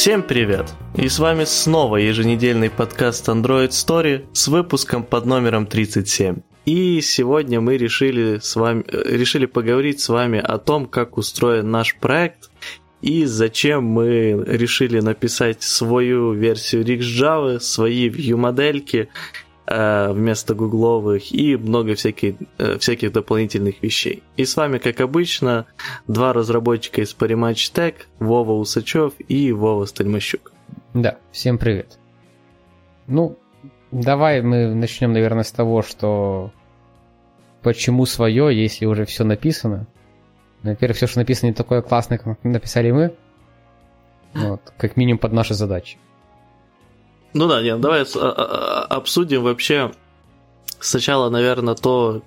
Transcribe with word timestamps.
Всем 0.00 0.22
привет! 0.22 0.72
И 0.94 1.08
с 1.08 1.18
вами 1.18 1.42
снова 1.42 1.96
еженедельный 1.96 2.70
подкаст 2.70 3.28
Android 3.28 3.70
Story 3.70 4.26
с 4.32 4.46
выпуском 4.46 5.02
под 5.02 5.26
номером 5.26 5.66
37. 5.66 6.36
И 6.66 7.00
сегодня 7.00 7.60
мы 7.60 7.76
решили, 7.76 8.38
с 8.40 8.54
вами, 8.54 8.84
э, 8.86 9.16
решили 9.16 9.46
поговорить 9.46 9.98
с 10.00 10.08
вами 10.08 10.38
о 10.38 10.58
том, 10.58 10.86
как 10.86 11.18
устроен 11.18 11.72
наш 11.72 11.96
проект 11.96 12.48
и 13.02 13.24
зачем 13.24 13.86
мы 13.86 14.40
решили 14.46 15.00
написать 15.00 15.64
свою 15.64 16.32
версию 16.32 16.84
RxJava, 16.84 17.58
свои 17.58 18.08
view-модельки 18.08 19.08
вместо 19.70 20.54
гугловых 20.54 21.30
и 21.32 21.56
много 21.56 21.94
всяких, 21.94 22.36
э, 22.58 22.78
всяких 22.78 23.12
дополнительных 23.12 23.82
вещей. 23.82 24.22
И 24.36 24.44
с 24.44 24.56
вами, 24.56 24.78
как 24.78 25.00
обычно, 25.00 25.66
два 26.06 26.32
разработчика 26.32 27.02
из 27.02 27.14
Parimatch 27.14 27.72
Tech, 27.74 27.94
Вова 28.18 28.52
Усачев 28.52 29.12
и 29.28 29.52
Вова 29.52 29.84
Стальмощук. 29.84 30.52
Да, 30.94 31.18
всем 31.32 31.58
привет. 31.58 31.98
Ну, 33.06 33.38
давай 33.90 34.40
мы 34.42 34.74
начнем, 34.74 35.12
наверное, 35.12 35.44
с 35.44 35.52
того, 35.52 35.82
что 35.82 36.52
почему 37.62 38.06
свое, 38.06 38.50
если 38.58 38.86
уже 38.86 39.04
все 39.04 39.24
написано. 39.24 39.86
Во-первых, 40.62 40.96
все, 40.96 41.06
что 41.06 41.18
написано, 41.18 41.48
не 41.48 41.54
такое 41.54 41.82
классное, 41.82 42.18
как 42.18 42.42
написали 42.42 42.90
мы. 42.90 43.14
Вот, 44.34 44.60
как 44.76 44.96
минимум 44.96 45.18
под 45.18 45.32
наши 45.32 45.54
задачи. 45.54 45.98
Ну 47.38 47.46
да, 47.46 47.62
нет, 47.62 47.80
давай 47.80 48.02
а, 48.02 48.04
а, 48.16 48.32
а, 48.32 48.96
обсудим 48.96 49.44
вообще 49.44 49.92
сначала, 50.80 51.30
наверное, 51.30 51.76
то, 51.76 52.20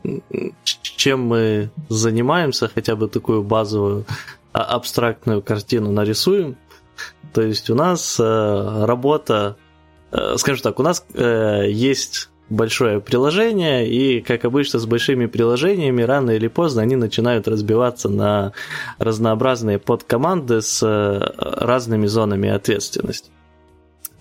чем 0.82 1.24
мы 1.24 1.70
занимаемся, 1.90 2.72
хотя 2.74 2.96
бы 2.96 3.10
такую 3.10 3.44
базовую 3.44 4.06
абстрактную 4.54 5.42
картину 5.42 5.92
нарисуем. 5.92 6.56
То 7.34 7.42
есть 7.42 7.70
у 7.70 7.76
нас 7.76 8.22
э, 8.22 8.86
работа, 8.86 9.58
э, 10.14 10.36
скажем 10.38 10.64
так, 10.64 10.80
у 10.80 10.84
нас 10.84 11.06
э, 11.14 11.66
есть 11.70 12.30
большое 12.50 13.02
приложение, 13.02 13.90
и, 13.90 14.22
как 14.22 14.46
обычно, 14.46 14.80
с 14.80 14.86
большими 14.86 15.26
приложениями 15.26 16.04
рано 16.04 16.32
или 16.32 16.48
поздно 16.48 16.84
они 16.84 16.96
начинают 16.96 17.50
разбиваться 17.50 18.08
на 18.08 18.54
разнообразные 18.98 19.78
подкоманды 19.78 20.62
с 20.62 20.82
разными 21.38 22.08
зонами 22.08 22.50
ответственности. 22.50 23.30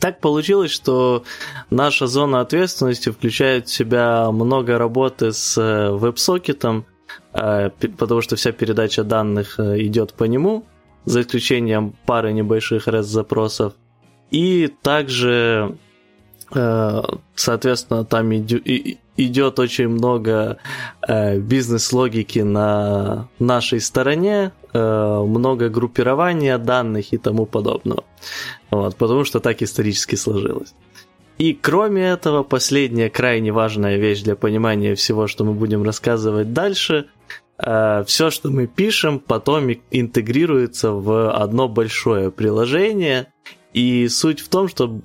Так 0.01 0.21
получилось, 0.21 0.71
что 0.71 1.25
наша 1.71 2.07
зона 2.07 2.41
ответственности 2.41 3.11
включает 3.11 3.69
в 3.69 3.73
себя 3.73 4.31
много 4.31 4.79
работы 4.79 5.33
с 5.33 5.57
веб-сокетом, 5.93 6.87
потому 7.33 8.23
что 8.23 8.37
вся 8.37 8.53
передача 8.53 9.05
данных 9.05 9.61
идет 9.61 10.15
по 10.15 10.25
нему, 10.25 10.65
за 11.05 11.21
исключением 11.21 11.95
пары 12.07 12.33
небольших 12.33 12.89
REST-запросов. 12.89 13.75
И 14.31 14.73
также 14.83 15.77
Э, 16.53 17.03
соответственно, 17.35 18.05
там 18.05 18.33
идет 18.35 19.59
очень 19.59 19.89
много 19.89 20.59
э, 21.07 21.39
бизнес-логики 21.39 22.41
на 22.41 23.29
нашей 23.39 23.81
стороне, 23.81 24.53
э, 24.73 25.25
много 25.27 25.69
группирования 25.69 26.59
данных 26.59 27.13
и 27.13 27.19
тому 27.19 27.47
подобного. 27.47 28.05
Вот, 28.71 28.97
потому 28.97 29.25
что 29.25 29.41
так 29.41 29.63
исторически 29.63 30.17
сложилось. 30.17 30.75
И 31.39 31.55
кроме 31.55 32.03
этого, 32.03 32.43
последняя 32.43 33.09
крайне 33.09 33.53
важная 33.53 33.97
вещь 33.97 34.23
для 34.23 34.37
понимания 34.37 34.95
всего, 34.95 35.27
что 35.27 35.45
мы 35.45 35.55
будем 35.55 35.83
рассказывать 35.83 36.53
дальше, 36.53 37.07
все, 37.59 38.31
что 38.31 38.51
мы 38.51 38.67
пишем, 38.67 39.19
потом 39.19 39.71
интегрируется 39.91 40.93
в 40.93 41.31
одно 41.31 41.69
большое 41.69 42.31
приложение. 42.31 43.33
И 43.73 44.09
суть 44.09 44.41
в 44.41 44.49
том, 44.49 44.69
что 44.69 45.01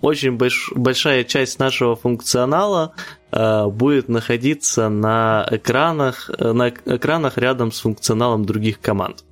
очень 0.00 0.32
больш, 0.32 0.72
большая 0.74 1.24
часть 1.24 1.58
нашего 1.58 1.96
функционала 1.96 2.92
э, 3.32 3.66
будет 3.66 4.08
находиться 4.08 4.88
на 4.88 5.48
экранах, 5.50 6.30
э, 6.38 6.52
на 6.52 6.68
экранах 6.68 7.38
рядом 7.38 7.72
с 7.72 7.80
функционалом 7.80 8.44
других 8.44 8.80
команд. 8.80 9.24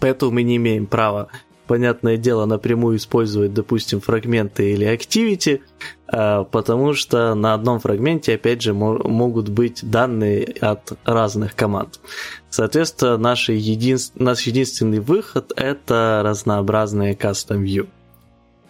Поэтому 0.00 0.32
мы 0.32 0.42
не 0.42 0.56
имеем 0.56 0.86
права, 0.86 1.28
понятное 1.68 2.16
дело, 2.16 2.46
напрямую 2.46 2.96
использовать, 2.96 3.54
допустим, 3.54 4.00
фрагменты 4.00 4.72
или 4.72 4.92
activity, 4.92 5.60
э, 6.12 6.44
потому 6.50 6.94
что 6.94 7.34
на 7.34 7.54
одном 7.54 7.78
фрагменте, 7.78 8.34
опять 8.34 8.62
же, 8.62 8.74
мо- 8.74 9.06
могут 9.06 9.50
быть 9.50 9.88
данные 9.88 10.44
от 10.60 10.94
разных 11.04 11.54
команд. 11.54 12.00
Соответственно, 12.50 13.18
наш, 13.18 13.48
един... 13.50 13.98
наш 14.16 14.42
единственный 14.42 14.98
выход– 14.98 15.52
это 15.56 16.22
разнообразные 16.24 17.14
custom 17.14 17.62
view. 17.62 17.86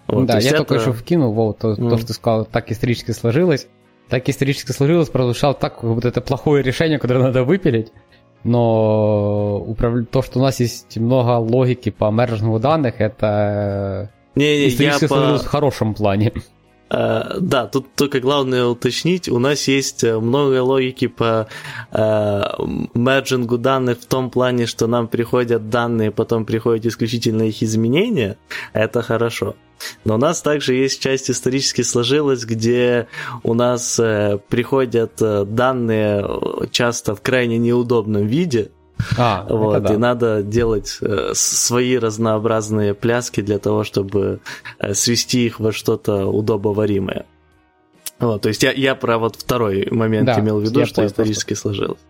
Вот, 0.08 0.26
да, 0.26 0.38
я 0.38 0.50
это... 0.50 0.58
только 0.64 0.80
что 0.80 0.92
вкинул, 0.92 1.32
вот, 1.32 1.58
то, 1.58 1.72
mm. 1.72 1.88
то, 1.88 1.96
что 1.96 2.06
ты 2.08 2.12
сказал, 2.12 2.44
так 2.44 2.70
исторически 2.70 3.12
сложилось. 3.12 3.68
Так 4.08 4.28
исторически 4.28 4.72
сложилось, 4.72 5.10
прозвучало 5.10 5.54
так, 5.54 5.80
как 5.80 5.94
будто 5.94 6.08
это 6.08 6.20
плохое 6.20 6.62
решение, 6.62 6.98
которое 6.98 7.24
надо 7.24 7.44
выпилить. 7.44 7.92
Но 8.44 9.58
управ... 9.66 10.06
то, 10.10 10.22
что 10.22 10.38
у 10.38 10.42
нас 10.42 10.60
есть 10.60 10.96
много 10.96 11.38
логики 11.38 11.90
по 11.90 12.10
мержингу 12.10 12.58
данных, 12.58 13.00
это 13.00 14.10
не, 14.34 14.66
не, 14.66 14.84
я 14.84 14.98
по... 15.08 15.38
в 15.38 15.46
хорошем 15.46 15.94
плане. 15.94 16.32
Uh, 16.90 17.38
да, 17.40 17.66
тут 17.66 17.94
только 17.94 18.18
главное 18.20 18.64
уточнить, 18.64 19.28
у 19.28 19.38
нас 19.38 19.68
есть 19.68 20.04
э, 20.04 20.18
много 20.18 20.62
логики 20.62 21.06
по 21.06 21.48
uh, 21.92 22.88
мерджингу 22.94 23.58
данных 23.58 24.00
в 24.00 24.06
том 24.06 24.30
плане, 24.30 24.66
что 24.66 24.86
нам 24.86 25.06
приходят 25.06 25.68
данные, 25.68 26.10
потом 26.10 26.46
приходят 26.46 26.86
исключительно 26.86 27.42
их 27.42 27.62
изменения, 27.62 28.38
это 28.72 29.02
хорошо. 29.02 29.54
Но 30.04 30.14
у 30.14 30.18
нас 30.18 30.42
также 30.42 30.74
есть 30.74 31.00
часть 31.00 31.30
исторически 31.30 31.82
сложилась, 31.82 32.44
где 32.44 33.08
у 33.42 33.54
нас 33.54 33.98
э, 33.98 34.38
приходят 34.48 35.20
э, 35.20 35.44
данные 35.44 36.24
э, 36.26 36.66
часто 36.70 37.14
в 37.14 37.22
крайне 37.22 37.58
неудобном 37.58 38.26
виде. 38.26 38.70
А, 39.16 39.46
вот, 39.48 39.82
да. 39.82 39.94
И 39.94 39.96
надо 39.96 40.42
делать 40.42 40.98
э, 41.00 41.30
свои 41.34 41.98
разнообразные 41.98 42.94
пляски 42.94 43.40
для 43.40 43.58
того, 43.58 43.84
чтобы 43.84 44.40
э, 44.78 44.94
свести 44.94 45.46
их 45.46 45.60
во 45.60 45.72
что-то 45.72 46.26
удобоваримое. 46.26 47.26
Вот, 48.18 48.42
то 48.42 48.48
есть 48.48 48.62
я, 48.62 48.72
я 48.72 48.94
про 48.94 49.18
вот 49.18 49.36
второй 49.36 49.88
момент 49.90 50.26
да, 50.26 50.40
имел 50.40 50.58
в 50.58 50.64
виду, 50.64 50.84
что 50.86 51.06
исторически 51.06 51.54
просто. 51.54 51.68
сложилось. 51.68 52.00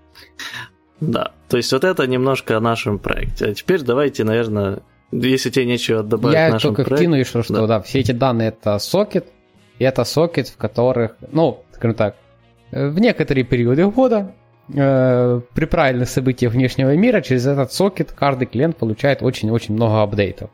Да, 1.00 1.32
то 1.48 1.56
есть 1.56 1.72
вот 1.72 1.84
это 1.84 2.06
немножко 2.06 2.56
о 2.56 2.60
нашем 2.60 2.98
проекте. 2.98 3.46
А 3.46 3.54
теперь 3.54 3.82
давайте, 3.82 4.24
наверное, 4.24 4.80
если 5.12 5.50
тебе 5.50 5.66
нечего 5.66 6.02
добавить 6.02 6.36
Я 6.36 6.50
нашему 6.50 6.74
только 6.74 6.88
проекту. 6.88 7.04
вкину 7.04 7.16
еще, 7.16 7.42
что 7.42 7.54
да. 7.54 7.66
да, 7.66 7.80
все 7.82 8.00
эти 8.00 8.12
данные 8.12 8.48
это 8.48 8.78
сокет, 8.78 9.26
и 9.78 9.84
это 9.84 10.04
сокет, 10.04 10.48
в 10.48 10.56
которых, 10.56 11.16
ну, 11.30 11.62
скажем 11.72 11.94
так, 11.94 12.16
в 12.70 12.98
некоторые 12.98 13.44
периоды 13.44 13.86
года 13.86 14.34
э, 14.74 15.40
при 15.54 15.64
правильных 15.66 16.08
событиях 16.08 16.52
внешнего 16.52 16.94
мира 16.96 17.20
через 17.20 17.46
этот 17.46 17.72
сокет 17.72 18.12
каждый 18.12 18.46
клиент 18.46 18.76
получает 18.76 19.22
очень-очень 19.22 19.74
много 19.74 20.02
апдейтов. 20.02 20.50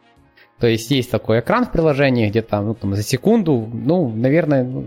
То 0.59 0.67
есть 0.69 0.91
есть 0.91 1.11
такой 1.11 1.41
экран 1.41 1.67
в 1.67 1.73
приложении, 1.73 2.29
где 2.29 2.43
там, 2.43 2.67
ну, 2.67 2.75
там 2.75 2.95
за 2.95 3.03
секунду, 3.03 3.69
ну, 3.73 4.09
наверное, 4.09 4.65
ну, 4.65 4.85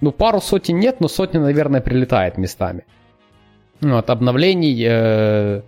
ну, 0.00 0.12
пару 0.12 0.40
сотен 0.40 0.78
нет, 0.78 1.00
но 1.00 1.08
сотня, 1.08 1.40
наверное, 1.40 1.80
прилетает 1.80 2.38
местами. 2.38 2.84
Вот, 3.80 4.08
обновлений 4.10 4.82
э, 4.88 5.62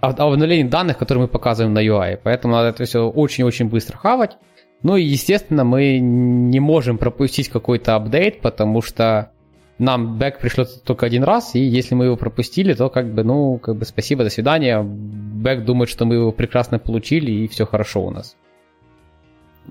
обновлений 0.00 0.64
данных, 0.64 0.98
которые 0.98 1.22
мы 1.22 1.28
показываем 1.28 1.74
на 1.74 1.84
UI. 1.84 2.18
Поэтому 2.22 2.54
надо 2.54 2.68
это 2.68 2.84
все 2.84 3.08
очень-очень 3.08 3.68
быстро 3.68 3.96
хавать. 3.96 4.36
Ну 4.82 4.96
и, 4.96 5.02
естественно, 5.02 5.64
мы 5.64 5.98
не 5.98 6.60
можем 6.60 6.98
пропустить 6.98 7.48
какой-то 7.48 7.96
апдейт, 7.96 8.40
потому 8.40 8.80
что 8.80 9.32
нам 9.78 10.18
бэк 10.18 10.40
пришлет 10.40 10.82
только 10.84 11.06
один 11.06 11.24
раз, 11.24 11.54
и 11.54 11.60
если 11.60 11.94
мы 11.94 12.06
его 12.06 12.16
пропустили, 12.16 12.74
то 12.74 12.88
как 12.90 13.12
бы, 13.12 13.22
ну, 13.22 13.58
как 13.58 13.76
бы 13.76 13.84
спасибо, 13.84 14.24
до 14.24 14.30
свидания. 14.30 14.82
Бэк 14.82 15.64
думает, 15.64 15.88
что 15.88 16.04
мы 16.04 16.16
его 16.16 16.32
прекрасно 16.32 16.78
получили, 16.78 17.30
и 17.30 17.48
все 17.48 17.64
хорошо 17.64 18.04
у 18.04 18.10
нас. 18.10 18.36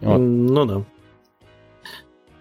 Вот. 0.02 0.18
Ну 0.18 0.66
да. 0.66 0.86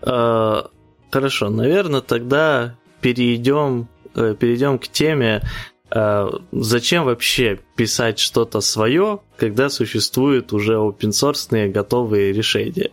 А, 0.02 0.70
хорошо, 1.10 1.50
наверное, 1.50 2.02
тогда 2.02 2.76
перейдем, 3.00 3.88
э, 4.14 4.34
перейдем 4.38 4.78
к 4.78 4.86
теме, 4.86 5.42
а, 5.90 6.28
зачем 6.52 7.04
вообще 7.04 7.58
писать 7.76 8.18
что-то 8.18 8.60
свое, 8.60 9.20
когда 9.36 9.68
существуют 9.68 10.52
уже 10.52 10.74
open 10.74 11.10
source 11.10 11.68
готовые 11.68 12.32
решения? 12.32 12.90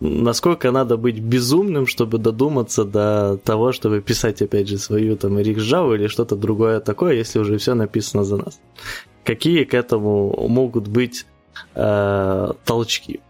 Насколько 0.00 0.70
надо 0.72 0.96
быть 0.96 1.20
безумным, 1.20 1.86
чтобы 1.86 2.18
додуматься 2.18 2.84
до 2.84 3.38
того, 3.44 3.72
чтобы 3.72 4.00
писать, 4.00 4.42
опять 4.42 4.68
же, 4.68 4.78
свою 4.78 5.16
там 5.16 5.38
RxJava 5.38 5.94
или 5.94 6.08
что-то 6.08 6.36
другое 6.36 6.80
такое, 6.80 7.14
если 7.14 7.38
уже 7.38 7.58
все 7.58 7.74
написано 7.74 8.24
за 8.24 8.36
нас? 8.36 8.60
Какие 9.24 9.64
к 9.64 9.72
этому 9.72 10.48
могут 10.48 10.88
быть 10.88 11.26
э, 11.74 12.52
толчки? 12.64 13.20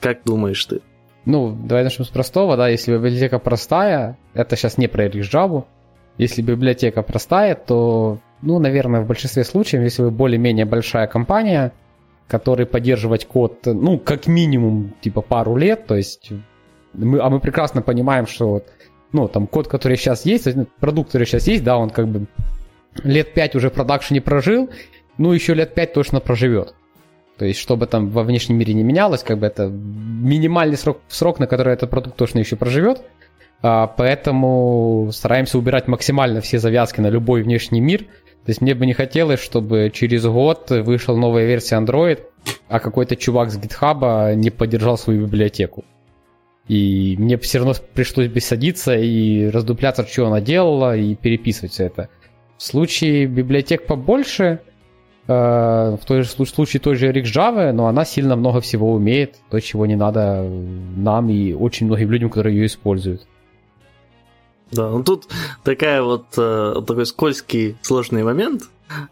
Как 0.00 0.22
думаешь 0.24 0.64
ты? 0.64 0.80
Ну, 1.24 1.56
давай 1.64 1.84
начнем 1.84 2.04
с 2.04 2.08
простого, 2.08 2.56
да, 2.56 2.68
если 2.68 2.92
библиотека 2.92 3.38
простая, 3.38 4.18
это 4.34 4.56
сейчас 4.56 4.76
не 4.76 4.88
про 4.88 5.06
RxJava, 5.06 5.64
если 6.18 6.42
библиотека 6.42 7.02
простая, 7.02 7.54
то 7.54 8.18
ну, 8.42 8.58
наверное, 8.58 9.00
в 9.00 9.06
большинстве 9.06 9.44
случаев, 9.44 9.82
если 9.82 10.02
вы 10.02 10.10
более-менее 10.10 10.66
большая 10.66 11.06
компания, 11.06 11.72
который 12.32 12.64
поддерживать 12.64 13.26
код, 13.26 13.66
ну, 13.66 13.98
как 13.98 14.26
минимум, 14.26 14.94
типа, 15.02 15.20
пару 15.20 15.54
лет, 15.54 15.86
то 15.86 15.96
есть, 15.96 16.32
мы, 16.94 17.20
а 17.20 17.28
мы 17.28 17.40
прекрасно 17.40 17.82
понимаем, 17.82 18.26
что 18.26 18.62
ну, 19.12 19.28
там, 19.28 19.46
код, 19.46 19.68
который 19.68 19.98
сейчас 19.98 20.24
есть, 20.24 20.48
продукт, 20.80 21.10
который 21.10 21.26
сейчас 21.26 21.46
есть, 21.46 21.62
да, 21.62 21.76
он 21.76 21.90
как 21.90 22.08
бы 22.08 22.26
лет 23.04 23.34
5 23.34 23.56
уже 23.56 23.68
в 23.68 23.74
продакшене 23.74 24.22
прожил, 24.22 24.70
ну, 25.18 25.32
еще 25.32 25.52
лет 25.52 25.74
5 25.74 25.92
точно 25.92 26.20
проживет. 26.20 26.74
То 27.36 27.44
есть, 27.44 27.60
чтобы 27.60 27.86
там 27.86 28.08
во 28.08 28.22
внешнем 28.22 28.56
мире 28.56 28.72
не 28.72 28.82
менялось, 28.82 29.22
как 29.22 29.38
бы 29.38 29.46
это 29.46 29.68
минимальный 29.68 30.78
срок, 30.78 31.00
срок 31.08 31.38
на 31.38 31.46
который 31.46 31.74
этот 31.74 31.90
продукт 31.90 32.16
точно 32.16 32.38
еще 32.38 32.56
проживет. 32.56 33.02
А, 33.60 33.88
поэтому 33.88 35.10
стараемся 35.12 35.58
убирать 35.58 35.86
максимально 35.86 36.40
все 36.40 36.58
завязки 36.58 37.02
на 37.02 37.10
любой 37.10 37.42
внешний 37.42 37.82
мир. 37.82 38.06
То 38.44 38.50
есть 38.50 38.60
мне 38.60 38.74
бы 38.74 38.86
не 38.86 38.92
хотелось, 38.92 39.40
чтобы 39.40 39.90
через 39.94 40.24
год 40.26 40.70
вышла 40.70 41.14
новая 41.14 41.46
версия 41.46 41.76
Android, 41.76 42.20
а 42.68 42.80
какой-то 42.80 43.14
чувак 43.14 43.50
с 43.50 43.58
GitHub 43.58 44.34
не 44.34 44.50
поддержал 44.50 44.98
свою 44.98 45.26
библиотеку. 45.26 45.84
И 46.68 47.16
мне 47.18 47.36
все 47.38 47.58
равно 47.58 47.74
пришлось 47.94 48.28
бы 48.28 48.40
садиться 48.40 48.96
и 48.96 49.46
раздупляться, 49.48 50.06
что 50.06 50.26
она 50.26 50.40
делала, 50.40 50.96
и 50.96 51.14
переписывать 51.14 51.72
все 51.72 51.84
это. 51.84 52.08
В 52.56 52.62
случае 52.62 53.26
библиотек 53.26 53.86
побольше, 53.86 54.60
э, 55.26 55.32
в 55.32 56.00
той 56.06 56.22
же 56.22 56.28
случае 56.28 56.80
той 56.80 56.94
же 56.96 57.12
Java, 57.12 57.72
но 57.72 57.86
она 57.86 58.04
сильно 58.04 58.36
много 58.36 58.60
всего 58.60 58.92
умеет, 58.92 59.36
то, 59.50 59.60
чего 59.60 59.86
не 59.86 59.96
надо 59.96 60.42
нам 60.96 61.28
и 61.30 61.52
очень 61.52 61.86
многим 61.86 62.10
людям, 62.10 62.30
которые 62.30 62.56
ее 62.56 62.66
используют. 62.66 63.26
Да, 64.72 64.88
ну 64.88 65.04
тут 65.04 65.28
такая 65.64 66.02
вот 66.02 66.26
э, 66.38 66.82
такой 66.86 67.04
скользкий, 67.04 67.76
сложный 67.82 68.24
момент, 68.24 68.62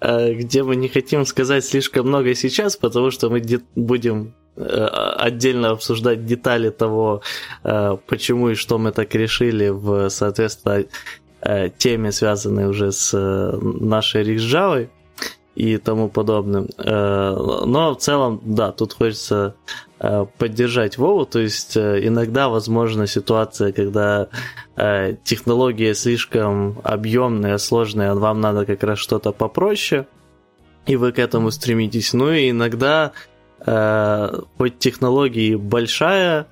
э, 0.01 0.33
где 0.33 0.63
мы 0.63 0.75
не 0.77 0.89
хотим 0.89 1.27
сказать 1.27 1.65
слишком 1.65 2.09
много 2.09 2.35
сейчас, 2.35 2.77
потому 2.77 3.11
что 3.11 3.29
мы 3.29 3.41
де- 3.41 3.61
будем 3.77 4.33
э, 4.57 4.63
отдельно 4.63 5.71
обсуждать 5.71 6.25
детали 6.25 6.71
того, 6.71 7.23
почему 8.07 8.51
и 8.51 8.55
что 8.55 8.79
мы 8.79 8.91
так 8.93 9.15
решили 9.15 9.69
в 9.69 10.09
соответствии 10.09 10.89
э, 11.43 11.69
теме, 11.77 12.11
связанной 12.11 12.67
уже 12.67 12.91
с 12.91 13.13
нашей 13.63 14.23
рикс 14.23 14.43
и 15.55 15.77
тому 15.79 16.09
подобным. 16.09 16.69
Но 16.79 17.95
в 17.95 17.97
целом, 17.99 18.41
да, 18.45 18.73
тут 18.73 18.95
хочется 18.95 19.55
поддержать 20.39 20.97
Вову. 20.97 21.27
То 21.27 21.41
есть 21.41 21.77
иногда 21.77 22.49
возможна 22.49 23.07
ситуация, 23.07 23.73
когда 23.73 24.29
технология 25.25 25.95
слишком 25.95 26.79
объемная, 26.83 27.59
сложная, 27.59 28.15
вам 28.15 28.41
надо 28.41 28.65
как 28.65 28.83
раз 28.83 28.99
что-то 28.99 29.33
попроще, 29.33 30.07
и 30.87 30.97
вы 30.97 31.13
к 31.13 31.19
этому 31.19 31.51
стремитесь. 31.51 32.15
Ну 32.15 32.31
и 32.31 32.51
иногда 32.51 33.13
хоть 34.57 34.79
технология 34.79 35.57
большая, 35.59 36.47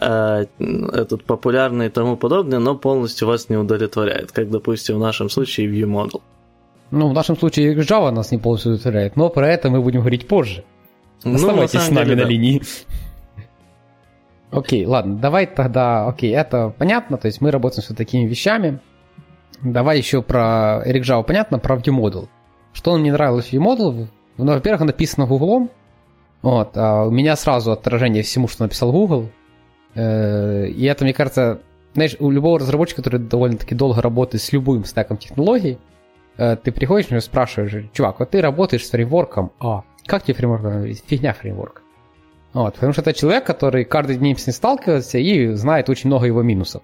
этот 0.00 1.24
популярный 1.24 1.86
и 1.86 1.90
тому 1.90 2.16
подобное, 2.16 2.60
но 2.60 2.76
полностью 2.76 3.26
вас 3.26 3.48
не 3.48 3.56
удовлетворяет, 3.56 4.30
как, 4.30 4.48
допустим, 4.48 4.96
в 4.96 5.00
нашем 5.00 5.28
случае 5.28 5.66
ViewModel. 5.66 6.22
Ну, 6.90 7.08
в 7.08 7.12
нашем 7.12 7.36
случае 7.36 7.74
Java 7.74 8.10
нас 8.10 8.30
не 8.30 8.38
полностью 8.38 8.72
удовлетворяет, 8.72 9.16
но 9.16 9.28
про 9.28 9.48
это 9.48 9.70
мы 9.70 9.82
будем 9.82 10.00
говорить 10.00 10.26
позже. 10.26 10.64
Ну, 11.24 11.34
Оставайтесь 11.34 11.74
ну, 11.74 11.80
с 11.80 11.90
нами 11.90 12.04
деле, 12.04 12.16
на 12.16 12.22
да. 12.22 12.28
линии. 12.28 12.62
Окей, 14.50 14.86
ладно, 14.86 15.18
давай 15.18 15.46
тогда, 15.46 16.06
окей, 16.06 16.34
это 16.34 16.72
понятно, 16.78 17.18
то 17.18 17.26
есть 17.26 17.42
мы 17.42 17.50
работаем 17.50 17.82
с 17.82 17.90
вот 17.90 17.98
такими 17.98 18.26
вещами. 18.26 18.80
Давай 19.62 19.98
еще 19.98 20.22
про 20.22 20.82
Eric 20.86 21.02
Java 21.02 21.22
понятно, 21.24 21.58
про 21.58 21.76
ViewModel. 21.76 22.28
Что 22.72 22.96
мне 22.96 23.12
нравилось 23.12 23.46
в 23.46 23.52
ViewModel? 23.52 24.06
Ну, 24.38 24.52
во-первых, 24.52 24.82
написано 24.82 25.26
Google, 25.26 25.68
вот, 26.42 26.76
а 26.76 27.04
у 27.04 27.10
меня 27.10 27.36
сразу 27.36 27.72
отражение 27.72 28.22
всему, 28.22 28.48
что 28.48 28.62
написал 28.62 28.92
Google. 28.92 29.30
Э, 29.94 30.66
и 30.66 30.84
это, 30.84 31.04
мне 31.04 31.12
кажется, 31.12 31.60
знаешь, 31.94 32.16
у 32.20 32.30
любого 32.30 32.60
разработчика, 32.60 33.02
который 33.02 33.20
довольно-таки 33.20 33.74
долго 33.74 34.00
работает 34.00 34.42
с 34.42 34.52
любым 34.52 34.84
стеком 34.84 35.16
технологий, 35.16 35.78
ты 36.38 36.72
приходишь 36.72 37.10
и 37.10 37.20
спрашиваешь, 37.20 37.90
чувак, 37.92 38.20
вот 38.20 38.30
ты 38.30 38.40
работаешь 38.40 38.86
с 38.86 38.90
фреймворком 38.90 39.52
А, 39.60 39.82
как 40.06 40.22
тебе 40.22 40.34
фреймворк? 40.34 40.96
Фигня 41.06 41.34
фреймворк. 41.34 41.82
Вот, 42.54 42.74
потому 42.74 42.92
что 42.92 43.02
это 43.02 43.12
человек, 43.12 43.44
который 43.44 43.84
каждый 43.84 44.16
день 44.16 44.36
с 44.36 44.46
ним 44.46 44.54
сталкивается 44.54 45.18
и 45.18 45.52
знает 45.52 45.88
очень 45.90 46.08
много 46.08 46.26
его 46.26 46.42
минусов. 46.42 46.82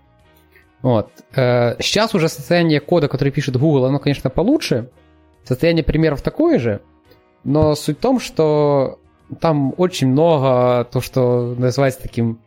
Вот. 0.82 1.08
Э, 1.34 1.76
сейчас 1.80 2.14
уже 2.14 2.28
состояние 2.28 2.80
кода, 2.80 3.08
который 3.08 3.30
пишет 3.30 3.56
Google, 3.56 3.86
оно, 3.86 3.98
конечно, 3.98 4.28
получше. 4.28 4.90
Состояние 5.42 5.82
примеров 5.82 6.20
такое 6.20 6.58
же. 6.58 6.82
Но 7.42 7.74
суть 7.74 7.96
в 7.96 8.00
том, 8.00 8.20
что 8.20 8.98
там 9.40 9.74
очень 9.78 10.08
много 10.08 10.84
то, 10.92 11.00
что 11.00 11.54
называется 11.56 12.02
таким 12.02 12.38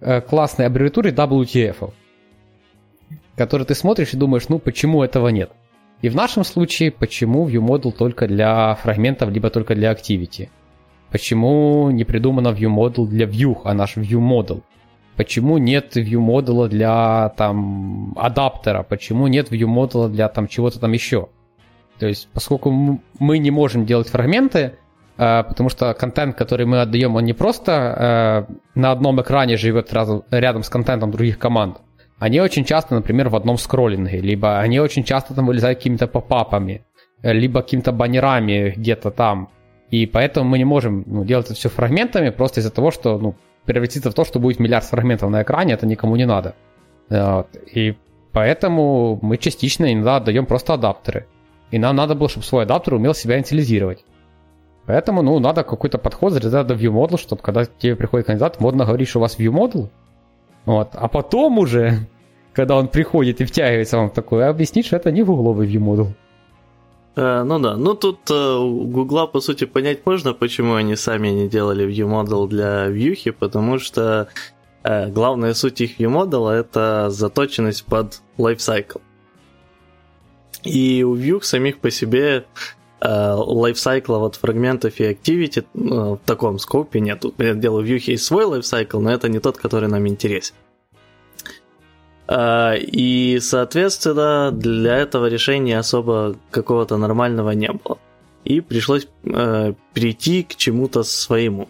э, 0.00 0.20
классной 0.20 0.66
аббревиатурой 0.66 1.12
WTF. 1.12 1.92
Который 3.36 3.64
ты 3.64 3.74
смотришь 3.74 4.12
и 4.12 4.18
думаешь, 4.18 4.48
ну 4.50 4.58
почему 4.58 5.02
этого 5.02 5.28
нет? 5.28 5.50
И 6.02 6.08
в 6.08 6.14
нашем 6.14 6.44
случае, 6.44 6.90
почему 6.90 7.48
ViewModel 7.48 7.92
только 7.92 8.26
для 8.26 8.74
фрагментов, 8.74 9.30
либо 9.30 9.50
только 9.50 9.74
для 9.74 9.92
Activity? 9.92 10.50
Почему 11.10 11.90
не 11.90 12.04
придумано 12.04 12.48
ViewModel 12.48 13.06
для 13.06 13.26
View, 13.26 13.56
а 13.64 13.74
наш 13.74 13.96
ViewModel? 13.96 14.62
Почему 15.16 15.56
нет 15.56 15.96
ViewModel 15.96 16.68
для 16.68 17.30
там 17.36 18.12
адаптера? 18.16 18.82
Почему 18.82 19.26
нет 19.28 19.50
ViewModel 19.50 20.08
для 20.08 20.28
там 20.28 20.46
чего-то 20.46 20.78
там 20.78 20.92
еще? 20.92 21.28
То 21.98 22.06
есть, 22.06 22.28
поскольку 22.32 23.00
мы 23.18 23.38
не 23.38 23.50
можем 23.50 23.86
делать 23.86 24.08
фрагменты, 24.08 24.76
э, 25.16 25.42
потому 25.44 25.70
что 25.70 25.94
контент, 25.94 26.36
который 26.36 26.66
мы 26.66 26.82
отдаем, 26.82 27.16
он 27.16 27.24
не 27.24 27.32
просто 27.32 28.46
э, 28.48 28.52
на 28.74 28.92
одном 28.92 29.22
экране 29.22 29.56
живет 29.56 29.90
рядом 30.30 30.62
с 30.62 30.68
контентом 30.68 31.10
других 31.10 31.38
команд, 31.38 31.78
они 32.18 32.40
очень 32.40 32.64
часто, 32.64 32.94
например, 32.94 33.28
в 33.28 33.36
одном 33.36 33.58
скроллинге, 33.58 34.20
либо 34.20 34.58
они 34.58 34.80
очень 34.80 35.04
часто 35.04 35.34
там 35.34 35.46
вылезают 35.46 35.78
какими-то 35.78 36.06
попапами, 36.06 36.84
э, 37.22 37.32
либо 37.32 37.62
какими-то 37.62 37.92
баннерами 37.92 38.72
где-то 38.76 39.10
там. 39.10 39.50
И 39.90 40.06
поэтому 40.06 40.48
мы 40.48 40.58
не 40.58 40.64
можем 40.64 41.04
ну, 41.06 41.24
делать 41.24 41.46
это 41.46 41.54
все 41.54 41.68
фрагментами, 41.68 42.30
просто 42.30 42.60
из-за 42.60 42.70
того, 42.70 42.90
что 42.90 43.18
ну, 43.18 43.34
превратится 43.66 44.10
в 44.10 44.14
то, 44.14 44.24
что 44.24 44.40
будет 44.40 44.58
миллиард 44.58 44.84
фрагментов 44.84 45.30
на 45.30 45.42
экране, 45.42 45.74
это 45.74 45.86
никому 45.86 46.16
не 46.16 46.24
надо. 46.24 46.54
Вот. 47.10 47.48
И 47.72 47.96
поэтому 48.32 49.18
мы 49.20 49.36
частично 49.36 49.92
иногда 49.92 50.16
отдаем 50.16 50.46
просто 50.46 50.74
адаптеры. 50.74 51.26
И 51.70 51.78
нам 51.78 51.96
надо 51.96 52.14
было, 52.14 52.28
чтобы 52.28 52.46
свой 52.46 52.62
адаптер 52.62 52.94
умел 52.94 53.12
себя 53.12 53.36
инициализировать. 53.36 54.04
Поэтому, 54.86 55.22
ну, 55.22 55.38
надо 55.40 55.64
какой-то 55.64 55.98
подход 55.98 56.32
за 56.32 56.64
до 56.64 56.74
ViewModel, 56.74 57.18
чтобы 57.18 57.42
когда 57.42 57.64
тебе 57.64 57.96
приходит 57.96 58.26
кандидат, 58.26 58.60
модно 58.60 58.84
говорить, 58.84 59.08
что 59.08 59.18
у 59.18 59.22
вас 59.22 59.38
ViewModel, 59.38 59.90
вот. 60.66 60.90
А 60.92 61.08
потом 61.08 61.58
уже, 61.58 62.08
когда 62.56 62.76
он 62.76 62.88
приходит 62.88 63.42
и 63.42 63.44
втягивается 63.44 63.98
вам 63.98 64.08
в 64.08 64.14
такое, 64.14 64.48
объяснить, 64.48 64.86
что 64.86 64.96
это 64.96 65.12
не 65.12 65.22
гугловый 65.22 65.68
view-модул. 65.68 66.14
Э, 67.14 67.42
ну 67.42 67.58
да, 67.58 67.76
ну 67.76 67.94
тут 67.94 68.30
э, 68.30 68.56
у 68.56 68.86
Гугла, 68.86 69.26
по 69.26 69.40
сути, 69.40 69.66
понять 69.66 70.06
можно, 70.06 70.32
почему 70.32 70.74
они 70.74 70.96
сами 70.96 71.28
не 71.28 71.48
делали 71.48 71.86
view-модул 71.86 72.48
для 72.48 72.86
вьюхи, 72.86 73.30
потому 73.30 73.78
что 73.78 74.28
э, 74.84 75.10
главная 75.10 75.52
суть 75.52 75.82
их 75.82 76.00
view-модула— 76.00 76.50
это 76.60 77.10
заточенность 77.10 77.84
под 77.84 78.22
lifecycle. 78.38 79.02
И 80.64 81.04
у 81.04 81.14
Vue 81.14 81.42
самих 81.42 81.78
по 81.78 81.90
себе 81.90 82.46
лайфсайкла 83.02 84.18
вот 84.18 84.36
фрагментов 84.36 84.98
и 84.98 85.04
activity 85.04 85.64
в 85.74 86.18
таком 86.24 86.58
скопе 86.58 87.00
нету. 87.00 87.30
Понятное 87.30 87.62
дело, 87.62 87.82
в 87.82 87.84
Vue 87.84 88.00
есть 88.10 88.24
свой 88.24 88.46
лайфсайкл, 88.46 88.98
но 88.98 89.12
это 89.12 89.28
не 89.28 89.38
тот, 89.38 89.58
который 89.58 89.88
нам 89.88 90.08
интересен. 90.08 90.54
И, 92.28 93.38
соответственно, 93.40 94.50
для 94.52 94.96
этого 94.96 95.26
решения 95.26 95.78
особо 95.78 96.36
какого-то 96.50 96.96
нормального 96.96 97.50
не 97.50 97.70
было. 97.70 97.98
И 98.44 98.60
пришлось 98.60 99.08
э, 99.24 99.74
прийти 99.92 100.42
к 100.42 100.56
чему-то 100.56 101.02
своему. 101.02 101.68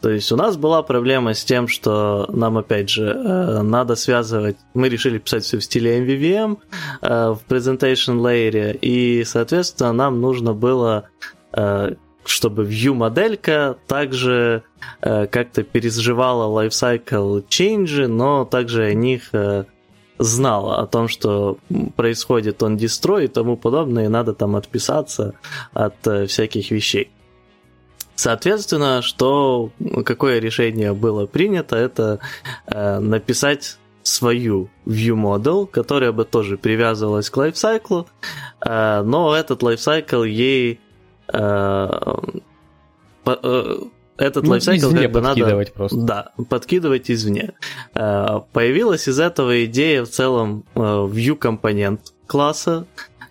То 0.00 0.10
есть 0.10 0.30
у 0.30 0.36
нас 0.36 0.56
была 0.56 0.82
проблема 0.82 1.34
с 1.34 1.44
тем, 1.44 1.68
что 1.68 2.26
нам, 2.32 2.58
опять 2.58 2.88
же, 2.88 3.08
э, 3.08 3.62
надо 3.62 3.96
связывать... 3.96 4.56
Мы 4.74 4.88
решили 4.88 5.18
писать 5.18 5.44
все 5.44 5.58
в 5.58 5.64
стиле 5.64 5.98
MVVM 5.98 6.58
э, 7.02 7.30
в 7.30 7.40
Presentation 7.48 8.20
Layer, 8.20 8.78
и, 8.80 9.24
соответственно, 9.24 9.92
нам 9.92 10.20
нужно 10.20 10.52
было 10.52 11.08
э, 11.52 11.94
чтобы 12.24 12.64
view-моделька 12.64 13.76
также 13.86 14.64
как-то 15.00 15.62
переживала 15.62 16.64
lifecycle 16.64 17.44
change, 17.48 18.08
но 18.08 18.44
также 18.44 18.84
о 18.84 18.94
них 18.94 19.30
знала 20.18 20.80
о 20.80 20.86
том, 20.86 21.08
что 21.08 21.58
происходит 21.96 22.62
он 22.62 22.76
дестрой 22.76 23.24
и 23.24 23.28
тому 23.28 23.56
подобное, 23.56 24.06
и 24.06 24.08
надо 24.08 24.34
там 24.34 24.56
отписаться 24.56 25.34
от 25.72 25.96
всяких 26.28 26.70
вещей. 26.70 27.10
Соответственно, 28.16 29.02
что 29.02 29.70
какое 30.04 30.38
решение 30.38 30.94
было 30.94 31.26
принято, 31.26 31.76
это 31.76 32.18
э, 32.66 32.98
написать 32.98 33.78
свою 34.02 34.70
view 34.86 35.16
model, 35.16 35.66
которая 35.66 36.12
бы 36.12 36.24
тоже 36.24 36.56
привязывалась 36.56 37.28
к 37.28 37.36
лайфсайклу, 37.36 38.06
э, 38.64 39.02
но 39.02 39.36
этот 39.36 39.62
лайфсайкл 39.62 40.22
ей 40.22 40.80
э, 41.28 41.36
по, 43.24 43.38
э, 43.42 43.76
этот 44.18 44.44
ну, 44.44 44.50
лайфсайкл 44.50 44.90
как 44.90 45.10
бы 45.10 45.20
надо... 45.20 45.64
просто. 45.74 45.98
Да, 45.98 46.32
подкидывать 46.48 47.10
извне. 47.10 47.52
Появилась 47.92 49.08
из 49.08 49.20
этого 49.20 49.64
идея 49.66 50.04
в 50.04 50.08
целом 50.08 50.64
view-компонент 50.74 52.12
класса, 52.26 52.86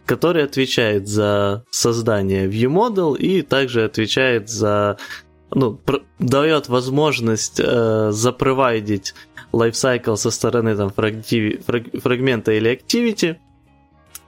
который 0.06 0.44
отвечает 0.44 1.08
за 1.08 1.64
создание 1.72 2.48
ViewModel 2.48 3.18
и 3.18 3.42
также 3.42 3.84
отвечает 3.84 4.50
за 4.50 4.98
ну, 5.52 5.80
дает 6.20 6.68
возможность 6.68 7.60
э, 7.60 8.10
запровайдить 8.12 9.14
лайфсайкл 9.54 10.16
со 10.16 10.32
стороны 10.32 10.76
там, 10.76 10.92
фрагмента 10.92 12.52
или 12.52 12.72
activity 12.72 13.38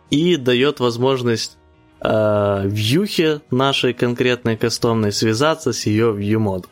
и 0.10 0.38
дает 0.38 0.80
возможность 0.80 1.58
э, 2.02 2.62
вьюхе 2.66 3.42
нашей 3.52 3.94
конкретной 3.94 4.58
кастомной 4.58 5.12
связаться 5.12 5.74
с 5.74 5.86
ее 5.86 6.14
ViewModel. 6.14 6.66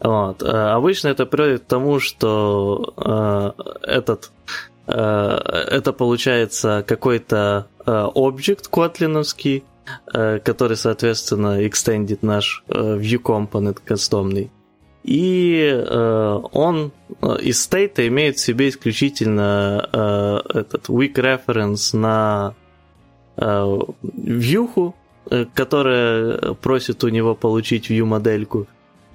Вот. 0.00 0.42
Э, 0.42 0.72
обычно 0.72 1.08
это 1.08 1.26
приводит 1.26 1.62
к 1.62 1.66
тому, 1.66 2.00
что 2.00 2.94
э, 2.96 3.62
этот 3.82 4.30
э, 4.86 4.92
это 4.92 5.92
получается 5.92 6.84
какой-то 6.86 7.66
э, 7.86 8.08
объект 8.14 8.68
котлиновский, 8.68 9.64
Э, 10.12 10.38
который, 10.38 10.76
соответственно, 10.76 11.66
экстендит 11.66 12.22
наш 12.22 12.64
э, 12.68 12.98
view 12.98 13.20
component 13.22 13.78
кастомный. 13.84 14.50
И 15.04 15.70
э, 15.72 16.40
он 16.52 16.92
из 17.40 17.62
стейта 17.62 18.06
имеет 18.08 18.36
в 18.36 18.40
себе 18.40 18.68
исключительно 18.68 20.42
этот 20.52 20.88
weak 20.88 21.14
reference 21.14 21.96
на 21.96 22.54
вьюху, 24.02 24.94
которая 25.54 26.54
просит 26.54 27.04
у 27.04 27.08
него 27.08 27.34
получить 27.34 27.90
view 27.90 28.04
модельку. 28.04 28.66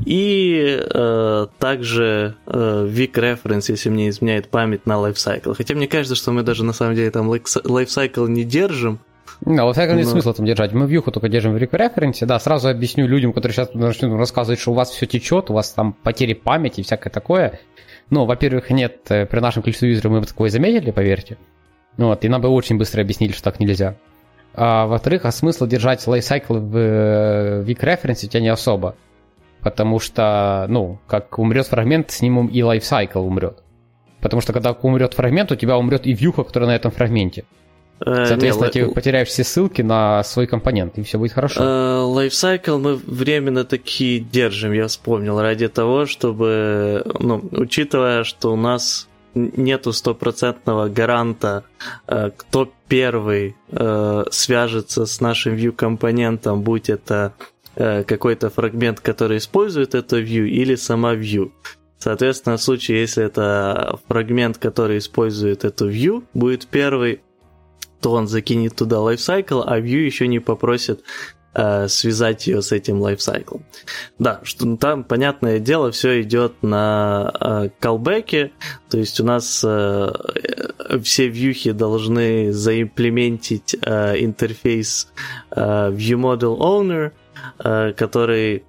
И 0.06 0.80
э, 0.82 1.48
также 1.60 2.36
э, 2.48 2.88
weak 2.90 3.14
reference, 3.14 3.66
если 3.70 3.90
мне 3.90 4.10
изменяет 4.10 4.50
память, 4.50 4.86
на 4.86 4.94
lifecycle. 4.94 5.54
Хотя 5.56 5.76
мне 5.76 5.88
кажется, 5.88 6.16
что 6.16 6.32
мы 6.32 6.44
даже 6.44 6.64
на 6.64 6.74
самом 6.74 6.96
деле 6.96 7.12
там 7.12 7.32
lifecycle 7.32 8.28
не 8.28 8.44
держим, 8.44 9.00
да, 9.46 9.66
во 9.66 9.74
всяком 9.74 9.98
нет 9.98 10.06
Но... 10.06 10.12
смысла 10.12 10.34
там 10.34 10.46
держать. 10.46 10.74
Мы 10.74 10.88
вьюху 10.88 11.12
только 11.12 11.28
держим 11.28 11.54
в 11.54 11.58
референсе. 11.58 12.26
Да, 12.26 12.40
сразу 12.40 12.70
объясню 12.70 13.08
людям, 13.08 13.34
которые 13.34 13.54
сейчас 13.54 13.74
начнут 13.74 14.18
рассказывать, 14.18 14.60
что 14.60 14.72
у 14.72 14.74
вас 14.74 14.90
все 14.92 15.06
течет, 15.06 15.50
у 15.50 15.54
вас 15.54 15.72
там 15.72 15.94
потери 15.94 16.34
памяти 16.34 16.80
и 16.80 16.84
всякое 16.84 17.10
такое. 17.10 17.60
Ну, 18.10 18.26
во-первых, 18.26 18.70
нет, 18.70 19.00
э, 19.10 19.26
при 19.26 19.40
нашем 19.40 19.64
количестве 19.64 19.90
юзеров 19.90 20.12
мы 20.12 20.22
бы 20.22 20.28
такое 20.28 20.50
заметили, 20.50 20.92
поверьте. 20.92 21.38
Ну, 21.98 22.08
вот, 22.08 22.24
и 22.24 22.30
нам 22.30 22.42
бы 22.42 22.50
очень 22.50 22.78
быстро 22.78 23.02
объяснили, 23.02 23.32
что 23.32 23.44
так 23.44 23.60
нельзя. 23.60 23.96
А 24.56 24.86
во-вторых, 24.86 25.26
а 25.26 25.32
смысла 25.32 25.68
держать 25.68 26.06
лайфсайкл 26.06 26.56
в 26.56 26.78
э, 26.78 27.64
weak 27.64 27.80
reference 27.80 28.26
у 28.26 28.30
тебя 28.30 28.42
не 28.42 28.50
особо. 28.50 28.96
Потому 29.62 30.00
что, 30.00 30.66
ну, 30.70 31.00
как 31.08 31.40
умрет 31.40 31.68
фрагмент, 31.68 32.12
с 32.12 32.22
ним 32.22 32.48
и 32.48 32.62
лайфсайкл 32.62 33.20
умрет. 33.20 33.64
Потому 34.22 34.42
что 34.42 34.54
когда 34.54 34.72
умрет 34.72 35.14
фрагмент, 35.14 35.52
у 35.52 35.56
тебя 35.56 35.78
умрет 35.78 36.06
и 36.06 36.14
вьюха, 36.14 36.44
которая 36.44 36.70
на 36.70 36.76
этом 36.76 36.92
фрагменте. 36.92 37.46
Э, 38.06 38.26
Соответственно, 38.26 38.68
не, 38.68 38.72
ты 38.72 38.88
потеряешь 38.90 39.30
все 39.30 39.44
ссылки 39.44 39.82
на 39.82 40.24
свой 40.24 40.48
компонент, 40.48 40.98
и 40.98 41.04
все 41.04 41.18
будет 41.18 41.34
хорошо. 41.34 41.62
Э, 41.64 42.78
мы 42.78 42.96
временно 42.96 43.64
такие 43.64 44.20
держим, 44.20 44.74
я 44.74 44.88
вспомнил, 44.88 45.40
ради 45.42 45.68
того, 45.68 46.06
чтобы, 46.06 47.04
ну, 47.20 47.44
учитывая, 47.52 48.24
что 48.24 48.54
у 48.54 48.56
нас 48.56 49.08
нету 49.36 49.94
стопроцентного 49.94 50.90
гаранта, 50.90 51.64
э, 52.08 52.32
кто 52.36 52.72
первый 52.88 53.56
свяжется 54.30 55.08
с 55.08 55.20
нашим 55.20 55.56
view-компонентом, 55.56 56.62
будь 56.62 56.92
это 56.92 57.34
какой-то 57.76 58.52
фрагмент, 58.52 59.00
который 59.00 59.38
использует 59.38 59.96
это 59.96 60.20
view, 60.20 60.48
или 60.48 60.76
сама 60.76 61.16
view. 61.16 61.52
Соответственно, 61.98 62.58
в 62.58 62.62
случае, 62.62 63.02
если 63.02 63.24
это 63.24 63.98
фрагмент, 64.08 64.60
который 64.60 65.00
использует 65.00 65.66
эту 65.66 65.90
view, 65.90 66.24
будет 66.36 66.68
первый, 66.68 67.22
то 68.02 68.12
он 68.12 68.28
закинет 68.28 68.76
туда 68.76 69.00
лайфсайкл, 69.00 69.62
а 69.62 69.80
Vue 69.80 70.06
еще 70.06 70.28
не 70.28 70.40
попросит 70.40 71.02
э, 71.54 71.88
связать 71.88 72.48
ее 72.48 72.62
с 72.62 72.72
этим 72.72 73.02
лайфсайклом. 73.02 73.64
Да, 74.20 74.40
что 74.44 74.76
там, 74.78 75.04
понятное 75.04 75.60
дело, 75.60 75.92
все 75.92 76.22
идет 76.22 76.62
на 76.62 77.32
э, 77.40 77.70
колбеке, 77.80 78.52
то 78.90 78.98
есть 78.98 79.20
у 79.20 79.24
нас 79.24 79.64
э, 79.66 80.12
все 81.04 81.28
вьюхи 81.28 81.72
должны 81.72 82.52
заимплементить 82.52 83.76
э, 83.82 84.24
интерфейс 84.24 85.12
э, 85.52 85.92
ViewModel 85.92 86.58
Owner, 86.60 87.12
э, 87.60 87.94
который 87.94 88.64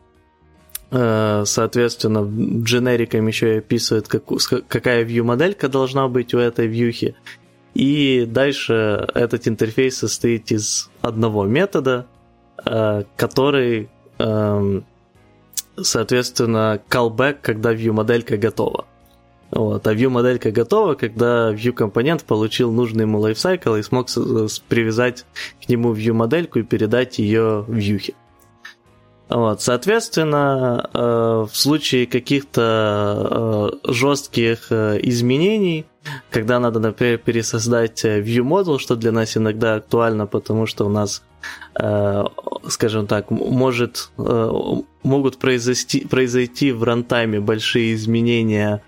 э, 0.91 1.43
соответственно, 1.47 2.63
дженериком 2.63 3.27
еще 3.27 3.55
и 3.55 3.59
описывает, 3.59 4.09
как, 4.09 4.25
какая 4.69 5.05
view-моделька 5.05 5.69
должна 5.69 6.09
быть 6.09 6.35
у 6.35 6.39
этой 6.39 6.67
вьюхи, 6.67 7.17
и 7.75 8.25
дальше 8.27 9.09
этот 9.15 9.49
интерфейс 9.49 9.99
состоит 9.99 10.53
из 10.53 10.91
одного 11.03 11.45
метода, 11.45 12.07
э, 12.07 12.14
который, 12.65 13.89
эм, 14.19 14.85
соответственно, 15.77 16.81
callback, 16.89 17.39
когда 17.43 17.75
view-моделька 17.75 18.37
готова. 18.37 18.87
Вот. 19.51 19.87
А 19.87 19.95
view-моделька 19.95 20.51
готова, 20.51 20.95
когда 20.95 21.53
view-компонент 21.53 22.25
получил 22.25 22.73
нужный 22.73 23.03
ему 23.03 23.25
lifecycle 23.25 23.79
и 23.79 23.83
смог 23.83 24.09
привязать 24.69 25.25
к 25.65 25.69
нему 25.69 25.93
view-модельку 25.93 26.59
и 26.59 26.63
передать 26.63 27.19
ее 27.19 27.65
вьюхе. 27.69 28.15
Вот, 29.29 29.63
соответственно, 29.63 30.91
э, 30.93 31.47
в 31.51 31.57
случае 31.57 32.07
каких-то 32.07 33.71
э, 33.85 33.93
жестких 33.93 34.71
изменений 34.71 35.87
когда 36.31 36.59
надо, 36.59 36.81
например, 36.81 37.19
пересоздать 37.19 38.05
э, 38.05 38.21
view 38.21 38.43
model, 38.43 38.79
что 38.79 38.97
для 38.97 39.13
нас 39.13 39.37
иногда 39.37 39.77
актуально, 39.77 40.27
потому 40.27 40.67
что 40.67 40.87
у 40.87 40.89
нас, 40.89 41.23
э, 41.79 42.25
скажем 42.69 43.07
так, 43.07 43.31
может, 43.31 44.11
э, 44.19 44.53
могут 45.03 45.39
произойти, 45.39 46.07
произойти 46.07 46.73
в 46.73 46.83
рантайме 46.83 47.41
большие 47.41 47.95
изменения 47.95 48.83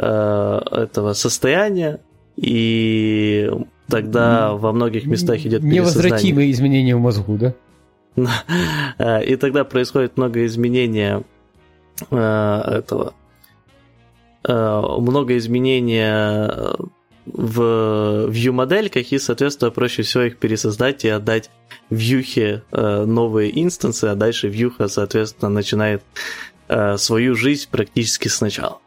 этого 0.00 1.12
состояния, 1.14 1.98
и 2.36 3.50
тогда 3.88 4.52
во 4.52 4.72
многих 4.72 5.06
местах 5.06 5.44
идет 5.44 5.64
Невозвратимые 5.64 6.52
изменения 6.52 6.94
в 6.94 7.00
мозгу, 7.00 7.36
да? 7.36 7.54
И 8.16 9.36
тогда 9.36 9.64
происходит 9.64 10.16
много 10.16 10.44
изменения 10.44 11.24
этого 12.10 13.14
Э, 14.48 14.82
много 14.98 15.36
изменения 15.36 16.48
э, 16.48 16.74
в 17.26 18.30
view-модельках, 18.30 19.12
и, 19.12 19.18
соответственно, 19.18 19.70
проще 19.70 20.02
всего 20.02 20.24
их 20.24 20.38
пересоздать 20.38 21.04
и 21.04 21.08
отдать 21.08 21.50
вьюхе 21.90 22.62
э, 22.70 23.04
новые 23.04 23.62
инстансы, 23.62 24.06
а 24.06 24.14
дальше 24.14 24.48
вьюха, 24.48 24.88
соответственно, 24.88 25.50
начинает 25.50 26.02
свою 26.96 27.34
жизнь 27.34 27.66
практически 27.70 28.28
сначала. 28.28 28.80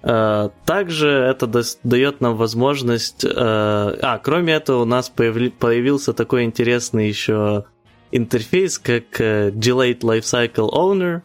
Также 0.00 1.08
это 1.08 1.50
дает 1.82 2.20
нам 2.20 2.36
возможность... 2.36 3.26
А, 3.28 4.20
кроме 4.22 4.52
этого, 4.52 4.82
у 4.82 4.84
нас 4.84 5.08
появился 5.08 6.12
такой 6.12 6.44
интересный 6.44 7.08
еще 7.08 7.64
интерфейс, 8.12 8.78
как 8.78 9.20
Delayed 9.20 10.00
Lifecycle 10.00 10.70
Owner, 10.72 11.22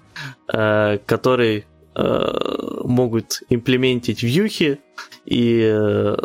который 1.05 1.65
Э, 1.93 2.81
могут 2.85 3.41
имплементить 3.49 4.23
вьюхи, 4.23 4.79
и, 5.25 5.61
э, 5.61 6.15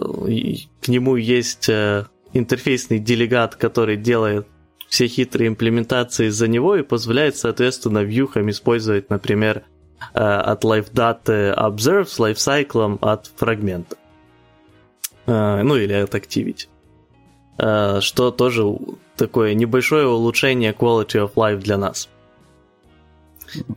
к 0.80 0.86
нему 0.86 1.16
есть 1.16 1.68
э, 1.68 2.06
интерфейсный 2.32 3.00
делегат, 3.00 3.56
который 3.56 3.96
делает 3.96 4.46
все 4.88 5.08
хитрые 5.08 5.48
имплементации 5.48 6.28
за 6.28 6.46
него 6.46 6.76
и 6.76 6.82
позволяет, 6.82 7.36
соответственно, 7.36 8.04
вьюхам 8.04 8.48
использовать, 8.50 9.10
например, 9.10 9.64
от 10.12 10.62
LifeData 10.62 11.56
Observe 11.56 12.06
с 12.06 12.20
lifecycle 12.20 12.98
от 13.00 13.26
фрагмента. 13.34 13.96
Ну 15.26 15.76
или 15.76 15.94
от 15.94 16.14
Activity. 16.14 16.68
Что 18.00 18.30
тоже 18.30 18.62
такое 19.16 19.54
небольшое 19.54 20.06
улучшение 20.06 20.72
quality 20.72 21.24
of 21.24 21.34
life 21.34 21.58
для 21.58 21.76
нас. 21.76 22.08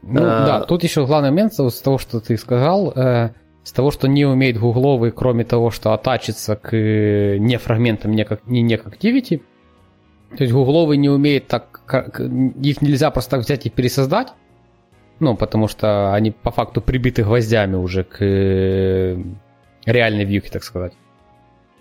Ну, 0.02 0.22
а... 0.22 0.46
Да, 0.46 0.60
тут 0.62 0.84
еще 0.84 1.06
главный 1.06 1.30
момент 1.30 1.54
с 1.54 1.82
того, 1.82 1.98
что 1.98 2.20
ты 2.20 2.38
сказал, 2.38 2.92
э, 2.96 3.32
с 3.64 3.72
того, 3.72 3.92
что 3.92 4.08
не 4.08 4.26
умеет 4.26 4.58
гугловый, 4.58 5.12
кроме 5.12 5.44
того, 5.44 5.70
что 5.72 5.94
атачиться 5.94 6.56
к 6.56 6.76
э, 6.76 7.38
не 7.38 7.58
фрагментам, 7.58 8.12
не, 8.12 8.26
как, 8.26 8.46
не, 8.48 8.62
не 8.62 8.78
к 8.78 8.88
activity. 8.88 9.42
То 10.36 10.44
есть 10.44 10.54
гугловый 10.54 10.98
не 10.98 11.10
умеет 11.10 11.48
так, 11.48 11.82
как, 11.86 12.20
их 12.20 12.82
нельзя 12.82 13.10
просто 13.12 13.32
так 13.32 13.42
взять 13.42 13.66
и 13.66 13.70
пересоздать, 13.70 14.30
ну, 15.20 15.36
потому 15.36 15.68
что 15.68 16.14
они 16.14 16.32
по 16.32 16.52
факту 16.52 16.82
прибиты 16.82 17.24
гвоздями 17.24 17.76
уже 17.76 18.04
к 18.04 18.24
э, 18.24 19.18
реальной 19.86 20.26
вьюке, 20.26 20.50
так 20.52 20.64
сказать. 20.64 20.94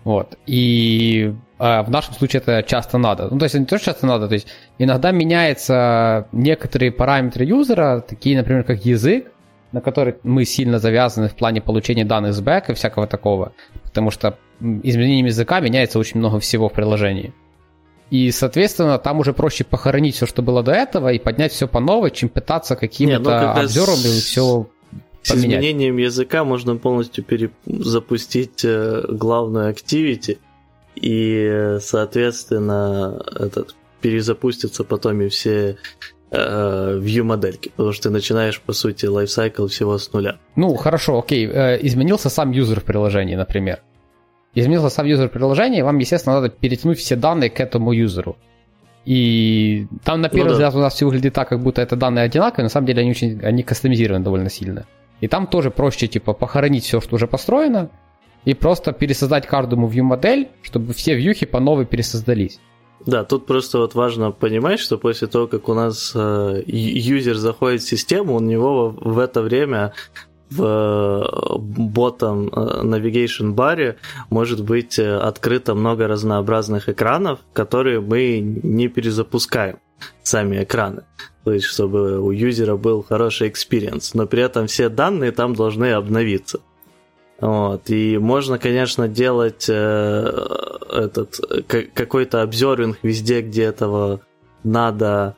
Вот. 0.05 0.39
И 0.47 1.35
в 1.59 1.87
нашем 1.89 2.15
случае 2.15 2.41
это 2.41 2.63
часто 2.63 2.99
надо. 2.99 3.29
Ну, 3.31 3.39
то 3.39 3.45
есть 3.45 3.55
не 3.55 3.65
то, 3.65 3.79
что 3.79 3.87
часто 3.87 4.07
надо, 4.07 4.29
то 4.29 4.35
есть 4.35 4.47
иногда 4.79 5.11
меняются 5.11 6.29
некоторые 6.33 6.93
параметры 6.93 7.45
юзера, 7.45 8.05
такие, 8.07 8.37
например, 8.37 8.65
как 8.65 8.85
язык, 8.85 9.33
на 9.73 9.81
который 9.81 10.17
мы 10.23 10.45
сильно 10.45 10.79
завязаны 10.79 11.29
в 11.29 11.35
плане 11.35 11.61
получения 11.61 12.05
данных 12.05 12.35
с 12.35 12.41
бэка 12.41 12.73
и 12.73 12.75
всякого 12.75 13.07
такого, 13.07 13.53
потому 13.83 14.11
что 14.11 14.39
изменением 14.61 15.27
языка 15.27 15.61
меняется 15.61 15.99
очень 15.99 16.21
много 16.21 16.41
всего 16.41 16.69
в 16.69 16.73
приложении. 16.73 17.35
И, 18.11 18.31
соответственно, 18.31 18.99
там 18.99 19.21
уже 19.21 19.35
проще 19.35 19.65
похоронить 19.65 20.15
все, 20.15 20.27
что 20.27 20.41
было 20.41 20.63
до 20.63 20.73
этого, 20.73 21.13
и 21.13 21.19
поднять 21.19 21.53
все 21.53 21.69
по 21.69 21.79
новой, 21.79 22.11
чем 22.11 22.31
пытаться 22.31 22.75
какими-то 22.75 23.21
ну, 23.21 23.61
обзорами 23.61 24.21
все 24.21 24.67
с 25.23 25.31
поменять. 25.31 25.61
изменением 25.61 25.99
языка 25.99 26.45
можно 26.45 26.77
полностью 26.77 27.23
перезапустить 27.23 28.65
э, 28.65 29.05
главную 29.09 29.71
activity, 29.71 30.39
и, 31.01 31.79
соответственно, 31.81 33.23
этот 33.35 33.75
перезапустится 34.01 34.85
потом 34.85 35.21
и 35.23 35.29
все 35.29 35.77
э, 36.31 36.99
view 37.01 37.23
модельки, 37.23 37.71
потому 37.71 37.93
что 37.93 38.05
ты 38.05 38.11
начинаешь, 38.11 38.61
по 38.61 38.73
сути, 38.73 39.07
лайфсайкл 39.07 39.67
всего 39.67 39.99
с 39.99 40.13
нуля. 40.13 40.37
Ну, 40.57 40.75
хорошо, 40.77 41.19
окей. 41.19 41.47
Э, 41.47 41.79
изменился 41.81 42.29
сам 42.31 42.51
юзер 42.51 42.81
в 42.81 42.85
приложении, 42.85 43.35
например. 43.35 43.81
Изменился 44.55 44.89
сам 44.89 45.07
юзер 45.07 45.29
приложения, 45.29 45.85
вам, 45.85 45.99
естественно, 45.99 46.41
надо 46.41 46.49
перетянуть 46.49 46.99
все 46.99 47.17
данные 47.17 47.51
к 47.51 47.61
этому 47.61 47.93
юзеру. 47.93 48.37
И 49.05 49.87
там 50.05 50.21
на 50.21 50.29
первый 50.29 50.49
ну, 50.49 50.53
взгляд 50.53 50.73
да. 50.73 50.79
у 50.79 50.83
нас 50.83 50.95
все 50.95 51.07
выглядит 51.07 51.33
так, 51.33 51.49
как 51.49 51.63
будто 51.63 51.81
это 51.81 51.97
данные 51.97 52.25
одинаковые, 52.25 52.65
на 52.65 52.69
самом 52.69 52.87
деле 52.87 53.03
они 53.03 53.11
очень 53.11 53.41
они 53.43 53.63
кастомизированы 53.63 54.25
довольно 54.25 54.51
сильно. 54.51 54.87
И 55.21 55.29
там 55.29 55.47
тоже 55.47 55.71
проще, 55.71 56.07
типа, 56.07 56.33
похоронить 56.33 56.85
все, 56.85 57.01
что 57.01 57.17
уже 57.17 57.27
построено, 57.27 57.91
и 58.45 58.55
просто 58.55 58.93
пересоздать 58.93 59.47
каждому 59.47 59.89
view 59.89 60.03
модель, 60.03 60.49
чтобы 60.63 60.93
все 60.93 61.15
вьюхи 61.15 61.47
по 61.47 61.61
новой 61.61 61.87
пересоздались. 61.87 62.61
Да, 63.07 63.25
тут 63.25 63.47
просто 63.47 63.79
вот 63.79 63.95
важно 63.95 64.33
понимать, 64.33 64.81
что 64.81 64.99
после 64.99 65.29
того, 65.29 65.47
как 65.47 65.69
у 65.69 65.75
нас 65.75 66.13
э, 66.15 66.63
юзер 66.67 67.37
заходит 67.37 67.83
в 67.83 67.89
систему, 67.89 68.35
у 68.37 68.41
него 68.41 68.91
в 68.91 69.19
это 69.19 69.41
время 69.41 69.93
в 70.51 70.63
э, 70.63 71.59
ботом 71.59 72.49
э, 72.49 72.83
navigation 72.83 73.53
баре 73.53 73.97
может 74.31 74.65
быть 74.65 74.99
э, 74.99 75.17
открыто 75.17 75.75
много 75.75 76.09
разнообразных 76.09 76.89
экранов, 76.89 77.41
которые 77.53 78.01
мы 78.01 78.41
не 78.41 78.89
перезапускаем 78.89 79.79
сами 80.23 80.63
экраны. 80.63 81.05
То 81.45 81.53
есть, 81.53 81.67
чтобы 81.67 82.21
у 82.21 82.31
юзера 82.31 82.77
был 82.77 83.03
хороший 83.03 83.49
experience, 83.49 84.11
но 84.15 84.27
при 84.27 84.43
этом 84.43 84.67
все 84.67 84.89
данные 84.89 85.33
там 85.33 85.55
должны 85.55 85.93
обновиться. 85.93 86.61
Вот. 87.41 87.89
И 87.91 88.19
можно, 88.19 88.59
конечно, 88.59 89.07
делать 89.09 89.67
э, 89.69 90.47
этот 90.91 91.41
какой-то 91.95 92.43
обзоринг 92.43 92.99
везде, 93.03 93.43
где 93.43 93.65
этого 93.65 94.21
надо 94.65 95.37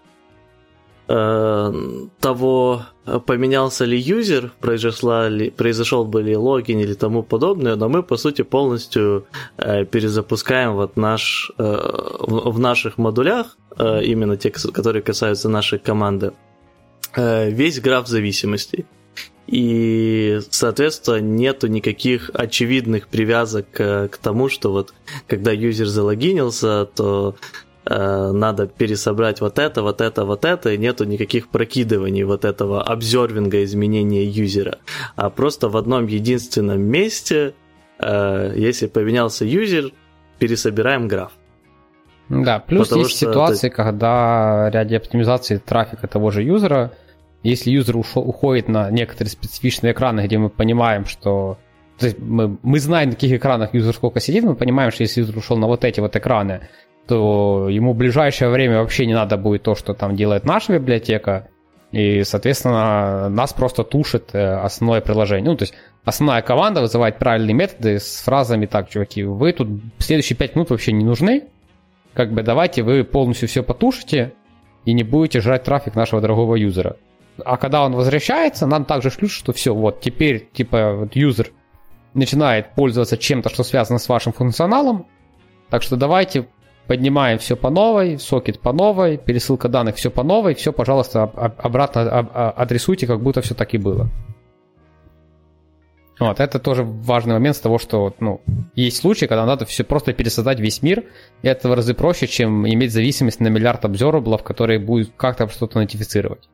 э, 1.09 1.73
того, 2.21 2.83
поменялся 3.27 3.85
ли 3.85 3.99
юзер, 3.99 4.53
произошла 4.61 5.29
ли, 5.29 5.51
произошел 5.51 6.07
бы 6.07 6.23
ли 6.23 6.37
логин 6.37 6.79
или 6.79 6.95
тому 6.95 7.23
подобное, 7.23 7.77
но 7.77 7.89
мы, 7.91 8.03
по 8.03 8.17
сути, 8.17 8.43
полностью 8.43 9.27
э, 9.59 9.85
перезапускаем 9.85 10.75
вот 10.75 10.97
наш, 10.97 11.53
э, 11.59 11.63
в, 11.63 12.51
в 12.53 12.59
наших 12.59 12.97
модулях, 12.97 13.59
э, 13.77 14.05
именно 14.05 14.39
те, 14.39 14.51
которые 14.51 15.03
касаются 15.03 15.51
нашей 15.51 15.79
команды, 15.79 16.33
э, 17.15 17.51
весь 17.51 17.79
граф 17.81 18.07
зависимостей. 18.07 18.87
И, 19.51 20.39
соответственно, 20.51 21.21
нету 21.21 21.67
никаких 21.67 22.31
очевидных 22.33 23.09
привязок 23.09 23.69
к, 23.73 24.09
к 24.09 24.17
тому, 24.19 24.49
что 24.49 24.71
вот 24.71 24.95
когда 25.27 25.51
юзер 25.51 25.87
залогинился, 25.87 26.85
то 26.85 27.35
э, 27.85 28.31
надо 28.33 28.69
пересобрать 28.69 29.41
вот 29.41 29.59
это, 29.59 29.83
вот 29.83 30.01
это, 30.01 30.25
вот 30.25 30.45
это, 30.45 30.73
и 30.73 30.79
нету 30.79 31.05
никаких 31.05 31.49
прокидываний 31.49 32.23
вот 32.23 32.45
этого 32.45 32.81
обзорвинга 32.85 33.65
изменения 33.65 34.25
юзера. 34.25 34.79
А 35.17 35.31
просто 35.31 35.69
в 35.69 35.77
одном 35.77 36.07
единственном 36.07 36.83
месте, 36.83 37.55
э, 37.99 38.55
если 38.57 38.87
поменялся 38.87 39.45
юзер, 39.45 39.91
пересобираем 40.39 41.09
граф. 41.09 41.33
Да, 42.29 42.61
плюс 42.61 42.87
Потому 42.87 43.07
есть 43.07 43.17
ситуации, 43.17 43.67
это... 43.67 43.75
когда 43.75 44.71
ради 44.71 44.95
оптимизации 44.95 45.57
трафика 45.57 46.07
того 46.07 46.31
же 46.31 46.45
юзера 46.45 46.93
если 47.43 47.71
юзер 47.71 47.97
ушел, 47.97 48.23
уходит 48.23 48.69
на 48.69 48.91
некоторые 48.91 49.31
специфичные 49.31 49.93
экраны, 49.93 50.27
где 50.27 50.39
мы 50.39 50.51
понимаем, 50.51 51.07
что 51.07 51.59
то 51.99 52.07
есть 52.07 52.19
мы, 52.19 52.57
мы 52.63 52.81
знаем, 52.81 53.11
на 53.11 53.15
каких 53.15 53.33
экранах 53.33 53.75
юзер 53.75 53.95
сколько 53.95 54.21
сидит, 54.21 54.45
мы 54.45 54.55
понимаем, 54.55 54.91
что 54.91 55.03
если 55.03 55.21
юзер 55.21 55.37
ушел 55.37 55.59
на 55.59 55.67
вот 55.67 55.85
эти 55.85 56.01
вот 56.01 56.17
экраны, 56.17 56.69
то 57.07 57.69
ему 57.69 57.93
в 57.93 57.97
ближайшее 57.97 58.51
время 58.51 58.79
вообще 58.79 59.05
не 59.05 59.15
надо 59.15 59.37
будет 59.37 59.65
то, 59.65 59.75
что 59.75 59.93
там 59.93 60.17
делает 60.17 60.45
наша 60.45 60.73
библиотека, 60.73 61.49
и, 61.93 62.23
соответственно, 62.23 63.29
нас 63.29 63.53
просто 63.53 63.83
тушит 63.83 64.31
э, 64.33 64.39
основное 64.41 65.01
приложение. 65.01 65.51
Ну, 65.51 65.57
то 65.57 65.65
есть 65.65 65.75
основная 66.05 66.41
команда 66.41 66.81
вызывает 66.81 67.19
правильные 67.19 67.53
методы 67.53 67.99
с 67.99 68.23
фразами 68.23 68.67
так, 68.67 68.89
чуваки, 68.89 69.25
вы 69.25 69.53
тут 69.53 69.69
следующие 69.99 70.37
5 70.37 70.55
минут 70.55 70.71
вообще 70.71 70.93
не 70.93 71.05
нужны, 71.05 71.49
как 72.15 72.33
бы 72.33 72.43
давайте 72.43 72.83
вы 72.83 73.05
полностью 73.05 73.49
все 73.49 73.63
потушите 73.63 74.33
и 74.85 74.93
не 74.93 75.03
будете 75.03 75.41
жрать 75.41 75.65
трафик 75.65 75.97
нашего 75.97 76.21
дорогого 76.21 76.55
юзера. 76.55 76.97
А 77.45 77.57
когда 77.57 77.85
он 77.85 77.93
возвращается, 77.93 78.67
нам 78.67 78.85
также 78.85 79.11
шлют, 79.11 79.31
что 79.31 79.53
все, 79.53 79.75
вот 79.75 80.01
теперь, 80.01 80.49
типа, 80.53 80.95
вот 80.95 81.17
юзер 81.17 81.51
начинает 82.15 82.75
пользоваться 82.75 83.17
чем-то, 83.17 83.49
что 83.51 83.63
связано 83.63 83.99
с 83.99 84.09
вашим 84.09 84.33
функционалом. 84.33 85.07
Так 85.69 85.83
что 85.83 85.97
давайте 85.97 86.49
поднимаем 86.87 87.39
все 87.39 87.55
по 87.57 87.71
новой, 87.71 88.19
сокет 88.19 88.59
по 88.61 88.73
новой, 88.73 89.17
пересылка 89.17 89.69
данных 89.69 89.95
все 89.97 90.11
по 90.11 90.25
новой, 90.25 90.55
все, 90.55 90.73
пожалуйста, 90.73 91.23
обратно 91.23 92.19
адресуйте, 92.51 93.07
как 93.07 93.23
будто 93.23 93.43
все 93.43 93.55
так 93.55 93.75
и 93.75 93.79
было. 93.79 94.11
Вот, 96.19 96.39
это 96.39 96.59
тоже 96.59 96.83
важный 96.85 97.33
момент 97.33 97.57
с 97.57 97.61
того, 97.61 97.79
что 97.79 98.15
ну, 98.21 98.43
есть 98.75 98.99
случаи, 98.99 99.25
когда 99.25 99.47
надо 99.47 99.65
все 99.65 99.85
просто 99.85 100.13
пересоздать 100.13 100.61
весь 100.61 100.83
мир, 100.83 101.05
и 101.41 101.49
это 101.49 101.69
в 101.69 101.73
разы 101.73 101.95
проще, 101.95 102.27
чем 102.27 102.69
иметь 102.69 102.93
зависимость 102.93 103.41
на 103.41 103.49
миллиард 103.49 103.87
обзораблов, 103.87 104.43
которые 104.43 104.79
будут 104.79 105.13
как-то 105.17 105.49
что-то 105.49 105.79
нотифицировать. 105.79 106.51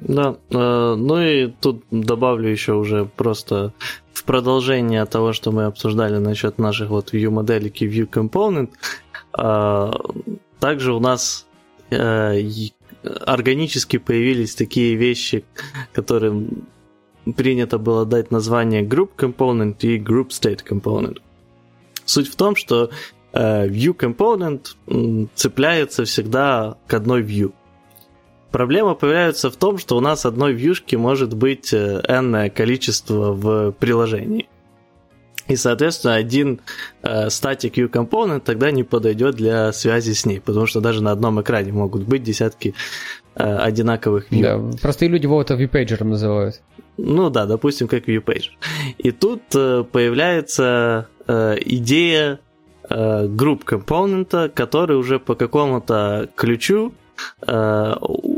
Да, 0.00 0.36
э, 0.50 0.94
ну 0.94 1.20
и 1.20 1.48
тут 1.48 1.84
добавлю 1.90 2.50
еще 2.50 2.74
уже 2.74 3.06
просто 3.06 3.72
в 4.12 4.24
продолжение 4.24 5.04
того, 5.06 5.32
что 5.32 5.52
мы 5.52 5.64
обсуждали 5.64 6.18
насчет 6.18 6.58
наших 6.58 6.90
вот 6.90 7.14
view 7.14 7.30
моделек 7.30 7.80
и 7.80 7.88
view 7.88 8.08
component, 8.08 8.70
э, 9.38 9.92
также 10.60 10.92
у 10.92 11.00
нас 11.00 11.46
э, 11.90 12.40
органически 13.02 13.96
появились 13.96 14.54
такие 14.54 14.96
вещи, 14.96 15.44
которым 15.94 16.66
принято 17.36 17.78
было 17.78 18.04
дать 18.04 18.30
название 18.30 18.82
group 18.82 19.10
component 19.16 19.76
и 19.80 19.98
group 19.98 20.28
state 20.28 20.60
component. 20.68 21.20
Суть 22.04 22.28
в 22.28 22.36
том, 22.36 22.54
что 22.54 22.90
view 23.32 23.96
component 23.96 25.28
цепляется 25.34 26.04
всегда 26.04 26.76
к 26.86 26.94
одной 26.94 27.22
view– 27.22 27.52
Проблема 28.56 28.94
появляется 28.94 29.50
в 29.50 29.56
том, 29.56 29.76
что 29.76 29.98
у 29.98 30.00
нас 30.00 30.24
одной 30.24 30.54
вьюшки 30.54 30.96
может 30.96 31.34
быть 31.34 31.74
э, 31.74 32.00
n 32.08 32.48
количество 32.48 33.32
в 33.32 33.72
приложении. 33.72 34.48
И, 35.46 35.56
соответственно, 35.56 36.14
один 36.14 36.60
э, 37.02 37.26
static 37.26 37.74
view 37.74 37.90
component 37.90 38.40
тогда 38.40 38.70
не 38.70 38.82
подойдет 38.82 39.34
для 39.34 39.74
связи 39.74 40.14
с 40.14 40.24
ней, 40.24 40.40
потому 40.40 40.64
что 40.64 40.80
даже 40.80 41.02
на 41.02 41.10
одном 41.12 41.38
экране 41.42 41.70
могут 41.70 42.04
быть 42.04 42.22
десятки 42.22 42.74
э, 43.34 43.44
одинаковых 43.44 44.32
view. 44.32 44.40
Да, 44.40 44.78
простые 44.80 45.10
люди 45.10 45.24
его 45.24 45.42
это 45.42 45.52
viewpager 45.52 46.02
называют. 46.02 46.62
Ну 46.96 47.28
да, 47.28 47.44
допустим, 47.44 47.88
как 47.88 48.08
viewpager. 48.08 48.52
И 48.96 49.10
тут 49.10 49.42
э, 49.54 49.84
появляется 49.84 51.08
э, 51.26 51.56
идея 51.60 52.40
э, 52.88 53.26
групп 53.26 53.64
компонента, 53.64 54.48
который 54.48 54.96
уже 54.96 55.18
по 55.18 55.34
какому-то 55.34 56.30
ключу 56.36 56.94
э, 56.94 57.05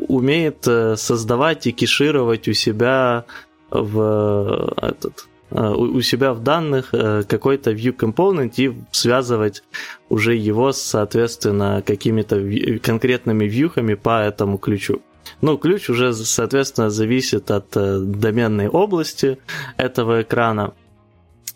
умеет 0.09 0.67
э, 0.67 0.97
создавать 0.97 1.67
и 1.67 1.73
кешировать 1.73 2.49
у 2.49 2.53
себя 2.53 3.25
в 3.71 4.75
этот 4.81 5.27
э, 5.51 5.69
у 5.69 6.01
себя 6.01 6.33
в 6.33 6.43
данных 6.43 6.89
э, 6.93 7.23
какой-то 7.29 7.73
view 7.73 7.95
component 7.97 8.55
и 8.57 8.75
связывать 8.91 9.63
уже 10.09 10.35
его, 10.35 10.73
соответственно, 10.73 11.83
какими-то 11.87 12.79
конкретными 12.83 13.45
вьюхами 13.45 13.95
по 13.95 14.23
этому 14.23 14.59
ключу. 14.59 15.03
Ну, 15.43 15.59
ключ 15.59 15.91
уже, 15.91 16.15
соответственно, 16.15 16.91
зависит 16.91 17.51
от 17.51 17.69
доменной 17.71 18.69
области 18.69 19.39
этого 19.77 20.23
экрана. 20.23 20.73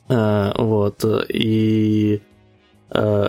Вот. 0.08 1.04
И 1.30 2.20
Э, 2.32 2.32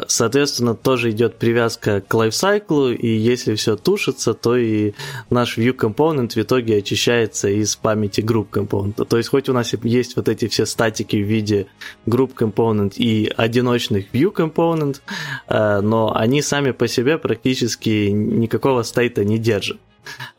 соответственно, 0.07 0.75
тоже 0.75 1.11
идет 1.11 1.37
привязка 1.37 2.01
к 2.01 2.13
лайфсайклу, 2.13 2.91
и 2.91 3.07
если 3.07 3.55
все 3.55 3.75
тушится, 3.75 4.33
то 4.33 4.55
и 4.55 4.93
наш 5.29 5.57
view 5.57 5.75
component 5.75 6.33
в 6.33 6.37
итоге 6.37 6.77
очищается 6.77 7.49
из 7.49 7.75
памяти 7.75 8.21
group 8.21 8.47
component. 8.51 9.05
То 9.05 9.17
есть 9.17 9.29
хоть 9.29 9.49
у 9.49 9.53
нас 9.53 9.73
есть 9.83 10.15
вот 10.15 10.27
эти 10.27 10.47
все 10.47 10.65
статики 10.65 11.15
в 11.15 11.27
виде 11.27 11.67
group 12.05 12.33
component 12.35 12.93
и 12.97 13.31
одиночных 13.35 14.13
view 14.13 14.33
component, 14.33 15.01
э, 15.47 15.81
но 15.81 16.15
они 16.15 16.41
сами 16.41 16.71
по 16.71 16.87
себе 16.87 17.17
практически 17.17 18.09
никакого 18.09 18.83
стейта 18.83 19.23
не 19.23 19.37
держат. 19.37 19.79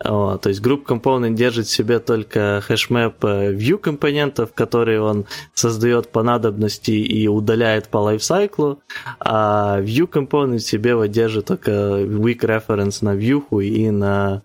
Вот, 0.04 0.42
то 0.42 0.48
есть 0.48 0.62
Group 0.62 0.84
Component 0.86 1.34
держит 1.34 1.66
в 1.66 1.70
себе 1.70 1.98
только 1.98 2.62
хэшмэп 2.66 3.24
э, 3.24 3.52
view 3.54 3.78
компонентов, 3.78 4.52
которые 4.54 5.00
он 5.00 5.26
создает 5.54 6.08
по 6.10 6.22
надобности 6.22 6.90
и 6.90 7.26
удаляет 7.28 7.88
по 7.88 7.98
лайфсайклу, 7.98 8.80
а 9.20 9.80
View 9.80 10.08
Component 10.08 10.58
в 10.58 10.62
себе 10.62 10.94
вот 10.94 11.08
держит 11.08 11.46
только 11.46 11.70
weak 11.70 12.40
reference 12.40 12.98
на 13.02 13.14
view 13.14 13.44
и 13.62 13.90
на 13.90 14.42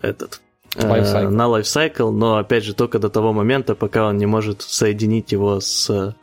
этот 0.00 0.40
Lifecycle. 0.76 1.26
Э, 1.26 1.28
на 1.28 1.42
lifecycle, 1.46 2.10
но 2.10 2.36
опять 2.36 2.64
же 2.64 2.74
только 2.74 2.98
до 2.98 3.08
того 3.08 3.32
момента, 3.32 3.74
пока 3.74 4.06
он 4.06 4.18
не 4.18 4.26
может 4.26 4.62
соединить 4.62 5.32
его 5.32 5.60
с 5.60 6.14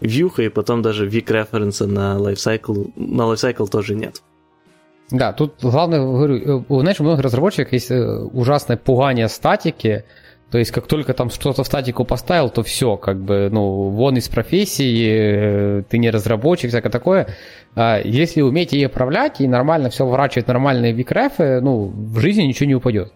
view, 0.00 0.32
и 0.44 0.48
потом 0.48 0.82
даже 0.82 1.08
weak 1.08 1.26
reference 1.26 1.84
на 1.84 2.16
lifecycle, 2.16 2.92
на 2.96 3.22
lifecycle 3.22 3.68
тоже 3.68 3.94
нет. 3.94 4.22
Да, 5.10 5.32
тут 5.32 5.54
главное, 5.62 6.00
говорю, 6.00 6.62
э, 6.62 6.80
знаешь, 6.82 7.00
у 7.00 7.04
многих 7.04 7.24
разработчиков 7.24 7.72
есть 7.72 7.90
э, 7.90 8.04
ужасное 8.32 8.76
пугание 8.76 9.28
статики, 9.28 10.04
то 10.50 10.56
есть, 10.56 10.70
как 10.70 10.86
только 10.86 11.12
там 11.12 11.28
что-то 11.28 11.62
в 11.62 11.66
статику 11.66 12.04
поставил, 12.04 12.48
то 12.48 12.62
все, 12.62 12.96
как 12.96 13.20
бы, 13.20 13.50
ну, 13.52 13.90
вон 13.90 14.16
из 14.16 14.28
профессии, 14.28 15.80
э, 15.80 15.82
ты 15.88 15.98
не 15.98 16.10
разработчик, 16.10 16.70
всякое 16.70 16.90
такое. 16.90 17.28
А 17.74 18.00
если 18.02 18.40
уметь 18.40 18.72
ей 18.72 18.86
управлять 18.86 19.40
и 19.40 19.46
нормально 19.46 19.90
все 19.90 20.06
вворачивать 20.06 20.48
нормальные 20.48 20.92
викрефы, 20.92 21.60
ну, 21.60 21.92
в 21.94 22.18
жизни 22.18 22.42
ничего 22.42 22.66
не 22.66 22.74
упадет 22.74 23.12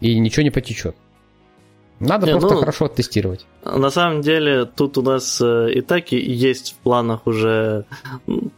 и 0.00 0.18
ничего 0.18 0.42
не 0.42 0.50
потечет. 0.50 0.96
Надо 2.02 2.26
не, 2.26 2.32
просто 2.32 2.54
ну, 2.54 2.60
хорошо 2.60 2.88
тестировать. 2.88 3.46
На 3.64 3.90
самом 3.90 4.22
деле, 4.22 4.64
тут 4.64 4.98
у 4.98 5.02
нас 5.02 5.40
э, 5.40 5.72
и 5.72 5.80
так 5.82 6.12
и 6.12 6.16
есть 6.18 6.72
в 6.72 6.82
планах 6.82 7.28
уже 7.28 7.84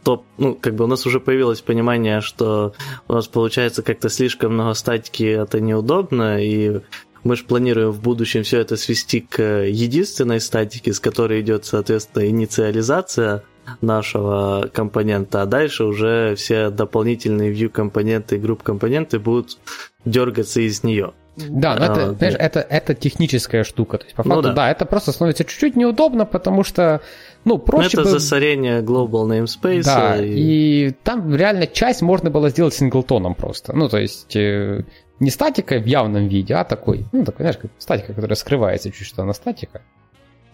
топ, 0.03 0.25
ну, 0.39 0.55
как 0.55 0.73
бы 0.73 0.85
у 0.85 0.87
нас 0.87 1.05
уже 1.05 1.19
появилось 1.19 1.61
понимание, 1.61 2.21
что 2.21 2.73
у 3.07 3.13
нас 3.13 3.27
получается 3.27 3.83
как-то 3.83 4.09
слишком 4.09 4.53
много 4.55 4.73
статики, 4.73 5.23
это 5.23 5.61
неудобно, 5.61 6.43
и 6.43 6.81
мы 7.23 7.35
же 7.35 7.43
планируем 7.43 7.91
в 7.91 8.01
будущем 8.01 8.41
все 8.41 8.59
это 8.59 8.77
свести 8.77 9.19
к 9.21 9.41
единственной 9.41 10.41
статике, 10.41 10.91
с 10.91 10.99
которой 10.99 11.41
идет, 11.41 11.65
соответственно, 11.65 12.27
инициализация 12.27 13.43
нашего 13.81 14.69
компонента, 14.73 15.43
а 15.43 15.45
дальше 15.45 15.83
уже 15.83 16.33
все 16.35 16.71
дополнительные 16.71 17.53
view 17.53 17.69
компоненты 17.69 18.37
и 18.37 18.39
групп 18.39 18.63
компоненты 18.63 19.19
будут 19.19 19.59
дергаться 20.03 20.61
из 20.61 20.83
нее. 20.83 21.13
Да, 21.37 21.75
но 21.75 21.85
это, 21.85 22.09
а, 22.09 22.13
знаешь, 22.13 22.35
это, 22.39 22.59
это 22.61 22.93
техническая 22.93 23.63
штука. 23.63 23.97
То 23.97 24.05
есть, 24.05 24.15
по 24.15 24.23
ну 24.23 24.35
факту, 24.35 24.49
ну, 24.49 24.49
да. 24.49 24.55
да, 24.55 24.71
это 24.71 24.85
просто 24.85 25.11
становится 25.11 25.43
чуть-чуть 25.43 25.75
неудобно, 25.75 26.25
потому 26.25 26.63
что, 26.63 27.01
ну, 27.43 27.57
проще 27.57 27.89
Это 27.97 28.03
бы... 28.03 28.09
засорение 28.09 28.81
global 28.81 29.27
namespace. 29.27 29.83
Да, 29.83 30.15
и... 30.17 30.87
и 30.87 30.91
там 31.03 31.35
реально 31.35 31.67
часть 31.67 32.01
можно 32.01 32.29
было 32.29 32.49
сделать 32.49 32.73
синглтоном 32.73 33.35
просто. 33.35 33.73
Ну, 33.75 33.89
то 33.89 33.97
есть, 33.97 34.35
э, 34.35 34.83
не 35.19 35.29
статикой 35.29 35.81
в 35.81 35.85
явном 35.85 36.27
виде, 36.27 36.53
а 36.53 36.63
такой, 36.63 37.05
ну, 37.11 37.25
такой, 37.25 37.43
знаешь, 37.43 37.57
как 37.57 37.71
статика, 37.79 38.13
которая 38.13 38.35
скрывается 38.35 38.91
чуть 38.91 39.07
что 39.07 39.23
она 39.23 39.33
статика. 39.33 39.81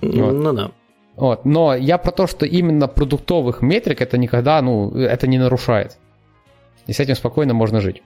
Вот. 0.01 0.33
Ну, 0.33 0.53
да. 0.53 0.71
Вот. 1.15 1.45
Но 1.45 1.75
я 1.75 1.97
про 1.99 2.11
то, 2.11 2.25
что 2.25 2.45
именно 2.45 2.87
продуктовых 2.87 3.61
метрик 3.61 4.01
это 4.01 4.17
никогда, 4.17 4.61
ну, 4.61 4.91
это 4.95 5.27
не 5.27 5.37
нарушает. 5.37 5.97
И 6.87 6.93
с 6.93 6.99
этим 6.99 7.15
спокойно 7.15 7.53
можно 7.53 7.81
жить. 7.81 8.01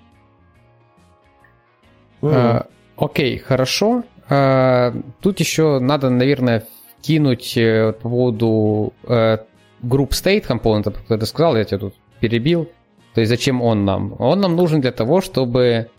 Mm. 2.32 2.66
окей, 2.98 3.38
хорошо. 3.38 4.04
А, 4.30 4.94
тут 5.22 5.40
еще 5.40 5.80
надо, 5.80 6.10
наверное, 6.10 6.64
кинуть 7.02 7.56
э, 7.58 7.94
по 7.94 8.10
поводу 8.10 8.94
э, 9.04 9.38
Group 9.84 10.10
State 10.10 10.42
компонента, 10.42 10.92
как 10.92 11.20
ты 11.20 11.26
сказал, 11.26 11.56
я 11.56 11.64
тебя 11.64 11.80
тут 11.80 11.96
перебил. 12.20 12.70
То 13.14 13.22
есть 13.22 13.30
зачем 13.30 13.62
он 13.62 13.86
нам? 13.86 14.16
Он 14.20 14.40
нам 14.42 14.56
нужен 14.56 14.82
для 14.82 14.92
того, 14.92 15.22
чтобы 15.22 15.90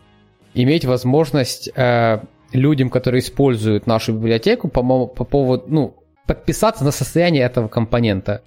иметь 0.54 0.84
возможность 0.84 1.70
э, 1.74 2.18
людям, 2.52 2.90
которые 2.90 3.20
используют 3.20 3.86
нашу 3.86 4.14
библиотеку, 4.14 4.68
по, 4.68 5.06
по 5.06 5.24
поводу, 5.24 5.64
ну, 5.68 5.94
подписаться 6.26 6.84
на 6.84 6.90
состояние 6.90 7.44
этого 7.44 7.68
компонента. 7.68 8.42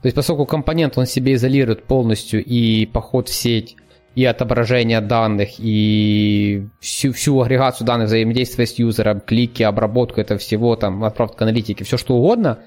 То 0.00 0.06
есть 0.06 0.14
поскольку 0.14 0.46
компонент 0.46 0.98
он 0.98 1.06
себе 1.06 1.34
изолирует 1.34 1.84
полностью 1.84 2.44
и 2.44 2.86
поход 2.86 3.28
в 3.28 3.34
сеть, 3.34 3.76
и 4.14 4.24
отображение 4.24 5.00
данных, 5.00 5.54
и 5.58 6.68
всю, 6.80 7.12
всю 7.12 7.40
агрегацию 7.40 7.86
данных, 7.86 8.06
взаимодействие 8.06 8.66
с 8.66 8.78
юзером, 8.78 9.20
клики, 9.20 9.62
обработку 9.62 10.20
этого 10.20 10.38
всего, 10.38 10.76
там, 10.76 11.04
отправка 11.04 11.44
аналитики, 11.44 11.82
все 11.82 11.96
что 11.96 12.14
угодно. 12.14 12.58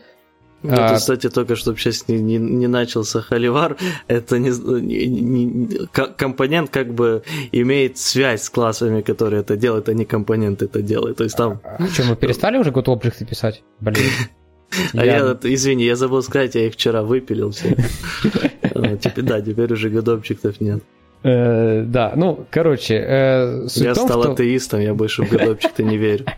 Ну, 0.63 0.73
а, 0.73 0.95
кстати, 0.95 1.29
только 1.29 1.55
чтобы 1.55 1.77
сейчас 1.77 2.07
не, 2.07 2.19
не, 2.19 2.37
не 2.37 2.67
начался 2.67 3.21
холивар, 3.21 3.77
это 4.07 4.39
не, 4.39 4.49
не, 4.81 5.45
не, 5.45 5.87
компонент 6.17 6.71
как 6.71 6.93
бы 6.93 7.23
имеет 7.51 7.99
связь 7.99 8.41
с 8.41 8.49
классами, 8.49 9.01
которые 9.01 9.41
это 9.41 9.55
делают, 9.55 9.87
а 9.87 9.93
не 9.93 10.03
компонент 10.03 10.63
это 10.63 10.81
делает. 10.81 11.17
То 11.17 11.23
есть 11.25 11.37
там... 11.37 11.61
А, 11.63 11.87
что, 11.87 12.03
мы 12.05 12.15
перестали 12.15 12.57
уже 12.57 12.71
год 12.71 12.89
объекты 12.89 13.23
писать? 13.25 13.63
Блин. 13.79 14.09
А 14.93 15.05
я, 15.05 15.37
извини, 15.43 15.85
я 15.85 15.95
забыл 15.95 16.23
сказать, 16.23 16.55
я 16.55 16.67
их 16.67 16.73
вчера 16.73 17.03
выпилил 17.03 17.51
все. 17.51 17.77
Да, 18.73 19.41
теперь 19.41 19.73
уже 19.73 19.89
годобчиков 19.89 20.61
нет. 20.61 20.83
Э, 21.27 21.83
да, 21.85 22.13
ну, 22.15 22.45
короче, 22.49 22.95
э, 22.95 23.67
Я 23.75 23.93
том, 23.93 24.07
стал 24.07 24.23
что... 24.23 24.31
атеистом, 24.31 24.79
я 24.79 24.93
больше 24.93 25.23
в 25.23 25.29
годовчик-то 25.29 25.83
не 25.83 25.97
верю. 25.97 26.25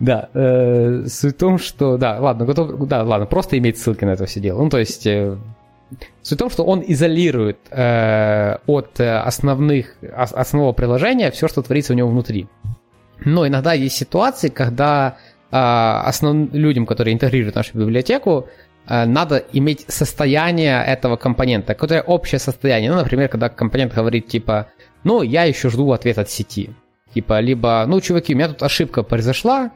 Да, 0.00 0.30
э, 0.34 1.04
суть 1.06 1.34
в 1.34 1.38
том, 1.38 1.58
что, 1.58 1.96
да, 1.96 2.18
ладно, 2.18 2.44
готов, 2.44 2.88
да, 2.88 3.04
ладно, 3.04 3.26
просто 3.26 3.56
иметь 3.58 3.78
ссылки 3.78 4.04
на 4.04 4.10
это 4.10 4.24
все 4.24 4.40
дело. 4.40 4.62
Ну, 4.62 4.68
то 4.70 4.78
есть, 4.78 5.06
э, 5.06 5.36
суть 6.22 6.38
в 6.38 6.38
том, 6.38 6.50
что 6.50 6.64
он 6.64 6.82
изолирует 6.84 7.58
э, 7.70 8.56
от 8.66 8.98
основных, 8.98 9.96
основного 10.12 10.72
приложения 10.72 11.30
все, 11.30 11.46
что 11.46 11.62
творится 11.62 11.92
у 11.92 11.96
него 11.96 12.08
внутри. 12.08 12.48
Но 13.24 13.46
иногда 13.46 13.74
есть 13.74 13.96
ситуации, 13.96 14.48
когда 14.48 15.18
э, 15.52 15.56
основным 15.56 16.50
людям, 16.52 16.86
которые 16.86 17.14
интегрируют 17.14 17.54
нашу 17.54 17.78
библиотеку, 17.78 18.46
Э, 18.46 18.69
надо 18.90 19.44
иметь 19.52 19.84
состояние 19.88 20.84
этого 20.84 21.16
компонента, 21.16 21.74
какое-то 21.74 22.02
общее 22.02 22.40
состояние. 22.40 22.90
Ну, 22.90 22.96
например, 22.96 23.28
когда 23.28 23.48
компонент 23.48 23.94
говорит 23.94 24.26
типа, 24.26 24.66
ну, 25.04 25.22
я 25.22 25.44
еще 25.44 25.70
жду 25.70 25.92
ответ 25.92 26.18
от 26.18 26.28
сети. 26.28 26.70
Типа, 27.14 27.40
либо, 27.40 27.84
ну, 27.86 28.00
чуваки, 28.00 28.34
у 28.34 28.36
меня 28.36 28.48
тут 28.48 28.62
ошибка 28.62 29.02
произошла, 29.02 29.70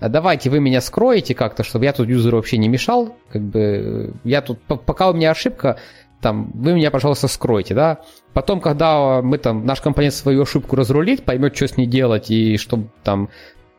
давайте 0.00 0.50
вы 0.50 0.60
меня 0.60 0.80
скроете 0.80 1.34
как-то, 1.34 1.62
чтобы 1.62 1.84
я 1.84 1.92
тут 1.92 2.08
юзеру 2.08 2.36
вообще 2.36 2.58
не 2.58 2.68
мешал, 2.68 3.16
как 3.30 3.42
бы, 3.42 4.14
я 4.24 4.42
тут, 4.42 4.60
пока 4.62 5.10
у 5.10 5.14
меня 5.14 5.30
ошибка, 5.30 5.78
там, 6.20 6.50
вы 6.54 6.74
меня, 6.74 6.90
пожалуйста, 6.90 7.28
скройте, 7.28 7.74
да. 7.74 7.98
Потом, 8.32 8.60
когда 8.60 9.22
мы 9.22 9.38
там, 9.38 9.64
наш 9.64 9.80
компонент 9.80 10.14
свою 10.14 10.42
ошибку 10.42 10.74
разрулит, 10.74 11.24
поймет, 11.24 11.54
что 11.56 11.68
с 11.68 11.76
ней 11.76 11.86
делать, 11.86 12.30
и 12.30 12.56
чтобы 12.56 12.88
там 13.04 13.28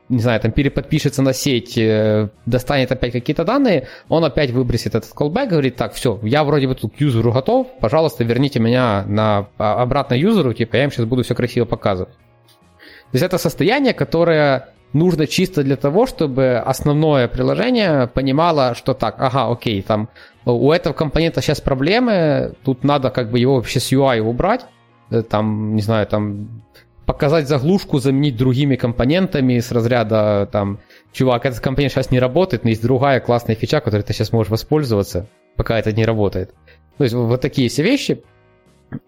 не 0.09 0.19
знаю, 0.19 0.39
там 0.39 0.51
переподпишется 0.51 1.21
на 1.21 1.33
сеть, 1.33 1.77
э, 1.77 2.29
достанет 2.45 2.91
опять 2.91 3.11
какие-то 3.11 3.43
данные, 3.43 3.87
он 4.07 4.23
опять 4.23 4.51
выбросит 4.51 4.95
этот 4.95 5.11
callback, 5.11 5.49
говорит, 5.49 5.75
так, 5.75 5.93
все, 5.93 6.19
я 6.23 6.43
вроде 6.43 6.67
бы 6.67 6.75
тут 6.75 6.95
к 6.95 7.01
юзеру 7.01 7.31
готов, 7.31 7.67
пожалуйста, 7.81 8.23
верните 8.23 8.59
меня 8.59 9.03
на, 9.05 9.49
а, 9.57 9.81
обратно 9.81 10.13
юзеру, 10.13 10.53
типа, 10.53 10.77
я 10.77 10.85
им 10.85 10.91
сейчас 10.91 11.05
буду 11.05 11.23
все 11.23 11.35
красиво 11.35 11.65
показывать. 11.65 12.13
То 12.13 13.13
есть 13.13 13.23
это 13.23 13.37
состояние, 13.37 13.93
которое 13.93 14.69
нужно 14.93 15.27
чисто 15.27 15.63
для 15.63 15.75
того, 15.75 16.05
чтобы 16.05 16.57
основное 16.57 17.27
приложение 17.27 18.07
понимало, 18.07 18.75
что 18.75 18.93
так, 18.93 19.15
ага, 19.19 19.51
окей, 19.51 19.81
там 19.81 20.09
у 20.45 20.71
этого 20.71 20.93
компонента 20.93 21.41
сейчас 21.41 21.59
проблемы, 21.59 22.53
тут 22.63 22.85
надо 22.85 23.09
как 23.09 23.29
бы 23.29 23.39
его 23.39 23.55
вообще 23.55 23.81
с 23.81 23.91
UI 23.91 24.19
убрать, 24.19 24.65
э, 25.09 25.21
там, 25.21 25.75
не 25.75 25.81
знаю, 25.81 26.07
там 26.07 26.63
показать 27.07 27.47
заглушку, 27.47 27.99
заменить 27.99 28.35
другими 28.35 28.75
компонентами 28.75 29.59
с 29.59 29.71
разряда 29.71 30.47
там, 30.51 30.79
чувак, 31.13 31.45
этот 31.45 31.61
компонент 31.61 31.93
сейчас 31.93 32.11
не 32.11 32.19
работает, 32.19 32.65
но 32.65 32.69
есть 32.69 32.83
другая 32.83 33.21
классная 33.21 33.55
фича, 33.55 33.79
которой 33.79 34.01
ты 34.01 34.13
сейчас 34.13 34.33
можешь 34.33 34.51
воспользоваться, 34.51 35.27
пока 35.55 35.79
это 35.79 35.93
не 35.93 36.05
работает. 36.05 36.53
То 36.97 37.05
есть 37.05 37.15
вот 37.15 37.39
такие 37.39 37.69
все 37.69 37.81
вещи. 37.81 38.23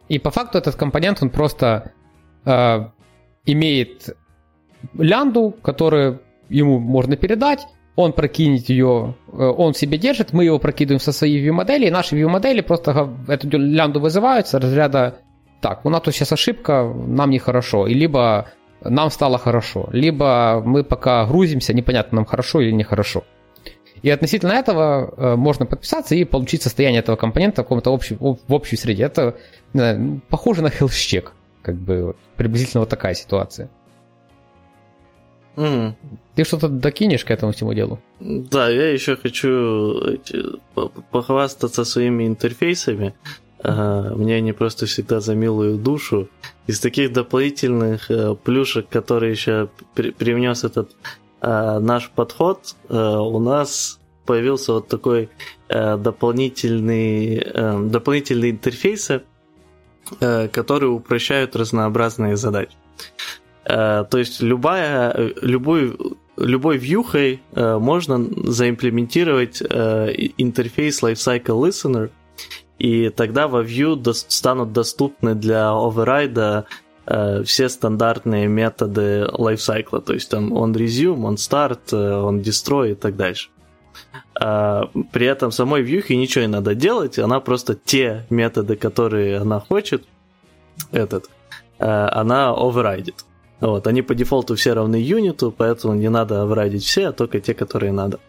И 0.08 0.18
по 0.18 0.32
факту 0.32 0.58
этот 0.58 0.76
компонент, 0.76 1.22
он 1.22 1.30
просто 1.30 1.92
э, 2.46 2.86
имеет 3.46 4.16
лянду, 4.98 5.54
которую 5.62 6.22
ему 6.48 6.80
можно 6.80 7.18
передать, 7.18 7.68
он 7.98 8.14
прокинет 8.14 8.70
ее, 8.70 9.16
э, 9.28 9.36
он 9.36 9.74
себе 9.74 9.98
держит, 9.98 10.32
мы 10.32 10.46
его 10.46 10.58
прокидываем 10.58 11.02
со 11.02 11.12
своей 11.12 11.46
view-модели, 11.46 11.88
и 11.88 11.92
наши 11.92 12.16
view-модели 12.16 12.62
просто 12.62 13.14
эту 13.28 13.50
лянду 13.58 14.00
вызывают 14.00 14.48
с 14.48 14.54
разряда 14.54 15.18
так, 15.62 15.86
у 15.86 15.90
нас 15.90 16.02
тут 16.02 16.16
сейчас 16.16 16.32
ошибка, 16.32 16.84
нам 16.84 17.30
нехорошо, 17.30 17.88
и 17.88 17.94
либо 17.94 18.50
нам 18.82 19.10
стало 19.12 19.38
хорошо, 19.38 19.90
либо 19.92 20.62
мы 20.66 20.84
пока 20.84 21.26
грузимся, 21.26 21.74
непонятно, 21.74 22.18
нам 22.18 22.26
хорошо 22.26 22.62
или 22.62 22.72
нехорошо. 22.72 23.24
И 24.02 24.10
относительно 24.10 24.54
этого 24.54 25.14
э, 25.18 25.36
можно 25.36 25.66
подписаться 25.66 26.16
и 26.16 26.24
получить 26.24 26.62
состояние 26.62 27.00
этого 27.00 27.18
компонента 27.18 27.62
в 27.62 27.66
каком-то 27.66 27.94
общем, 27.94 28.18
в 28.20 28.54
общей 28.54 28.78
среде. 28.78 29.04
Это 29.04 29.36
знаю, 29.74 30.22
похоже 30.30 30.62
на 30.62 30.68
health 30.68 31.32
как 31.62 31.76
бы 31.76 32.06
вот, 32.06 32.18
приблизительно 32.38 32.80
вот 32.80 32.90
такая 32.90 33.14
ситуация. 33.14 33.70
Mm. 35.58 35.94
Ты 36.36 36.44
что-то 36.46 36.70
докинешь 36.70 37.26
к 37.26 37.32
этому 37.32 37.52
всему 37.52 37.74
делу? 37.74 38.00
Да, 38.22 38.70
я 38.70 38.94
еще 38.94 39.18
хочу 39.18 40.18
похвастаться 41.12 41.84
своими 41.84 42.26
интерфейсами. 42.26 43.14
Мне 43.64 44.36
они 44.36 44.54
просто 44.54 44.86
всегда 44.86 45.20
за 45.20 45.36
милую 45.36 45.78
душу. 45.78 46.30
Из 46.68 46.80
таких 46.80 47.12
дополнительных 47.12 48.10
э, 48.10 48.36
плюшек, 48.36 48.88
которые 48.88 49.32
еще 49.32 49.70
привнес 49.94 50.64
этот 50.64 50.96
э, 51.42 51.80
наш 51.80 52.10
подход, 52.10 52.76
э, 52.88 52.96
у 52.96 53.40
нас 53.40 54.00
появился 54.26 54.74
вот 54.74 54.88
такой 54.88 55.30
дополнительный, 55.68 57.44
дополнительный 57.90 58.52
интерфейсы, 58.52 59.24
которые 60.20 60.92
упрощают 60.92 61.56
разнообразные 61.56 62.36
задачи. 62.38 62.76
То 63.64 64.08
есть 64.14 64.44
любая, 64.44 65.34
любой, 65.42 65.98
любой 66.38 66.78
вьюхой 66.78 67.42
можно 67.56 68.24
заимплементировать 68.52 69.64
интерфейс 69.64 71.02
Lifecycle 71.02 71.68
Listener, 71.68 72.12
и 72.80 73.10
тогда 73.10 73.48
во 73.48 73.62
Vue 73.62 73.96
до- 73.96 74.14
станут 74.14 74.72
доступны 74.72 75.36
для 75.36 75.72
оверрайда 75.72 76.66
э, 77.06 77.44
все 77.44 77.70
стандартные 77.70 78.48
методы 78.48 79.28
лайфсайкла, 79.32 80.02
то 80.02 80.14
есть 80.14 80.30
там 80.30 80.54
on 80.54 80.74
resume, 80.74 81.22
on 81.30 81.36
start, 81.36 81.80
э, 81.92 81.96
on 81.96 82.42
destroy 82.42 82.94
и 82.94 82.96
так 82.96 83.18
дальше. 83.18 83.50
Э, 84.42 84.84
при 85.12 85.26
этом 85.26 85.52
самой 85.52 85.82
вьюхе 85.82 86.16
ничего 86.16 86.44
не 86.44 86.52
надо 86.52 86.74
делать, 86.74 87.20
она 87.20 87.42
просто 87.42 87.76
те 87.76 88.26
методы, 88.30 88.78
которые 88.78 89.38
она 89.38 89.60
хочет, 89.60 90.06
этот, 90.92 91.30
э, 91.80 91.86
она 91.86 92.52
оверрайдит. 92.52 93.26
Вот, 93.60 93.88
они 93.88 94.02
по 94.02 94.16
дефолту 94.16 94.56
все 94.56 94.72
равны 94.74 94.96
юниту, 94.96 95.52
поэтому 95.52 95.94
не 95.96 96.10
надо 96.10 96.42
оверрайдить 96.42 96.86
все, 96.86 97.08
а 97.08 97.12
только 97.12 97.42
те, 97.42 97.54
которые 97.54 97.92
надо. 97.92 98.20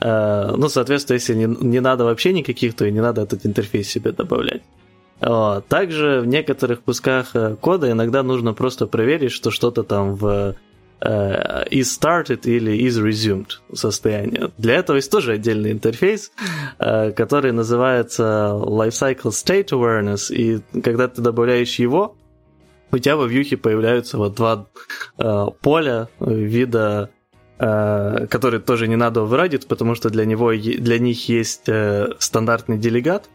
Э, 0.00 0.54
ну, 0.56 0.68
соответственно, 0.68 1.14
если 1.16 1.34
не, 1.34 1.46
не 1.46 1.80
надо 1.80 2.04
вообще 2.04 2.32
никаких, 2.32 2.74
то 2.74 2.86
и 2.86 2.92
не 2.92 3.00
надо 3.00 3.22
этот 3.22 3.44
интерфейс 3.46 3.88
себе 3.88 4.12
добавлять. 4.12 4.62
Также 5.20 6.22
в 6.22 6.26
некоторых 6.26 6.82
кусках 6.82 7.36
э, 7.36 7.56
кода 7.60 7.90
иногда 7.90 8.22
нужно 8.22 8.54
просто 8.54 8.86
проверить, 8.86 9.32
что 9.32 9.50
что-то 9.50 9.82
там 9.82 10.14
в 10.14 10.56
uh, 11.02 11.68
is 11.68 11.82
started 11.82 12.40
или 12.44 12.72
is 12.86 12.98
resumed 12.98 13.58
состояние. 13.74 14.50
Для 14.56 14.76
этого 14.76 14.96
есть 14.96 15.10
тоже 15.10 15.32
отдельный 15.32 15.72
интерфейс, 15.72 16.32
который 16.78 17.52
называется 17.52 18.52
Lifecycle 18.54 19.30
State 19.30 19.68
Awareness, 19.68 20.34
и 20.34 20.60
когда 20.80 21.08
ты 21.08 21.20
добавляешь 21.20 21.78
его, 21.78 22.16
у 22.90 22.98
тебя 22.98 23.16
во 23.16 23.26
вьюхе 23.26 23.58
появляются 23.58 24.16
вот 24.16 24.34
два 24.36 24.66
поля 25.60 26.08
вида 26.18 27.10
Э, 27.10 27.19
который 28.30 28.58
тоже 28.60 28.88
не 28.88 28.96
надо 28.96 29.22
в 29.22 29.28
потому 29.68 29.94
что 29.94 30.08
для, 30.08 30.24
него, 30.24 30.52
для 30.54 30.98
них 30.98 31.28
есть 31.28 31.68
э, 31.68 32.08
стандартный 32.18 32.78
делегат 32.78 33.28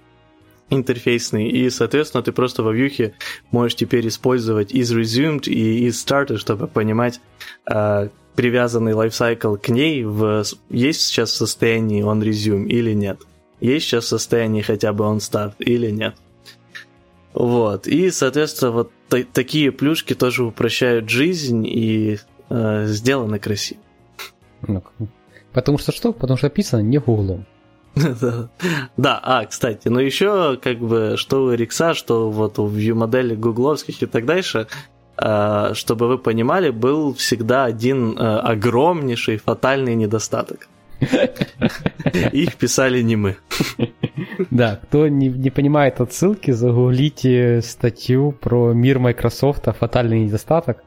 интерфейсный, 0.72 1.48
и, 1.48 1.70
соответственно, 1.70 2.24
ты 2.24 2.32
просто 2.32 2.64
во 2.64 2.72
вьюхе 2.74 3.14
можешь 3.52 3.76
теперь 3.76 4.08
использовать 4.08 4.74
is 4.74 4.96
resumed 5.00 5.48
и 5.48 5.88
is 5.88 5.92
started, 5.92 6.38
чтобы 6.38 6.68
понимать 6.68 7.22
э, 7.72 8.10
привязанный 8.36 8.94
лайфсайкл 8.94 9.58
к 9.58 9.70
ней, 9.70 10.04
в, 10.04 10.44
есть 10.70 11.02
сейчас 11.02 11.32
в 11.32 11.36
состоянии 11.36 12.02
он 12.02 12.24
resume 12.24 12.66
или 12.66 12.94
нет. 12.94 13.20
Есть 13.60 13.86
сейчас 13.86 14.06
в 14.06 14.10
состоянии 14.10 14.62
хотя 14.62 14.92
бы 14.92 15.06
он 15.06 15.18
start 15.18 15.54
или 15.60 15.92
нет. 15.92 16.16
Вот. 17.34 17.86
И, 17.86 18.10
соответственно, 18.12 18.72
вот 18.72 18.92
та- 19.08 19.24
такие 19.32 19.72
плюшки 19.72 20.16
тоже 20.16 20.44
упрощают 20.44 21.10
жизнь 21.10 21.66
и 21.68 22.18
э, 22.50 22.86
сделаны 22.88 23.40
красиво. 23.40 23.82
Ну, 24.68 24.84
потому 25.54 25.78
что 25.78 25.92
что? 25.92 26.14
Потому 26.14 26.38
что 26.38 26.48
описано 26.48 26.82
не 26.82 26.98
гуглом. 26.98 27.46
Да, 28.98 29.20
а, 29.24 29.46
кстати, 29.46 29.88
ну 29.88 30.00
еще 30.00 30.58
как 30.62 30.80
бы, 30.80 31.16
что 31.18 31.46
у 31.46 31.54
Рикса, 31.54 31.94
что 31.94 32.30
вот 32.30 32.60
у 32.60 32.68
view-модели 32.68 33.36
гугловских 33.36 34.02
и 34.02 34.06
так 34.06 34.26
дальше, 34.26 34.68
а, 35.18 35.74
чтобы 35.74 36.08
вы 36.08 36.18
понимали, 36.18 36.72
был 36.72 37.14
всегда 37.14 37.64
один 37.64 38.18
а, 38.20 38.42
огромнейший 38.42 39.38
фатальный 39.38 39.96
недостаток. 39.96 40.68
Их 42.32 42.56
писали 42.56 43.02
не 43.02 43.16
мы. 43.16 43.38
Да, 44.50 44.80
кто 44.84 45.08
не, 45.08 45.30
не 45.30 45.50
понимает 45.50 46.02
отсылки, 46.02 46.52
загуглите 46.52 47.62
статью 47.62 48.32
про 48.32 48.74
мир 48.74 49.00
Microsoft, 49.00 49.66
фатальный 49.78 50.22
недостаток. 50.22 50.84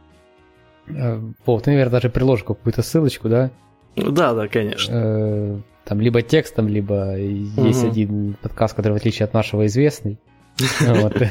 Вот, 1.46 1.64
ты, 1.64 1.70
наверное, 1.70 1.92
даже 1.92 2.10
приложишь 2.10 2.44
какую-то 2.44 2.82
ссылочку, 2.82 3.28
да? 3.28 3.50
Да, 3.96 4.34
да, 4.34 4.48
конечно. 4.48 4.92
Э, 4.94 5.60
там 5.84 6.00
либо 6.00 6.22
текстом, 6.22 6.68
либо 6.68 7.16
есть 7.16 7.84
один 7.84 8.36
подкаст, 8.40 8.74
который, 8.74 8.92
в 8.92 8.96
отличие 8.96 9.24
от 9.24 9.34
нашего, 9.34 9.66
известный. 9.66 10.18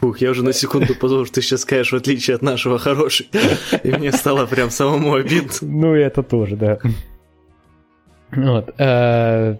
Фух, 0.00 0.18
я 0.18 0.30
уже 0.30 0.42
на 0.42 0.52
секунду 0.52 0.94
подумал, 0.94 1.26
что 1.26 1.36
ты 1.36 1.42
сейчас 1.42 1.62
скажешь, 1.62 1.92
в 1.92 1.96
отличие 1.96 2.34
от 2.34 2.42
нашего, 2.42 2.78
хороший. 2.78 3.28
И 3.84 3.92
мне 3.92 4.12
стало 4.12 4.46
прям 4.46 4.70
самому 4.70 5.14
обидно. 5.14 5.52
Ну, 5.60 5.94
это 5.94 6.22
тоже, 6.22 6.56
да. 6.56 6.78
Вот. 8.32 8.74
Э, 8.78 9.56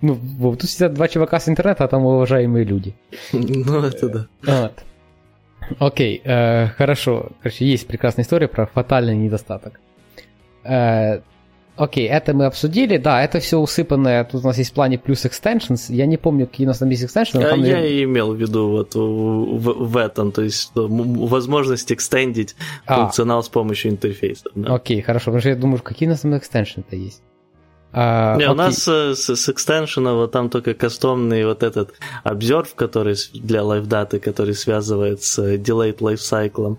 ну, 0.00 0.56
тут 0.56 0.70
сидят 0.70 0.94
два 0.94 1.08
чувака 1.08 1.40
с 1.40 1.48
интернета, 1.48 1.84
а 1.84 1.88
там 1.88 2.04
уважаемые 2.04 2.64
люди. 2.64 2.94
Ну, 3.32 3.82
это 3.82 4.08
да. 4.08 4.26
Вот. 4.42 4.84
Окей, 5.78 6.20
э, 6.24 6.68
хорошо. 6.68 7.30
Короче, 7.42 7.66
есть 7.66 7.86
прекрасная 7.86 8.24
история 8.24 8.48
про 8.48 8.66
фатальный 8.66 9.16
недостаток. 9.16 9.80
Э, 10.64 11.20
окей, 11.76 12.08
это 12.08 12.34
мы 12.34 12.46
обсудили. 12.46 12.96
Да, 12.98 13.22
это 13.22 13.38
все 13.40 13.58
усыпанное. 13.58 14.24
Тут 14.24 14.44
у 14.44 14.46
нас 14.46 14.58
есть 14.58 14.70
в 14.70 14.74
плане 14.74 14.98
плюс 14.98 15.24
extensions. 15.24 15.92
Я 15.92 16.06
не 16.06 16.16
помню, 16.16 16.46
какие 16.46 16.66
у 16.66 16.68
нас 16.68 16.78
там 16.78 16.90
есть 16.90 17.04
extensions. 17.04 17.32
Там, 17.32 17.42
я 17.42 17.74
наверное... 17.74 18.02
имел 18.04 18.34
в 18.34 18.36
виду 18.36 18.68
вот 18.68 18.94
в, 18.94 19.90
в, 19.90 19.96
этом, 19.96 20.32
то 20.32 20.42
есть 20.42 20.70
возможность 20.74 21.92
экстендить 21.92 22.56
а. 22.86 23.02
функционал 23.02 23.42
с 23.42 23.48
помощью 23.48 23.90
интерфейса. 23.90 24.50
Да. 24.54 24.74
Окей, 24.74 25.00
хорошо. 25.02 25.26
Потому 25.26 25.40
что 25.40 25.48
я 25.50 25.56
думаю, 25.56 25.80
какие 25.82 26.08
у 26.08 26.10
нас 26.10 26.20
там 26.20 26.36
экстеншны-то 26.36 26.96
есть. 26.96 27.22
А, 27.98 28.36
Не, 28.36 28.50
у 28.50 28.54
нас 28.54 28.86
э, 28.88 29.14
с, 29.14 29.34
с 29.34 29.48
экстеншена 29.48 30.12
вот 30.12 30.30
там 30.30 30.50
только 30.50 30.74
кастомный 30.74 31.46
вот 31.46 31.62
этот 31.62 31.94
обзор, 32.24 32.68
который 32.76 33.16
для 33.32 33.64
лайфдаты, 33.64 34.18
который 34.18 34.54
связывает 34.54 35.22
с 35.22 35.38
delayed 35.38 36.00
lifecycle. 36.00 36.76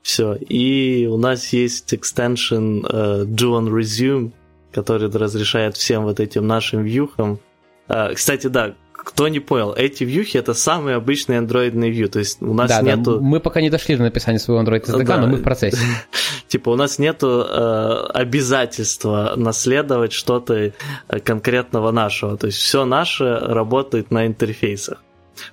Все. 0.00 0.34
И 0.34 1.08
у 1.10 1.16
нас 1.16 1.52
есть 1.52 1.92
extension 1.92 2.82
uh, 2.82 3.24
do 3.24 3.58
on 3.58 3.68
resume, 3.68 4.30
который 4.70 5.10
разрешает 5.10 5.76
всем 5.76 6.04
вот 6.04 6.20
этим 6.20 6.46
нашим 6.46 6.84
вьюхам. 6.84 7.40
Uh, 7.88 8.14
кстати, 8.14 8.46
да, 8.46 8.76
кто 8.92 9.26
не 9.26 9.40
понял, 9.40 9.72
эти 9.72 10.04
вьюхи 10.04 10.36
это 10.36 10.54
самый 10.54 10.94
обычный 10.94 11.38
андроидный 11.38 11.90
вью, 11.90 12.08
то 12.08 12.20
есть 12.20 12.40
у 12.42 12.54
нас 12.54 12.70
да, 12.70 12.82
нету... 12.82 13.16
Да, 13.16 13.20
мы 13.20 13.40
пока 13.40 13.60
не 13.60 13.70
дошли 13.70 13.96
до 13.96 14.04
написания 14.04 14.38
своего 14.38 14.62
Android 14.62 14.84
SDK, 14.84 15.04
да. 15.04 15.16
но 15.16 15.26
мы 15.26 15.38
в 15.38 15.42
процессе. 15.42 15.78
Типа 16.50 16.70
у 16.70 16.76
нас 16.76 16.98
нету 16.98 17.46
э, 17.48 18.06
обязательства 18.12 19.34
наследовать 19.36 20.12
что-то 20.12 20.54
э, 20.54 20.72
конкретного 21.20 21.92
нашего, 21.92 22.36
то 22.36 22.48
есть 22.48 22.58
все 22.58 22.84
наше 22.84 23.38
работает 23.38 24.10
на 24.10 24.26
интерфейсах. 24.26 25.00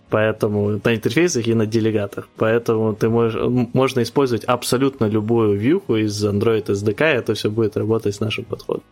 Поэтому 0.10 0.82
на 0.84 0.96
интерфейсах 0.96 1.48
и 1.48 1.54
на 1.54 1.68
делегатах. 1.68 2.28
Поэтому 2.36 2.96
ты 2.96 3.10
можешь, 3.10 3.40
можно 3.74 4.02
использовать 4.02 4.44
абсолютно 4.46 5.06
любую 5.06 5.56
вьюху 5.60 5.98
из 5.98 6.26
Android 6.26 6.66
SDK, 6.66 7.14
и 7.14 7.18
это 7.18 7.36
все 7.36 7.52
будет 7.52 7.78
работать 7.78 8.16
с 8.16 8.20
нашим 8.20 8.46
подходом. 8.46 8.84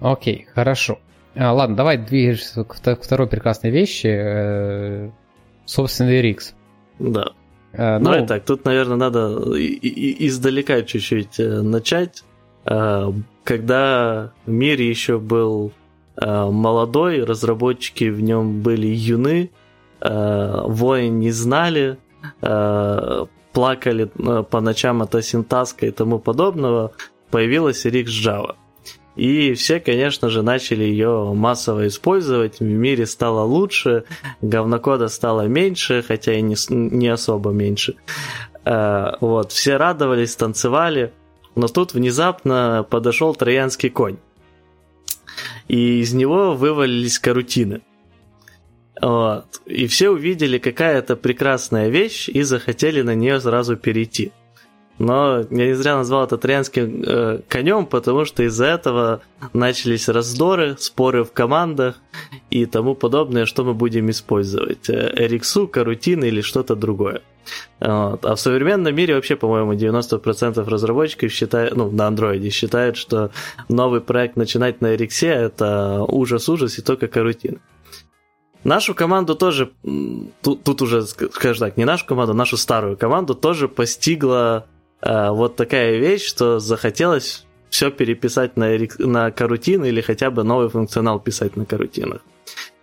Окей, 0.00 0.46
хорошо. 0.54 0.98
А, 1.34 1.52
ладно, 1.52 1.76
давай 1.76 1.98
движемся 1.98 2.64
к 2.64 3.02
второй 3.02 3.28
прекрасной 3.28 3.70
вещи. 3.70 4.06
Э, 4.06 5.10
собственный 5.66 6.22
Рикс. 6.22 6.54
Да. 6.98 7.32
А, 7.74 7.98
ну, 7.98 8.04
Давай 8.04 8.26
так, 8.26 8.44
тут, 8.44 8.64
наверное, 8.64 8.96
надо 8.96 9.38
издалека 9.56 10.82
чуть-чуть 10.82 11.40
э, 11.40 11.62
начать. 11.62 12.24
А, 12.64 13.12
когда 13.44 14.32
мир 14.46 14.80
еще 14.80 15.18
был 15.18 15.72
молодой, 16.14 17.24
разработчики 17.24 18.04
в 18.04 18.20
нем 18.20 18.60
были 18.60 18.86
юны, 18.86 19.50
воин 19.98 21.20
не 21.20 21.30
знали, 21.30 21.96
плакали 23.52 24.04
по 24.50 24.60
ночам 24.60 25.00
от 25.00 25.14
асинтаска 25.14 25.86
и 25.86 25.90
тому 25.90 26.18
подобного, 26.18 26.92
появилась 27.30 27.86
Rix 27.86 28.04
Java. 28.04 28.56
И 29.16 29.52
все, 29.54 29.78
конечно 29.78 30.30
же, 30.30 30.42
начали 30.42 30.84
ее 30.84 31.32
массово 31.34 31.86
использовать. 31.86 32.60
В 32.60 32.64
мире 32.64 33.06
стало 33.06 33.42
лучше, 33.44 34.04
говнокода 34.40 35.08
стало 35.08 35.42
меньше, 35.48 36.02
хотя 36.06 36.32
и 36.32 36.40
не, 36.40 36.56
не 36.70 37.08
особо 37.08 37.50
меньше. 37.50 37.96
Э, 38.64 39.12
вот, 39.20 39.52
все 39.52 39.76
радовались, 39.76 40.34
танцевали. 40.36 41.12
Но 41.54 41.68
тут 41.68 41.92
внезапно 41.92 42.86
подошел 42.88 43.34
троянский 43.34 43.90
конь. 43.90 44.16
и 45.68 46.00
из 46.00 46.12
него 46.14 46.54
вывалились 46.54 47.18
карутины. 47.18 47.82
Вот. 49.00 49.60
И 49.66 49.86
все 49.86 50.10
увидели, 50.10 50.58
какая 50.58 50.98
это 50.98 51.16
прекрасная 51.16 51.88
вещь, 51.88 52.28
и 52.28 52.42
захотели 52.42 53.02
на 53.02 53.14
нее 53.14 53.40
сразу 53.40 53.76
перейти. 53.76 54.32
Но 55.02 55.40
я 55.50 55.66
не 55.66 55.74
зря 55.74 55.96
назвал 55.96 56.26
это 56.26 56.38
троянским 56.38 57.02
э, 57.04 57.40
конем, 57.48 57.86
потому 57.86 58.24
что 58.24 58.44
из-за 58.44 58.66
этого 58.66 59.20
начались 59.52 60.08
раздоры, 60.08 60.76
споры 60.78 61.24
в 61.24 61.32
командах 61.32 61.96
и 62.50 62.66
тому 62.66 62.94
подобное, 62.94 63.44
что 63.44 63.64
мы 63.64 63.74
будем 63.74 64.10
использовать. 64.10 64.88
Эриксу, 64.88 65.66
карутин 65.66 66.22
или 66.22 66.40
что-то 66.40 66.76
другое. 66.76 67.22
Вот. 67.80 68.24
А 68.24 68.36
в 68.36 68.40
современном 68.40 68.94
мире 68.94 69.16
вообще, 69.16 69.34
по-моему, 69.34 69.72
90% 69.72 70.64
разработчиков 70.68 71.32
считают, 71.32 71.74
ну, 71.74 71.90
на 71.90 72.06
андроиде 72.06 72.50
считают, 72.50 72.96
что 72.96 73.32
новый 73.68 74.02
проект 74.02 74.36
начинать 74.36 74.80
на 74.80 74.94
Эриксе 74.94 75.26
это 75.26 76.04
ужас-ужас 76.06 76.78
и 76.78 76.82
только 76.82 77.08
карутин. 77.08 77.58
Нашу 78.64 78.94
команду 78.94 79.34
тоже, 79.34 79.72
тут, 80.42 80.62
тут 80.62 80.82
уже, 80.82 81.02
скажем 81.02 81.66
так, 81.66 81.76
не 81.76 81.84
нашу 81.84 82.06
команду, 82.06 82.34
нашу 82.34 82.56
старую 82.56 82.96
команду 82.96 83.34
тоже 83.34 83.66
постигла 83.66 84.66
э, 84.68 84.71
вот 85.04 85.56
такая 85.56 85.98
вещь, 85.98 86.24
что 86.24 86.58
захотелось 86.58 87.44
все 87.72 87.90
переписать 87.90 88.56
на, 88.56 88.76
на 88.98 89.30
карутин 89.30 89.84
или 89.84 90.00
хотя 90.02 90.30
бы 90.30 90.44
новый 90.44 90.68
функционал 90.68 91.18
писать 91.18 91.56
на 91.56 91.64
карутинах. 91.64 92.20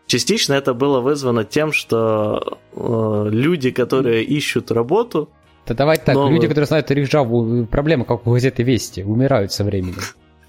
Частично 0.08 0.54
это 0.54 0.74
было 0.74 1.02
вызвано 1.02 1.46
тем, 1.46 1.72
что 1.72 2.58
э, 2.74 3.30
люди, 3.30 3.70
которые 3.70 4.24
ищут 4.24 4.72
работу... 4.72 5.30
Да 5.68 5.76
давайте 5.76 6.06
так, 6.06 6.16
новые... 6.16 6.34
люди, 6.34 6.48
которые 6.48 6.66
знают 6.66 6.90
Рижаву, 6.90 7.68
проблема, 7.68 8.06
как 8.06 8.26
у 8.26 8.32
газеты 8.32 8.64
Вести, 8.64 9.04
умирают 9.04 9.54
со 9.54 9.64
временем. 9.64 10.02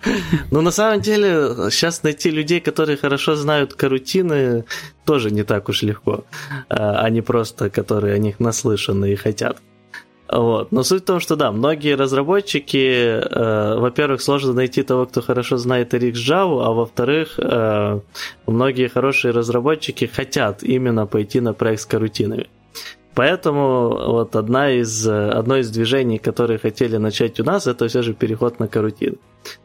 Ну, 0.51 0.63
на 0.63 0.71
самом 0.71 1.03
деле, 1.03 1.71
сейчас 1.71 2.03
найти 2.03 2.31
людей, 2.31 2.61
которые 2.61 2.97
хорошо 2.97 3.37
знают 3.37 3.75
карутины, 3.75 4.65
тоже 5.05 5.31
не 5.31 5.43
так 5.43 5.69
уж 5.69 5.83
легко, 5.83 6.25
а 6.71 7.07
не 7.11 7.21
просто, 7.21 7.69
которые 7.69 8.15
о 8.15 8.19
них 8.19 8.41
наслышаны 8.41 9.13
и 9.13 9.15
хотят. 9.15 9.59
Вот. 10.33 10.71
Но 10.71 10.85
суть 10.85 11.03
в 11.03 11.07
том, 11.07 11.19
что 11.19 11.35
да, 11.37 11.51
многие 11.51 11.97
разработчики, 11.97 12.77
э, 12.77 13.79
во-первых, 13.79 14.23
сложно 14.23 14.53
найти 14.53 14.83
того, 14.83 15.07
кто 15.07 15.23
хорошо 15.23 15.57
знает 15.57 15.93
RX 15.93 16.13
Java, 16.13 16.67
а 16.67 16.71
во-вторых, 16.71 17.35
э, 17.39 18.01
многие 18.47 18.89
хорошие 18.89 19.33
разработчики 19.33 20.05
хотят 20.05 20.63
именно 20.63 21.07
пойти 21.07 21.41
на 21.41 21.53
проект 21.53 21.83
с 21.83 21.87
карутинами. 21.87 22.47
Поэтому 23.15 23.89
вот 23.89 24.37
одна 24.37 24.71
из, 24.71 25.05
одно 25.07 25.57
из 25.57 25.69
движений, 25.71 26.19
которые 26.19 26.59
хотели 26.59 26.97
начать 26.97 27.41
у 27.41 27.45
нас, 27.45 27.67
это 27.67 27.89
все 27.89 28.03
же 28.03 28.15
переход 28.15 28.61
на 28.61 28.69
карутин. 28.69 29.17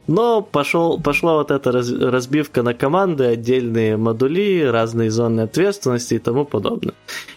Но 0.08 0.41
пошел, 0.41 0.99
пошла 0.99 1.36
вот 1.36 1.51
эта 1.51 1.71
раз, 1.71 1.91
разбивка 1.91 2.63
на 2.63 2.73
команды, 2.73 3.25
отдельные 3.25 3.97
модули, 3.97 4.63
разные 4.63 5.12
зоны 5.12 5.41
ответственности 5.41 6.15
и 6.15 6.19
тому 6.19 6.43
подобное. 6.43 6.95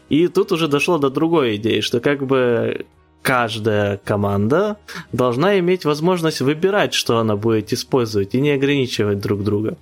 И 0.09 0.29
тут 0.29 0.51
уже 0.53 0.67
дошло 0.67 0.97
до 0.97 1.11
другой 1.11 1.57
идеи, 1.57 1.81
что 1.81 2.01
как 2.01 2.27
бы 2.27 2.87
каждая 3.23 3.99
команда 3.99 4.79
должна 5.13 5.59
иметь 5.59 5.85
возможность 5.85 6.41
выбирать, 6.41 6.95
что 6.95 7.19
она 7.19 7.37
будет 7.37 7.73
использовать, 7.73 8.35
и 8.35 8.41
не 8.41 8.51
ограничивать 8.51 9.21
друг 9.21 9.43
друга. 9.43 9.77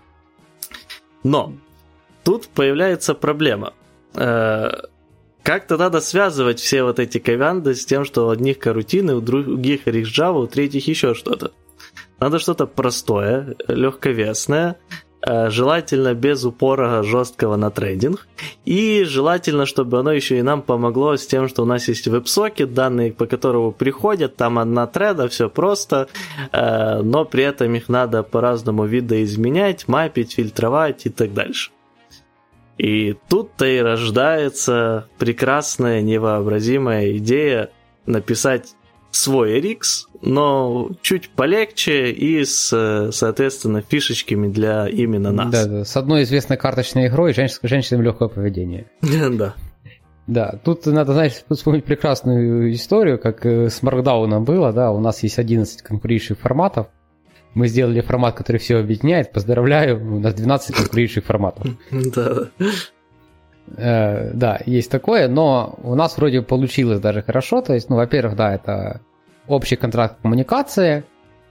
Но 1.22 1.52
тут 2.24 2.48
появляется 2.48 3.14
проблема. 3.14 3.74
Э, 4.14 4.70
как-то 5.42 5.76
надо 5.76 6.00
связывать 6.00 6.58
все 6.58 6.82
вот 6.82 6.98
эти 6.98 7.18
команды 7.18 7.74
с 7.74 7.86
тем, 7.86 8.04
что 8.04 8.26
у 8.26 8.30
одних 8.30 8.58
карутины, 8.58 9.14
у 9.14 9.20
других 9.20 9.86
Java, 9.86 10.42
у 10.42 10.46
третьих 10.46 10.88
еще 10.88 11.14
что-то. 11.14 11.52
Надо 12.18 12.38
что-то 12.38 12.66
простое, 12.66 13.56
легковесное, 13.68 14.76
желательно 15.26 16.14
без 16.14 16.44
упора 16.44 17.02
жесткого 17.02 17.56
на 17.56 17.70
трейдинг. 17.70 18.26
И 18.64 19.04
желательно, 19.04 19.66
чтобы 19.66 19.98
оно 19.98 20.12
еще 20.12 20.38
и 20.38 20.42
нам 20.42 20.62
помогло 20.62 21.16
с 21.16 21.26
тем, 21.26 21.48
что 21.48 21.62
у 21.62 21.66
нас 21.66 21.88
есть 21.88 22.06
веб-сокет, 22.06 22.74
данные 22.74 23.12
по 23.12 23.26
которому 23.26 23.72
приходят, 23.72 24.36
там 24.36 24.58
одна 24.58 24.86
треда, 24.86 25.28
все 25.28 25.48
просто, 25.48 26.08
э, 26.52 27.00
но 27.02 27.24
при 27.24 27.42
этом 27.42 27.74
их 27.74 27.88
надо 27.88 28.22
по-разному 28.22 28.84
видоизменять, 28.84 29.88
мапить, 29.88 30.34
фильтровать 30.34 31.06
и 31.06 31.10
так 31.10 31.34
дальше. 31.34 31.70
И 32.78 33.16
тут-то 33.28 33.66
и 33.66 33.78
рождается 33.80 35.08
прекрасная, 35.18 36.02
невообразимая 36.02 37.16
идея 37.16 37.70
написать 38.04 38.75
свой 39.16 39.60
RX, 39.60 40.06
но 40.22 40.90
чуть 41.02 41.30
полегче 41.30 42.10
и 42.10 42.44
с, 42.44 43.10
соответственно, 43.12 43.82
фишечками 43.82 44.48
для 44.48 44.88
именно 44.88 45.32
нас. 45.32 45.50
Да, 45.50 45.66
да, 45.66 45.84
с 45.84 45.96
одной 45.96 46.22
известной 46.22 46.56
карточной 46.56 47.08
игрой 47.08 47.32
женщин, 47.34 47.58
женщинам 47.62 48.02
легкое 48.02 48.28
поведение. 48.28 48.86
Да. 49.36 49.54
Да, 50.26 50.58
тут 50.64 50.86
надо, 50.86 51.12
знаешь, 51.12 51.34
вспомнить 51.48 51.84
прекрасную 51.84 52.72
историю, 52.72 53.16
как 53.16 53.46
э, 53.46 53.70
с 53.70 53.80
Markdown 53.80 54.40
было, 54.40 54.72
да, 54.72 54.90
у 54.90 54.98
нас 54.98 55.22
есть 55.22 55.38
11 55.38 55.82
конкурирующих 55.82 56.36
форматов, 56.36 56.88
мы 57.54 57.68
сделали 57.68 58.00
формат, 58.00 58.34
который 58.36 58.58
все 58.58 58.78
объединяет, 58.78 59.32
поздравляю, 59.32 60.16
у 60.16 60.18
нас 60.18 60.34
12 60.34 60.76
конкурирующих 60.76 61.24
форматов. 61.24 61.68
Да. 61.90 62.48
Э, 63.76 64.30
да, 64.32 64.60
есть 64.66 64.90
такое, 64.90 65.28
но 65.28 65.78
у 65.82 65.94
нас 65.94 66.16
вроде 66.16 66.42
получилось 66.42 67.00
даже 67.00 67.22
хорошо. 67.22 67.62
То 67.62 67.74
есть, 67.74 67.90
ну, 67.90 67.96
во-первых, 67.96 68.36
да, 68.36 68.54
это 68.54 69.00
общий 69.46 69.76
контракт 69.76 70.16
коммуникации. 70.22 71.04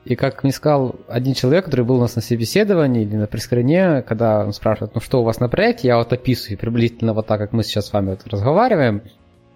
И 0.06 0.16
как 0.16 0.44
мне 0.44 0.54
сказал 0.54 0.96
один 1.08 1.34
человек, 1.34 1.66
который 1.66 1.84
был 1.84 1.98
у 1.98 2.02
нас 2.02 2.16
на 2.16 2.22
собеседовании 2.22 3.04
или 3.04 3.16
на 3.16 3.26
прескрине, 3.26 4.04
когда 4.04 4.46
он 4.46 4.54
спрашивает, 4.54 4.94
ну 4.94 5.02
что 5.02 5.22
у 5.22 5.24
вас 5.24 5.40
на 5.40 5.50
проекте, 5.50 5.88
я 5.88 5.98
вот 5.98 6.14
описываю 6.14 6.60
приблизительно 6.60 7.14
вот 7.14 7.26
так, 7.26 7.40
как 7.40 7.54
мы 7.54 7.64
сейчас 7.64 7.88
с 7.88 7.94
вами 7.94 8.12
вот 8.12 8.28
разговариваем, 8.28 9.02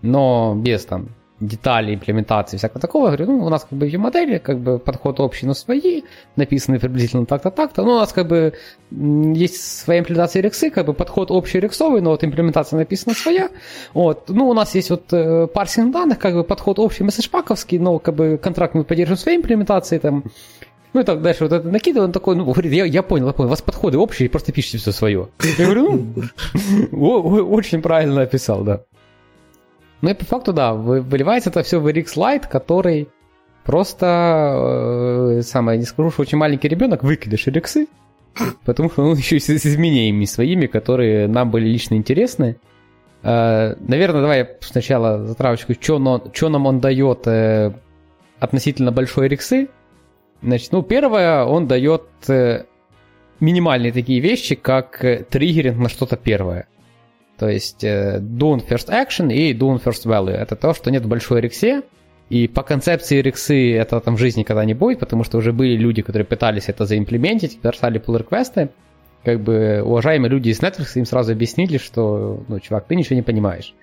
но 0.02 0.56
без 0.58 0.86
там 0.86 1.10
деталей 1.40 1.96
имплементации, 1.96 2.58
всякого 2.58 2.82
такого. 2.82 3.10
Я 3.10 3.18
говорю, 3.18 3.38
ну, 3.38 3.46
у 3.46 3.50
нас 3.50 3.66
как 3.70 3.78
бы 3.78 3.88
в 3.88 3.98
модели 3.98 4.38
как 4.38 4.60
бы 4.60 4.80
подход 4.80 5.20
общий, 5.20 5.46
но 5.46 5.54
свои, 5.54 6.04
написаны 6.36 6.80
приблизительно 6.80 7.26
так-то, 7.26 7.52
так-то. 7.52 7.84
Ну, 7.84 7.92
у 7.92 8.00
нас 8.00 8.14
как 8.14 8.28
бы 8.28 8.54
есть 8.92 9.80
своя 9.80 10.02
имплементация 10.02 10.42
рексы, 10.42 10.70
как 10.70 10.86
бы 10.86 10.94
подход 10.94 11.32
общий 11.32 11.60
рексовый, 11.60 12.02
но 12.02 12.12
вот 12.12 12.24
имплементация 12.24 12.78
написана 12.78 13.16
своя. 13.16 13.50
Вот. 13.94 14.30
Ну, 14.30 14.50
у 14.50 14.54
нас 14.54 14.76
есть 14.76 14.90
вот 14.90 15.14
э, 15.14 15.48
парсинг 15.48 15.94
данных, 15.94 16.20
как 16.20 16.34
бы 16.34 16.44
подход 16.44 16.80
общий 16.80 17.04
месседжпаковский, 17.04 17.80
но 17.80 18.00
как 18.00 18.16
бы 18.16 18.38
контракт 18.38 18.76
мы 18.76 18.84
поддерживаем 18.84 19.20
своей 19.20 19.38
имплементацией, 19.38 20.00
там, 20.00 20.24
ну 20.94 21.02
и 21.02 21.04
так 21.04 21.22
дальше 21.22 21.44
вот 21.44 21.54
это 21.54 21.68
накидываю, 21.68 22.08
он 22.08 22.12
такой, 22.12 22.36
ну, 22.36 22.46
говорит, 22.46 22.74
я, 22.74 22.86
я 22.86 23.04
понял, 23.04 23.28
я 23.28 23.34
понял, 23.34 23.48
у 23.48 23.52
вас 23.52 23.62
подходы 23.62 23.98
общие, 23.98 24.30
просто 24.30 24.52
пишите 24.52 24.80
все 24.80 24.92
свое. 24.92 25.30
Я 25.58 25.66
говорю, 25.66 26.06
ну, 26.92 27.50
очень 27.52 27.82
правильно 27.82 28.24
описал, 28.24 28.64
да. 28.64 28.82
Ну 30.02 30.10
и 30.10 30.14
по 30.14 30.26
факту, 30.26 30.54
да, 30.54 30.74
выливается 30.74 31.50
это 31.50 31.64
все 31.64 31.80
в 31.80 31.88
RX 31.88 32.16
Lite, 32.16 32.48
который 32.50 33.10
просто, 33.66 35.38
э, 35.40 35.42
самое, 35.44 35.78
не 35.78 35.86
скажу, 35.86 36.12
что 36.12 36.22
очень 36.22 36.38
маленький 36.38 36.70
ребенок, 36.70 37.04
выкидыш 37.04 37.48
RX, 37.48 37.88
потому 38.66 38.90
что 38.90 39.04
он 39.04 39.18
еще 39.18 39.38
и 39.38 39.40
с 39.40 39.50
изменениями 39.50 40.26
своими, 40.26 40.68
которые 40.68 41.28
нам 41.28 41.52
были 41.52 41.68
лично 41.68 41.96
интересны. 41.96 42.58
Э, 43.24 43.76
наверное, 43.80 44.22
давай 44.22 44.40
я 44.40 44.48
сначала 44.62 45.26
затравочку, 45.26 45.74
что 45.74 46.00
нам 46.00 46.66
он 46.66 46.80
дает 46.80 47.28
э, 47.28 47.74
относительно 48.40 48.92
большой 48.92 49.28
RX. 49.28 49.70
Значит, 50.42 50.72
ну, 50.72 50.82
первое, 50.82 51.44
он 51.44 51.68
дает 51.68 52.08
э, 52.30 52.64
минимальные 53.40 53.92
такие 53.92 54.22
вещи, 54.22 54.56
как 54.56 55.04
э, 55.04 55.26
триггеринг 55.30 55.78
на 55.78 55.90
что-то 55.90 56.16
первое. 56.16 56.68
То 57.40 57.48
есть 57.48 57.84
э, 57.86 58.20
Doing 58.20 58.68
First 58.68 58.90
Action 58.90 59.34
и 59.34 59.54
Doing 59.54 59.82
First 59.82 60.06
Value. 60.06 60.32
Это 60.32 60.58
то, 60.58 60.74
что 60.74 60.92
нет 60.92 61.06
в 61.06 61.08
большой 61.08 61.40
рексе. 61.40 61.84
И 62.28 62.48
по 62.48 62.62
концепции 62.62 63.22
рексы 63.22 63.74
это 63.74 64.00
там 64.02 64.16
в 64.16 64.20
жизни 64.20 64.44
когда 64.44 64.64
не 64.66 64.76
будет, 64.76 65.00
потому 65.00 65.24
что 65.24 65.38
уже 65.38 65.52
были 65.52 65.76
люди, 65.76 66.04
которые 66.04 66.26
пытались 66.26 66.70
это 66.70 66.86
заимплементить, 66.86 67.60
писали 67.60 68.00
pull 68.00 68.20
реквесты 68.20 68.70
Как 69.24 69.40
бы 69.40 69.82
уважаемые 69.84 70.30
люди 70.30 70.50
из 70.50 70.60
Netflix 70.60 70.92
им 70.96 71.06
сразу 71.06 71.32
объяснили, 71.32 71.80
что, 71.80 72.44
ну, 72.48 72.60
чувак, 72.60 72.86
ты 72.88 72.96
ничего 72.96 73.16
не 73.16 73.24
понимаешь. 73.24 73.74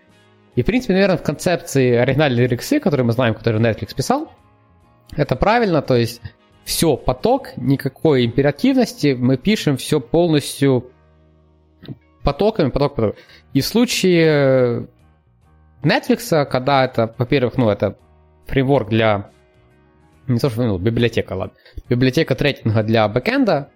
И, 0.55 0.63
в 0.63 0.67
принципе, 0.67 0.93
наверное, 0.93 1.17
в 1.17 1.23
концепции 1.23 1.95
оригинальной 1.95 2.47
рексы, 2.47 2.79
которую 2.79 3.07
мы 3.07 3.13
знаем, 3.13 3.35
которую 3.35 3.63
Netflix 3.63 3.97
писал, 3.97 4.31
это 5.17 5.35
правильно, 5.35 5.83
то 5.83 5.97
есть 5.97 6.21
все 6.65 6.97
поток, 6.97 7.53
никакой 7.57 8.27
императивности, 8.27 9.17
мы 9.19 9.39
пишем 9.39 9.77
все 9.77 10.01
полностью 10.01 10.91
потоками, 12.27 12.71
поток, 12.71 12.97
поток. 12.97 13.17
И 13.55 13.61
в 13.61 13.65
случае 13.65 14.89
Netflix, 15.83 16.45
когда 16.47 16.85
это, 16.85 17.15
во-первых, 17.19 17.57
ну, 17.57 17.71
это 17.71 17.97
фреймворк 18.47 18.89
для... 18.89 19.31
Не 20.27 20.41
то, 20.41 20.51
что, 20.51 20.65
ну, 20.65 20.79
библиотека, 20.79 21.35
ладно. 21.35 21.55
Библиотека 21.89 22.35
трекинга 22.35 22.83
для 22.83 23.07
бэкэнда, 23.07 23.69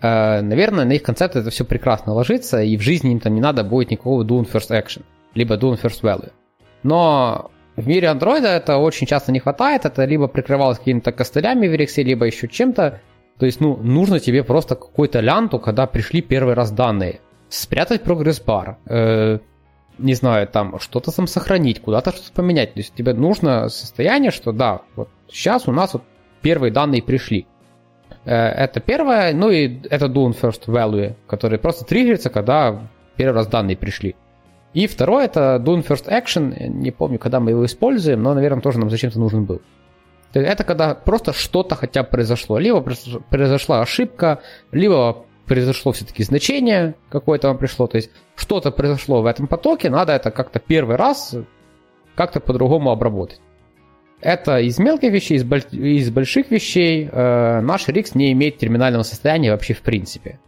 э, 0.00 0.40
наверное, 0.40 0.84
на 0.84 0.92
их 0.94 1.04
концепт 1.04 1.36
это 1.36 1.50
все 1.50 1.64
прекрасно 1.64 2.12
ложится, 2.12 2.60
и 2.60 2.76
в 2.76 2.80
жизни 2.80 3.12
им 3.12 3.20
там 3.20 3.34
не 3.36 3.40
надо 3.40 3.62
будет 3.62 3.92
никакого 3.92 4.24
doing 4.24 4.50
first 4.52 4.70
action, 4.70 5.02
либо 5.34 5.54
doing 5.54 5.80
first 5.80 6.02
value. 6.02 6.32
Но 6.82 7.52
в 7.76 7.86
мире 7.86 8.08
андроида 8.08 8.48
это 8.48 8.78
очень 8.78 9.06
часто 9.06 9.30
не 9.30 9.38
хватает, 9.38 9.84
это 9.84 10.04
либо 10.04 10.26
прикрывалось 10.26 10.78
какими-то 10.78 11.12
костылями 11.12 11.68
в 11.68 11.72
Rx, 11.72 12.02
либо 12.02 12.26
еще 12.26 12.48
чем-то, 12.48 13.00
То 13.38 13.46
есть, 13.46 13.60
ну, 13.60 13.76
нужно 13.76 14.18
тебе 14.18 14.42
просто 14.42 14.74
какую-то 14.74 15.20
лянту, 15.20 15.60
когда 15.60 15.86
пришли 15.86 16.20
первый 16.20 16.54
раз 16.54 16.72
данные. 16.72 17.20
Спрятать 17.52 18.02
прогресс-бар, 18.02 18.78
э, 18.86 19.38
не 19.98 20.14
знаю, 20.14 20.48
там 20.48 20.80
что-то 20.80 21.14
там 21.14 21.26
сохранить, 21.26 21.82
куда-то 21.82 22.12
что-то 22.12 22.32
поменять. 22.32 22.72
То 22.72 22.80
есть 22.80 22.94
тебе 22.94 23.12
нужно 23.12 23.68
состояние, 23.68 24.30
что 24.30 24.52
да, 24.52 24.80
вот 24.96 25.10
сейчас 25.28 25.68
у 25.68 25.72
нас 25.72 25.92
вот 25.92 26.02
первые 26.40 26.72
данные 26.72 27.02
пришли. 27.02 27.46
Э, 28.24 28.32
это 28.32 28.80
первое, 28.80 29.34
ну 29.34 29.50
и 29.50 29.82
это 29.90 30.06
doing 30.06 30.34
first 30.34 30.64
value, 30.66 31.14
который 31.26 31.58
просто 31.58 31.84
триггерится, 31.84 32.30
когда 32.30 32.88
первый 33.16 33.34
раз 33.34 33.48
данные 33.48 33.76
пришли. 33.76 34.16
И 34.72 34.86
второе 34.86 35.26
это 35.26 35.62
doing 35.62 35.86
first 35.86 36.08
action, 36.08 36.68
не 36.68 36.90
помню, 36.90 37.18
когда 37.18 37.38
мы 37.38 37.50
его 37.50 37.66
используем, 37.66 38.22
но, 38.22 38.32
наверное, 38.32 38.62
тоже 38.62 38.78
нам 38.78 38.88
зачем-то 38.88 39.20
нужен 39.20 39.44
был. 39.44 39.60
Это 40.32 40.64
когда 40.64 40.94
просто 40.94 41.34
что-то 41.34 41.74
хотя 41.74 42.02
бы 42.02 42.08
произошло. 42.08 42.58
Либо 42.58 42.80
произошла 43.28 43.82
ошибка, 43.82 44.40
либо 44.70 45.26
произошло 45.46 45.92
все-таки 45.92 46.22
значение 46.22 46.94
какое-то 47.10 47.48
вам 47.48 47.58
пришло. 47.58 47.86
То 47.86 47.96
есть 47.96 48.10
что-то 48.36 48.70
произошло 48.70 49.22
в 49.22 49.26
этом 49.26 49.46
потоке, 49.46 49.90
надо 49.90 50.12
это 50.12 50.30
как-то 50.30 50.58
первый 50.60 50.96
раз 50.96 51.34
как-то 52.14 52.40
по-другому 52.40 52.90
обработать. 52.90 53.40
Это 54.20 54.60
из 54.60 54.78
мелких 54.78 55.12
вещей, 55.12 55.36
из, 55.36 55.44
боль- 55.44 55.64
из 55.72 56.10
больших 56.10 56.50
вещей 56.50 57.08
э, 57.10 57.60
наш 57.60 57.88
RX 57.88 58.12
не 58.14 58.30
имеет 58.32 58.58
терминального 58.58 59.02
состояния 59.02 59.50
вообще 59.50 59.74
в 59.74 59.80
принципе. 59.82 60.38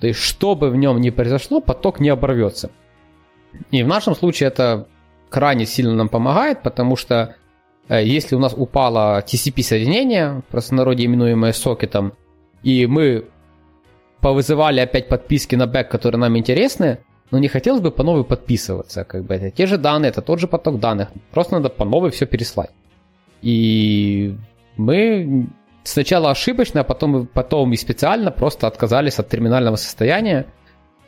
То 0.00 0.06
есть, 0.06 0.20
что 0.20 0.54
бы 0.54 0.68
в 0.68 0.76
нем 0.76 1.00
ни 1.00 1.10
произошло, 1.10 1.60
поток 1.60 2.00
не 2.00 2.10
оборвется. 2.10 2.70
И 3.70 3.82
в 3.82 3.86
нашем 3.86 4.14
случае 4.14 4.48
это 4.48 4.88
крайне 5.30 5.64
сильно 5.64 5.94
нам 5.94 6.08
помогает, 6.08 6.62
потому 6.62 6.96
что 6.96 7.36
э, 7.88 8.04
если 8.04 8.34
у 8.34 8.38
нас 8.38 8.52
упало 8.54 9.24
TCP-соединение, 9.26 10.42
в 10.46 10.50
простонародье 10.50 11.06
именуемое 11.06 11.52
сокетом, 11.52 12.12
и 12.62 12.86
мы 12.86 13.28
повызывали 14.22 14.80
опять 14.80 15.08
подписки 15.08 15.56
на 15.56 15.66
бэк, 15.66 15.88
которые 15.90 16.20
нам 16.20 16.38
интересны, 16.38 16.98
но 17.30 17.38
не 17.38 17.48
хотелось 17.48 17.82
бы 17.82 17.90
по 17.90 18.04
новой 18.04 18.24
подписываться. 18.24 19.04
Как 19.04 19.24
бы 19.24 19.34
это 19.34 19.50
те 19.50 19.66
же 19.66 19.76
данные, 19.76 20.10
это 20.10 20.22
тот 20.22 20.38
же 20.38 20.46
поток 20.46 20.78
данных. 20.78 21.08
Просто 21.32 21.54
надо 21.54 21.68
по 21.68 21.84
новой 21.84 22.10
все 22.10 22.24
переслать. 22.24 22.70
И 23.42 24.36
мы 24.76 25.48
сначала 25.82 26.30
ошибочно, 26.30 26.82
а 26.82 26.84
потом, 26.84 27.26
потом 27.26 27.72
и 27.72 27.76
специально 27.76 28.30
просто 28.30 28.68
отказались 28.68 29.18
от 29.18 29.28
терминального 29.28 29.76
состояния, 29.76 30.46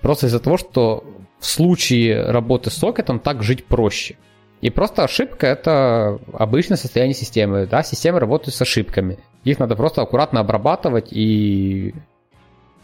просто 0.02 0.26
из-за 0.26 0.40
того, 0.40 0.56
что 0.56 1.04
в 1.38 1.46
случае 1.46 2.30
работы 2.30 2.70
с 2.70 2.74
сокетом 2.74 3.20
так 3.20 3.44
жить 3.44 3.64
проще. 3.64 4.16
И 4.60 4.70
просто 4.70 5.04
ошибка 5.04 5.46
это 5.46 6.18
обычное 6.32 6.78
состояние 6.78 7.14
системы. 7.14 7.66
Да, 7.66 7.84
системы 7.84 8.18
работают 8.18 8.56
с 8.56 8.62
ошибками. 8.62 9.18
Их 9.44 9.60
надо 9.60 9.76
просто 9.76 10.02
аккуратно 10.02 10.40
обрабатывать 10.40 11.12
и 11.12 11.94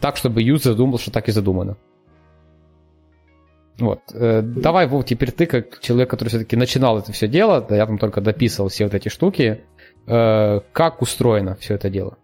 так, 0.01 0.17
чтобы 0.17 0.43
юзер 0.43 0.75
думал, 0.75 0.99
что 0.99 1.11
так 1.11 1.29
и 1.29 1.33
задумано. 1.33 1.77
Вот. 3.79 4.01
Э, 4.13 4.43
давай, 4.43 4.87
Вов, 4.87 5.05
теперь 5.05 5.33
ты, 5.33 5.47
как 5.47 5.81
человек, 5.81 6.11
который 6.11 6.29
все-таки 6.29 6.57
начинал 6.57 6.99
это 6.99 7.13
все 7.13 7.29
дело, 7.29 7.61
да, 7.67 7.77
я 7.77 7.87
там 7.87 7.99
только 7.99 8.21
дописывал 8.21 8.69
все 8.69 8.85
вот 8.85 8.95
эти 8.95 9.09
штуки, 9.09 9.63
э, 10.07 10.61
как 10.73 11.03
устроено 11.03 11.57
все 11.57 11.75
это 11.75 11.89
дело? 11.89 12.19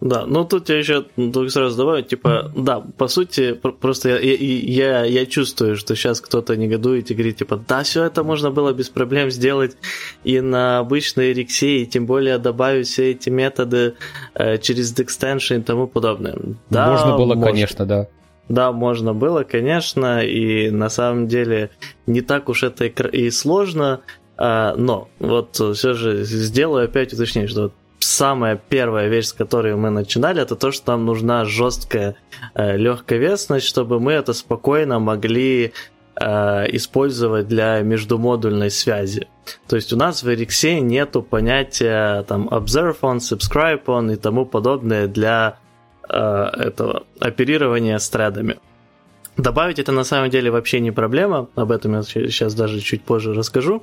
Да, 0.00 0.24
ну 0.26 0.44
тут 0.44 0.70
я 0.70 0.78
еще 0.78 1.02
только 1.02 1.50
сразу 1.50 1.76
добавлю, 1.76 2.02
типа, 2.02 2.50
да, 2.56 2.80
по 2.80 3.06
сути, 3.06 3.52
просто 3.52 4.08
я, 4.08 4.18
я, 4.18 5.04
я 5.04 5.26
чувствую, 5.26 5.76
что 5.76 5.94
сейчас 5.94 6.22
кто-то 6.22 6.56
негодует 6.56 7.10
и 7.10 7.14
говорит, 7.14 7.36
типа, 7.36 7.62
да, 7.68 7.82
все 7.82 8.04
это 8.04 8.24
можно 8.24 8.50
было 8.50 8.72
без 8.72 8.88
проблем 8.88 9.30
сделать 9.30 9.76
и 10.24 10.40
на 10.40 10.78
обычной 10.78 11.34
рексе, 11.34 11.82
и 11.82 11.86
тем 11.86 12.06
более 12.06 12.38
добавить 12.38 12.86
все 12.86 13.10
эти 13.10 13.28
методы 13.28 13.94
э, 14.34 14.56
через 14.56 14.94
Dextension 14.98 15.58
и 15.58 15.62
тому 15.62 15.86
подобное. 15.86 16.36
Да, 16.70 16.90
можно 16.90 17.16
было, 17.16 17.34
можно. 17.34 17.46
конечно, 17.46 17.84
да. 17.84 18.08
Да, 18.48 18.72
можно 18.72 19.12
было, 19.12 19.44
конечно, 19.44 20.24
и 20.24 20.70
на 20.70 20.88
самом 20.88 21.28
деле 21.28 21.70
не 22.06 22.22
так 22.22 22.48
уж 22.48 22.62
это 22.62 22.86
и 22.86 23.30
сложно, 23.30 24.00
а, 24.36 24.74
но 24.76 25.08
вот 25.18 25.54
все 25.54 25.92
же 25.92 26.24
сделаю 26.24 26.86
опять 26.86 27.12
уточнение, 27.12 27.48
что 27.48 27.70
самая 28.00 28.56
первая 28.56 29.08
вещь, 29.08 29.26
с 29.26 29.32
которой 29.32 29.76
мы 29.76 29.90
начинали, 29.90 30.42
это 30.42 30.56
то, 30.56 30.72
что 30.72 30.92
нам 30.92 31.04
нужна 31.04 31.44
жесткая 31.44 32.16
э, 32.54 32.76
легковесность, 32.76 33.66
чтобы 33.66 34.00
мы 34.00 34.12
это 34.12 34.32
спокойно 34.32 34.98
могли 34.98 35.72
э, 36.16 36.76
использовать 36.76 37.48
для 37.48 37.80
междумодульной 37.80 38.70
связи. 38.70 39.28
То 39.68 39.76
есть 39.76 39.92
у 39.92 39.96
нас 39.96 40.22
в 40.22 40.28
Elixir 40.28 40.80
нету 40.80 41.22
понятия 41.22 42.22
там 42.22 42.48
observe 42.48 43.00
on, 43.02 43.18
subscribe 43.18 43.84
on 43.86 44.12
и 44.12 44.16
тому 44.16 44.46
подобное 44.46 45.06
для 45.06 45.58
э, 46.08 46.16
этого 46.16 47.04
оперирования 47.20 47.98
с 47.98 48.08
тредами. 48.08 48.56
Добавить 49.40 49.78
это 49.78 49.90
на 49.92 50.04
самом 50.04 50.28
деле 50.28 50.50
вообще 50.50 50.80
не 50.80 50.90
проблема, 50.90 51.48
об 51.54 51.72
этом 51.72 51.94
я 51.94 52.02
сейчас 52.02 52.54
даже 52.54 52.80
чуть 52.80 53.02
позже 53.02 53.32
расскажу. 53.32 53.82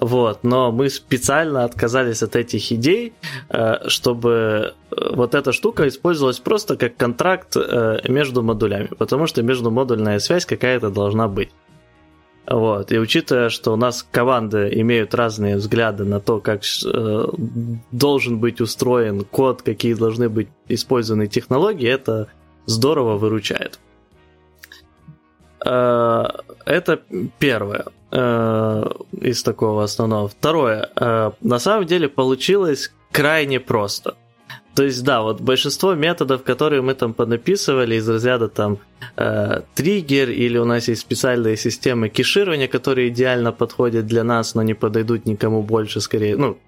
Вот, 0.00 0.44
но 0.44 0.72
мы 0.72 0.88
специально 0.88 1.64
отказались 1.64 2.22
от 2.22 2.36
этих 2.36 2.72
идей, 2.72 3.12
э, 3.50 3.88
чтобы 3.88 4.74
э, 4.90 5.14
вот 5.14 5.34
эта 5.34 5.52
штука 5.52 5.86
использовалась 5.88 6.38
просто 6.38 6.78
как 6.78 6.96
контракт 6.96 7.54
э, 7.56 7.98
между 8.08 8.42
модулями, 8.42 8.88
потому 8.98 9.26
что 9.26 9.42
междумодульная 9.42 10.20
связь 10.20 10.46
какая-то 10.46 10.88
должна 10.88 11.28
быть. 11.28 11.50
Вот. 12.46 12.90
И 12.90 12.98
учитывая, 12.98 13.50
что 13.50 13.74
у 13.74 13.76
нас 13.76 14.06
команды 14.10 14.70
имеют 14.72 15.14
разные 15.14 15.56
взгляды 15.56 16.04
на 16.04 16.18
то, 16.18 16.40
как 16.40 16.62
э, 16.62 17.24
должен 17.90 18.38
быть 18.38 18.62
устроен 18.62 19.24
код, 19.24 19.60
какие 19.60 19.92
должны 19.92 20.30
быть 20.30 20.48
использованы 20.66 21.26
технологии, 21.26 21.90
это 21.90 22.28
здорово 22.64 23.18
выручает. 23.18 23.78
Э, 25.64 26.24
это 26.64 27.00
первое 27.38 27.86
э, 28.10 28.84
из 29.20 29.42
такого 29.42 29.84
основного. 29.84 30.28
Второе. 30.28 30.90
Э, 30.96 31.32
на 31.40 31.58
самом 31.58 31.86
деле 31.86 32.08
получилось 32.08 32.92
крайне 33.12 33.60
просто. 33.60 34.16
То 34.74 34.84
есть, 34.84 35.02
да, 35.02 35.22
вот 35.22 35.40
большинство 35.40 35.94
методов, 35.94 36.44
которые 36.44 36.82
мы 36.82 36.94
там 36.94 37.12
понаписывали 37.12 37.96
из 37.96 38.08
разряда 38.08 38.48
там 38.48 38.78
э, 39.16 39.62
триггер 39.74 40.30
или 40.30 40.56
у 40.56 40.64
нас 40.64 40.86
есть 40.88 41.00
специальные 41.00 41.56
системы 41.56 42.08
кеширования, 42.08 42.68
которые 42.68 43.08
идеально 43.08 43.50
подходят 43.50 44.06
для 44.06 44.22
нас, 44.22 44.54
но 44.54 44.62
не 44.62 44.74
подойдут 44.74 45.26
никому 45.26 45.62
больше, 45.62 46.00
скорее, 46.00 46.36
ну, 46.36 46.58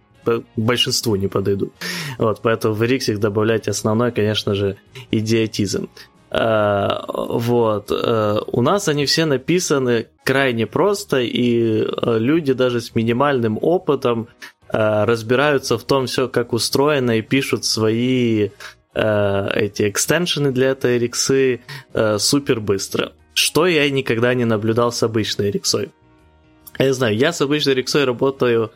большинству 0.57 1.17
не 1.17 1.29
подойдут. 1.29 1.73
Вот, 2.19 2.41
поэтому 2.43 2.75
в 2.75 2.83
RX 2.83 3.13
их 3.13 3.21
добавлять 3.21 3.69
основной, 3.69 4.11
конечно 4.11 4.55
же, 4.55 4.77
идиотизм. 5.13 5.89
Э, 6.31 6.89
вот. 7.09 7.91
Э, 7.91 8.39
у 8.47 8.63
нас 8.63 8.89
они 8.89 9.05
все 9.07 9.25
написаны 9.25 10.07
крайне 10.25 10.67
просто, 10.67 11.21
и 11.21 11.83
э, 11.83 12.19
люди 12.19 12.53
даже 12.53 12.81
с 12.81 12.95
минимальным 12.95 13.59
опытом 13.61 14.29
разбираются 14.73 15.77
в 15.79 15.83
том 15.83 16.07
все, 16.07 16.29
как 16.29 16.53
устроено, 16.53 17.19
и 17.19 17.23
пишут 17.23 17.65
свои 17.65 18.51
эти 18.95 19.89
экстеншены 19.89 20.53
для 20.53 20.69
этой 20.69 20.97
рексы 20.97 21.61
супер 22.19 22.61
быстро. 22.61 23.11
Что 23.35 23.67
я 23.67 23.91
никогда 23.91 24.33
не 24.33 24.45
наблюдал 24.45 24.93
с 24.93 25.03
обычной 25.03 25.51
рексой. 25.51 25.91
Я 26.79 26.93
знаю, 26.93 27.17
я 27.17 27.33
с 27.33 27.41
обычной 27.41 27.75
рексой 27.75 28.05
работаю 28.05 28.71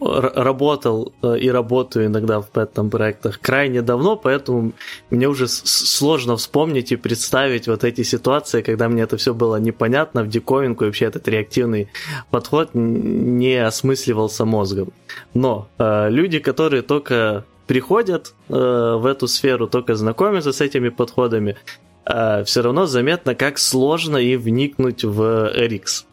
работал 0.00 1.12
э, 1.22 1.38
и 1.38 1.50
работаю 1.50 2.06
иногда 2.06 2.40
в 2.40 2.48
пэттом 2.48 2.90
проектах 2.90 3.40
крайне 3.40 3.82
давно, 3.82 4.16
поэтому 4.16 4.72
мне 5.10 5.28
уже 5.28 5.48
сложно 5.48 6.36
вспомнить 6.36 6.92
и 6.92 6.96
представить 6.96 7.66
вот 7.68 7.84
эти 7.84 8.02
ситуации, 8.02 8.62
когда 8.62 8.88
мне 8.88 9.02
это 9.02 9.16
все 9.16 9.34
было 9.34 9.56
непонятно, 9.56 10.22
в 10.22 10.28
диковинку, 10.28 10.84
и 10.84 10.86
вообще 10.88 11.06
этот 11.06 11.26
реактивный 11.28 11.88
подход 12.30 12.70
не 12.74 13.56
осмысливался 13.56 14.44
мозгом. 14.44 14.92
Но 15.34 15.68
э, 15.78 16.10
люди, 16.10 16.38
которые 16.38 16.82
только 16.82 17.44
приходят 17.66 18.34
э, 18.48 18.54
в 18.54 19.06
эту 19.06 19.28
сферу, 19.28 19.66
только 19.66 19.94
знакомятся 19.94 20.52
с 20.52 20.60
этими 20.60 20.88
подходами, 20.88 21.56
э, 22.04 22.44
все 22.44 22.62
равно 22.62 22.86
заметно, 22.86 23.34
как 23.34 23.58
сложно 23.58 24.16
и 24.16 24.36
вникнуть 24.36 25.04
в 25.04 25.20
RX. 25.20 26.04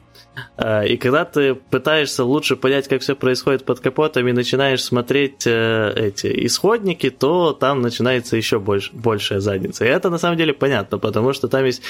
Э, 0.58 0.86
и 0.88 0.98
когда 0.98 1.26
ты 1.26 1.56
пытаешься 1.56 2.24
лучше 2.24 2.56
понять, 2.56 2.88
как 2.88 3.02
все 3.02 3.16
происходит 3.16 3.66
под 3.66 3.80
капотом, 3.80 4.28
и 4.28 4.32
начинаешь 4.32 4.84
смотреть 4.84 5.46
э, 5.46 5.94
эти 5.96 6.46
исходники, 6.46 7.10
то 7.10 7.54
там 7.54 7.82
начинается 7.82 8.38
еще 8.38 8.60
больше, 8.60 8.92
большая 8.94 9.40
задница. 9.40 9.86
И 9.86 9.88
это 9.88 10.10
на 10.10 10.18
самом 10.18 10.38
деле 10.38 10.54
понятно, 10.54 10.98
потому 10.98 11.34
что 11.34 11.48
там 11.48 11.66
есть 11.66 11.82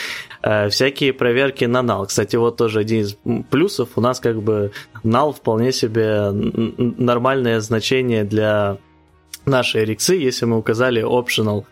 э, 0.42 0.70
всякие 0.70 1.14
проверки 1.14 1.66
на 1.66 1.80
null. 1.80 2.08
Кстати, 2.08 2.36
вот 2.36 2.58
тоже 2.58 2.80
один 2.80 3.02
из 3.02 3.18
плюсов. 3.50 3.90
У 3.96 4.02
нас 4.02 4.20
как 4.20 4.42
бы 4.42 4.72
null 5.04 5.34
вполне 5.34 5.72
себе 5.72 6.32
нормальное 6.32 7.60
значение 7.60 8.24
для 8.24 8.78
нашей 9.46 9.86
рексы, 9.86 10.16
если 10.16 10.46
мы 10.46 10.58
указали 10.58 11.04
optional 11.04 11.66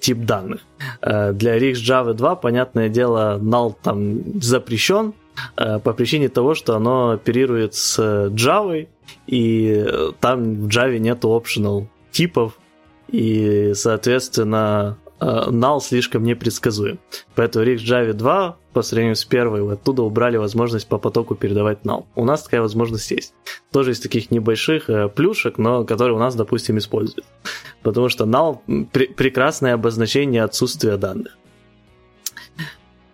тип 0.00 0.18
данных. 0.18 0.60
Для 1.02 1.58
RX 1.58 1.74
Java 1.74 2.14
2, 2.14 2.36
понятное 2.36 2.88
дело, 2.88 3.38
null 3.40 3.74
там 3.82 4.40
запрещен, 4.40 5.12
по 5.56 5.92
причине 5.92 6.28
того, 6.28 6.54
что 6.54 6.76
оно 6.76 7.10
оперирует 7.10 7.74
с 7.74 7.98
Java, 7.98 8.88
и 9.26 9.86
там 10.20 10.54
в 10.54 10.68
Java 10.68 10.98
нету 10.98 11.28
optional 11.28 11.86
типов, 12.10 12.58
и, 13.08 13.72
соответственно, 13.74 14.98
э, 15.20 15.24
null 15.24 15.80
слишком 15.80 16.22
непредсказуем. 16.22 16.98
Поэтому 17.34 17.64
Rix 17.64 17.78
Java 17.78 18.12
2 18.12 18.56
по 18.72 18.82
сравнению 18.82 19.16
с 19.16 19.24
первой 19.24 19.72
оттуда 19.72 20.02
убрали 20.02 20.36
возможность 20.36 20.88
по 20.88 20.98
потоку 20.98 21.34
передавать 21.34 21.80
null. 21.82 22.04
У 22.14 22.24
нас 22.24 22.44
такая 22.44 22.60
возможность 22.60 23.10
есть. 23.10 23.34
Тоже 23.72 23.92
из 23.92 24.00
таких 24.00 24.30
небольших 24.30 24.88
э, 24.88 25.08
плюшек, 25.08 25.58
но 25.58 25.84
которые 25.84 26.14
у 26.14 26.20
нас, 26.20 26.34
допустим, 26.34 26.78
используют. 26.78 27.26
Потому 27.82 28.08
что 28.08 28.24
null 28.24 28.58
пр- 28.92 29.12
прекрасное 29.14 29.74
обозначение 29.74 30.44
отсутствия 30.44 30.96
данных. 30.96 31.36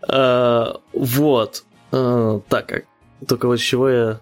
Э, 0.09 0.75
вот. 0.93 1.65
Э, 1.97 2.41
так, 2.49 2.67
как 2.67 2.85
только 3.27 3.47
вот 3.47 3.59
с 3.59 3.63
чего 3.63 3.89
я 3.89 4.21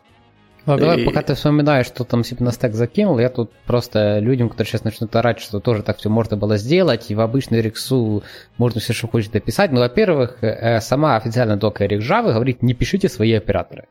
ну, 0.67 0.79
давай, 0.79 1.03
и... 1.03 1.05
пока 1.05 1.21
ты 1.21 1.35
вспоминаешь, 1.35 1.87
что 1.87 2.05
там 2.05 2.25
себе 2.25 2.45
на 2.45 2.51
стек 2.51 2.73
закинул, 2.73 3.19
я 3.19 3.29
тут 3.29 3.53
просто 3.67 4.19
людям, 4.19 4.49
которые 4.49 4.71
сейчас 4.71 4.85
начнут 4.85 5.15
орать, 5.15 5.41
что 5.41 5.61
тоже 5.61 5.83
так 5.83 5.99
все 5.99 6.09
можно 6.09 6.39
было 6.39 6.57
сделать, 6.57 7.11
и 7.11 7.15
в 7.15 7.21
обычную 7.21 7.63
рексу 7.63 8.23
можно 8.57 8.81
все, 8.81 8.95
что 8.95 9.09
хочешь 9.09 9.29
дописать. 9.29 9.73
Ну, 9.73 9.81
во-первых, 9.81 10.39
э, 10.43 10.81
сама 10.81 11.17
официальная 11.17 11.57
дока 11.57 11.85
Java 11.85 12.33
говорит, 12.33 12.63
не 12.63 12.73
пишите 12.73 13.11
свои 13.11 13.35
операторы. 13.35 13.89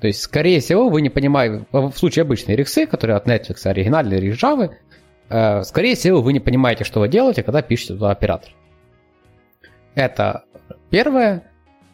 То 0.00 0.06
есть, 0.06 0.20
скорее 0.20 0.60
всего, 0.60 0.90
вы 0.90 1.00
не 1.00 1.08
понимаете, 1.08 1.64
в 1.72 1.92
случае 1.96 2.24
обычной 2.24 2.54
рексы, 2.54 2.86
которые 2.86 3.16
от 3.16 3.26
Netflix, 3.26 3.66
оригинальные 3.66 4.20
рекс 4.20 4.42
Java, 4.42 4.70
э, 5.30 5.62
скорее 5.62 5.94
всего, 5.94 6.20
вы 6.20 6.34
не 6.34 6.40
понимаете, 6.40 6.84
что 6.84 7.00
вы 7.00 7.08
делаете, 7.08 7.42
когда 7.42 7.62
пишете 7.62 7.94
туда 7.94 8.10
оператор. 8.10 8.50
Это 9.94 10.44
первое. 10.90 11.47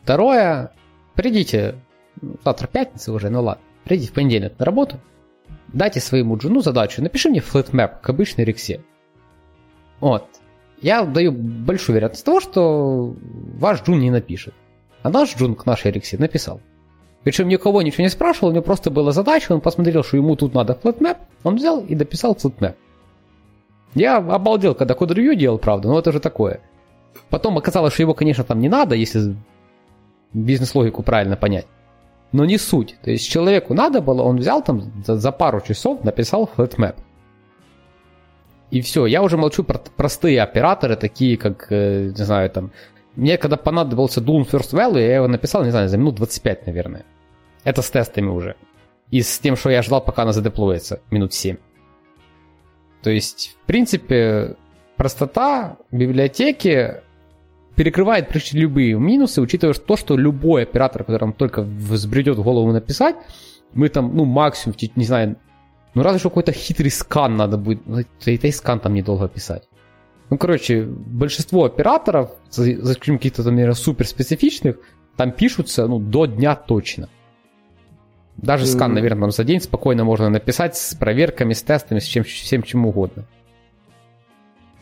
Второе, 0.05 0.71
придите 1.15 1.77
завтра 2.45 2.67
пятница 2.67 3.11
уже, 3.11 3.31
ну 3.31 3.43
ладно, 3.43 3.63
придите 3.85 4.11
в 4.11 4.15
понедельник 4.15 4.59
на 4.59 4.67
работу, 4.67 5.01
дайте 5.73 5.99
своему 5.99 6.37
джуну 6.37 6.61
задачу, 6.61 7.03
напиши 7.03 7.31
мне 7.31 7.41
флетмэп 7.41 8.03
к 8.03 8.11
обычной 8.11 8.45
рексе. 8.45 8.83
Вот. 10.01 10.27
Я 10.83 11.05
даю 11.07 11.33
большую 11.33 11.97
вероятность 11.97 12.23
того, 12.23 12.41
что 12.41 13.17
ваш 13.59 13.83
джун 13.83 14.01
не 14.01 14.11
напишет. 14.11 14.53
А 15.03 15.09
наш 15.09 15.35
джун 15.35 15.55
к 15.55 15.65
нашей 15.65 15.91
рексе 15.91 16.19
написал. 16.19 16.61
Причем 17.23 17.49
никого 17.49 17.81
ничего 17.81 18.05
не 18.05 18.11
спрашивал, 18.11 18.51
у 18.51 18.53
него 18.53 18.63
просто 18.63 18.91
была 18.91 19.11
задача, 19.13 19.53
он 19.53 19.63
посмотрел, 19.63 20.05
что 20.05 20.19
ему 20.19 20.37
тут 20.37 20.53
надо 20.53 20.75
flatmap, 20.75 21.17
он 21.45 21.57
взял 21.57 21.81
и 21.81 21.95
дописал 21.95 22.35
flatmap. 22.35 22.77
Я 23.95 24.19
обалдел, 24.19 24.75
когда 24.75 24.93
код-ревью 24.93 25.35
делал, 25.35 25.57
правда, 25.57 25.89
но 25.89 25.99
это 25.99 26.13
же 26.13 26.21
такое. 26.21 26.61
Потом 27.31 27.57
оказалось, 27.57 27.95
что 27.95 28.03
его, 28.03 28.13
конечно, 28.13 28.45
там 28.45 28.61
не 28.61 28.69
надо, 28.69 28.95
если 28.95 29.37
бизнес-логику 30.35 31.03
правильно 31.03 31.37
понять 31.37 31.67
но 32.35 32.45
не 32.45 32.59
суть. 32.59 32.97
То 33.01 33.13
есть 33.13 33.31
человеку 33.31 33.75
надо 33.75 34.01
было, 34.01 34.23
он 34.23 34.39
взял 34.39 34.61
там 34.61 34.93
за, 35.07 35.17
за 35.17 35.31
пару 35.31 35.61
часов, 35.61 36.03
написал 36.03 36.51
flatmap. 36.57 36.97
И 38.73 38.81
все, 38.81 39.07
я 39.07 39.23
уже 39.23 39.37
молчу 39.37 39.63
про 39.63 39.79
простые 39.79 40.43
операторы, 40.43 40.97
такие 40.97 41.37
как, 41.37 41.71
э, 41.71 42.07
не 42.07 42.25
знаю, 42.25 42.51
там, 42.51 42.73
мне 43.15 43.39
когда 43.39 43.57
понадобился 43.57 44.21
Doom 44.21 44.51
First 44.51 44.73
Value, 44.73 44.99
я 44.99 45.15
его 45.15 45.29
написал, 45.29 45.63
не 45.63 45.71
знаю, 45.71 45.89
за 45.89 45.97
минут 45.97 46.17
25, 46.17 46.67
наверное. 46.67 47.05
Это 47.63 47.83
с 47.83 47.91
тестами 47.91 48.27
уже. 48.27 48.57
И 49.13 49.23
с 49.23 49.39
тем, 49.39 49.55
что 49.55 49.71
я 49.71 49.83
ждал, 49.83 50.01
пока 50.01 50.23
она 50.23 50.33
задеплоится, 50.33 51.01
минут 51.13 51.33
7. 51.33 51.57
То 53.03 53.11
есть, 53.11 53.57
в 53.63 53.67
принципе, 53.67 54.57
простота 54.97 55.77
библиотеки 55.93 57.01
перекрывает 57.77 58.29
почти 58.29 58.59
любые 58.59 58.99
минусы, 58.99 59.41
учитывая 59.41 59.75
то, 59.75 59.97
что 59.97 60.17
любой 60.17 60.63
оператор, 60.63 61.05
который 61.05 61.23
нам 61.23 61.33
только 61.33 61.63
взбредет 61.63 62.39
в 62.39 62.43
голову 62.43 62.73
написать, 62.73 63.17
мы 63.73 63.89
там, 63.89 64.15
ну, 64.17 64.25
максимум, 64.25 64.77
не 64.97 65.05
знаю, 65.05 65.37
ну, 65.95 66.03
разве 66.03 66.19
что 66.19 66.31
какой-то 66.31 66.53
хитрый 66.53 66.91
скан 66.91 67.37
надо 67.37 67.57
будет, 67.57 67.87
ну, 67.87 67.99
это 67.99 68.47
и 68.47 68.53
скан 68.53 68.81
там 68.81 68.95
недолго 68.95 69.29
писать. 69.29 69.69
Ну, 70.31 70.39
короче, 70.39 70.85
большинство 70.85 71.65
операторов, 71.65 72.31
за 72.51 72.73
исключением 72.73 73.19
каких-то, 73.19 73.45
там, 73.45 73.55
наверное, 73.55 73.75
суперспецифичных, 73.75 74.77
там 75.17 75.33
пишутся, 75.33 75.87
ну, 75.87 75.99
до 75.99 76.27
дня 76.27 76.55
точно. 76.55 77.09
Даже 78.37 78.67
скан, 78.67 78.95
наверное, 78.95 79.23
там 79.23 79.31
за 79.31 79.45
день 79.45 79.61
спокойно 79.61 80.05
можно 80.05 80.29
написать 80.29 80.77
с 80.77 80.95
проверками, 80.95 81.53
с 81.53 81.63
тестами, 81.63 82.01
с 82.01 82.05
чем, 82.05 82.25
всем 82.25 82.63
чем 82.63 82.87
угодно. 82.87 83.25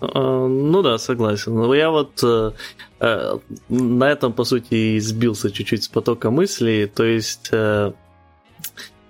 А, 0.02 0.48
ну 0.48 0.82
да, 0.82 0.98
согласен. 0.98 1.54
Но 1.54 1.72
я 1.74 1.90
вот 1.90 2.20
э, 2.24 2.50
э, 2.98 3.38
на 3.68 4.10
этом, 4.10 4.32
по 4.32 4.42
сути, 4.42 4.74
и 4.74 5.00
сбился 5.00 5.52
чуть-чуть 5.52 5.84
с 5.84 5.88
потока 5.88 6.30
мыслей. 6.30 6.86
То 6.86 7.04
есть, 7.04 7.50
э, 7.52 7.92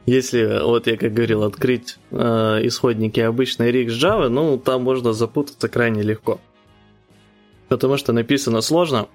если, 0.04 0.62
вот 0.62 0.86
я 0.86 0.98
как 0.98 1.14
говорил, 1.14 1.44
открыть 1.44 1.96
исходники 2.10 3.20
обычной 3.20 3.72
Rix 3.72 3.86
Java, 3.88 4.28
ну, 4.28 4.58
там 4.58 4.82
можно 4.82 5.14
запутаться 5.14 5.68
крайне 5.68 6.02
легко. 6.02 6.40
Потому 7.68 7.96
что 7.96 8.12
написано 8.12 8.60
сложно, 8.60 9.08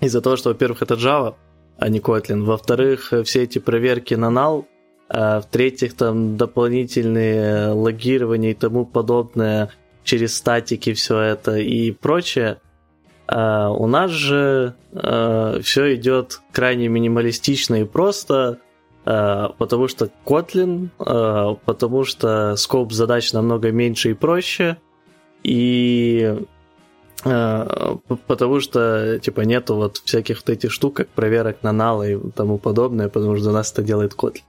из-за 0.00 0.20
того, 0.20 0.34
что, 0.36 0.48
во-первых, 0.48 0.82
это 0.82 0.94
Java, 0.94 1.36
а 1.78 1.88
не 1.88 2.00
Kotlin. 2.00 2.42
Во-вторых, 2.42 3.12
все 3.24 3.44
эти 3.44 3.60
проверки 3.60 4.14
на 4.14 4.30
null, 4.30 4.64
а 5.08 5.42
в-третьих, 5.42 5.94
там 5.94 6.36
дополнительные 6.36 7.68
логирования 7.68 8.50
и 8.50 8.54
тому 8.54 8.84
подобное– 8.84 9.70
через 10.04 10.36
статики 10.36 10.92
все 10.92 11.18
это 11.18 11.56
и 11.56 11.90
прочее. 11.90 12.60
А 13.26 13.70
у 13.70 13.86
нас 13.86 14.10
же 14.10 14.74
а, 14.92 15.58
все 15.62 15.94
идет 15.94 16.40
крайне 16.52 16.88
минималистично 16.88 17.80
и 17.80 17.84
просто, 17.84 18.58
а, 19.04 19.48
потому 19.58 19.88
что 19.88 20.10
Kotlin, 20.24 20.90
а, 20.98 21.54
потому 21.64 22.04
что 22.04 22.54
скоп 22.56 22.92
задач 22.92 23.32
намного 23.32 23.72
меньше 23.72 24.10
и 24.10 24.14
проще, 24.14 24.76
и 25.42 26.38
а, 27.24 27.96
потому 28.26 28.60
что 28.60 29.18
типа 29.20 29.40
нету 29.40 29.74
вот 29.76 29.96
всяких 30.04 30.40
вот 30.40 30.50
этих 30.50 30.70
штук, 30.70 30.96
как 30.96 31.08
проверок 31.08 31.62
на 31.62 31.72
нал 31.72 32.02
и 32.02 32.18
тому 32.32 32.58
подобное, 32.58 33.08
потому 33.08 33.36
что 33.36 33.44
за 33.44 33.52
нас 33.52 33.72
это 33.72 33.82
делает 33.82 34.12
Kotlin. 34.12 34.42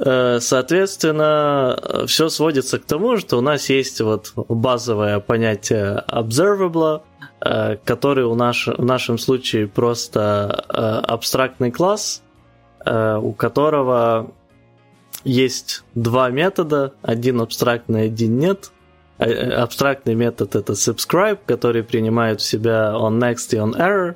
Э, 0.00 0.38
соответственно, 0.40 2.04
все 2.06 2.28
сводится 2.28 2.78
к 2.78 2.84
тому, 2.84 3.16
что 3.16 3.38
у 3.38 3.40
нас 3.40 3.68
есть 3.68 4.00
вот 4.00 4.32
базовое 4.36 5.18
понятие 5.20 6.04
observable, 6.08 7.02
э, 7.40 7.76
который 7.84 8.24
у 8.24 8.34
наш, 8.34 8.68
в 8.68 8.84
нашем 8.84 9.18
случае 9.18 9.66
просто 9.66 10.64
э, 10.68 10.72
абстрактный 10.74 11.70
класс, 11.70 12.22
у 12.86 13.32
которого 13.32 14.30
есть 15.24 15.82
два 15.94 16.30
метода, 16.30 16.94
один 17.02 17.40
абстрактный, 17.40 18.04
один 18.04 18.38
нет. 18.38 18.70
Абстрактный 19.18 20.14
метод 20.14 20.54
это 20.54 20.72
subscribe, 20.72 21.40
который 21.44 21.82
принимает 21.82 22.40
в 22.40 22.44
себя 22.44 22.94
on 22.94 23.18
next 23.18 23.52
и 23.52 23.56
on 23.56 23.76
error, 23.76 24.14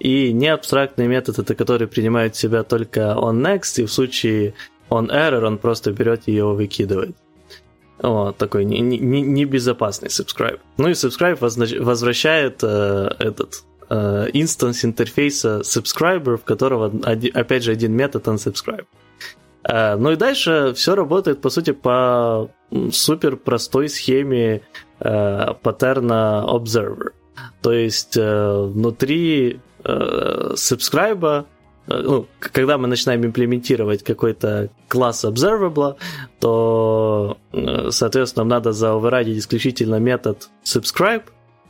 и 0.00 0.32
неабстрактный 0.32 1.06
метод 1.06 1.38
это 1.38 1.54
который 1.54 1.86
принимает 1.86 2.34
в 2.34 2.38
себя 2.38 2.64
только 2.64 3.14
on 3.16 3.40
next, 3.40 3.80
и 3.80 3.84
в 3.84 3.92
случае 3.92 4.54
он 4.88 5.10
error, 5.10 5.44
он 5.44 5.58
просто 5.58 5.92
берет 5.92 6.22
и 6.26 6.32
выкидывает. 6.54 7.16
Вот, 8.00 8.36
такой 8.36 8.64
небезопасный 8.64 10.08
не, 10.08 10.14
не 10.14 10.22
subscribe. 10.22 10.60
Ну 10.76 10.88
и 10.88 10.92
subscribe 10.92 11.38
возвращает 11.80 12.60
э, 12.62 13.10
этот 13.18 13.64
э, 13.90 14.28
интерфейса 14.32 15.62
subscriber, 15.64 16.36
в 16.36 16.44
которого, 16.44 16.92
один, 17.02 17.36
опять 17.36 17.64
же, 17.64 17.72
один 17.72 17.92
метод 17.92 18.28
unsubscribe. 18.28 18.86
Э, 19.64 19.96
ну 19.96 20.12
и 20.12 20.16
дальше 20.16 20.72
все 20.76 20.94
работает, 20.94 21.40
по 21.40 21.50
сути, 21.50 21.72
по 21.72 22.50
супер 22.92 23.36
простой 23.36 23.88
схеме 23.88 24.62
э, 25.00 25.54
паттерна 25.62 26.44
observer. 26.46 27.10
То 27.62 27.72
есть 27.72 28.16
э, 28.16 28.62
внутри 28.62 29.60
э, 29.84 30.52
subscribe 30.54 31.46
ну, 31.88 32.26
когда 32.38 32.78
мы 32.78 32.86
начинаем 32.86 33.24
имплементировать 33.24 34.02
какой-то 34.02 34.70
класс 34.88 35.24
observable, 35.24 35.96
то, 36.40 37.38
э, 37.52 37.90
соответственно, 37.90 38.44
нам 38.44 38.48
надо 38.48 38.72
заоверайдить 38.72 39.38
исключительно 39.38 39.96
метод 39.96 40.48
subscribe 40.64 41.24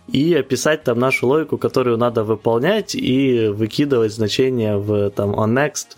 и 0.08 0.34
описать 0.34 0.84
там 0.84 0.98
нашу 0.98 1.28
логику, 1.28 1.58
которую 1.58 1.98
надо 1.98 2.24
выполнять 2.24 2.94
и 2.94 3.48
выкидывать 3.48 4.12
значения 4.12 4.76
в 4.76 5.10
там 5.10 5.30
on 5.30 5.54
next 5.54 5.96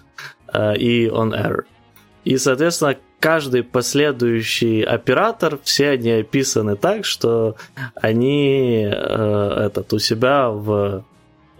э, 0.52 0.76
и 0.76 1.06
on 1.08 1.32
error. 1.32 1.64
И, 2.24 2.36
соответственно, 2.36 2.96
каждый 3.20 3.62
последующий 3.62 4.82
оператор, 4.82 5.58
все 5.62 5.90
они 5.90 6.10
описаны 6.10 6.76
так, 6.76 7.04
что 7.04 7.56
они 7.94 8.84
э, 8.84 9.66
этот, 9.66 9.92
у 9.92 9.98
себя 9.98 10.50
в 10.50 11.04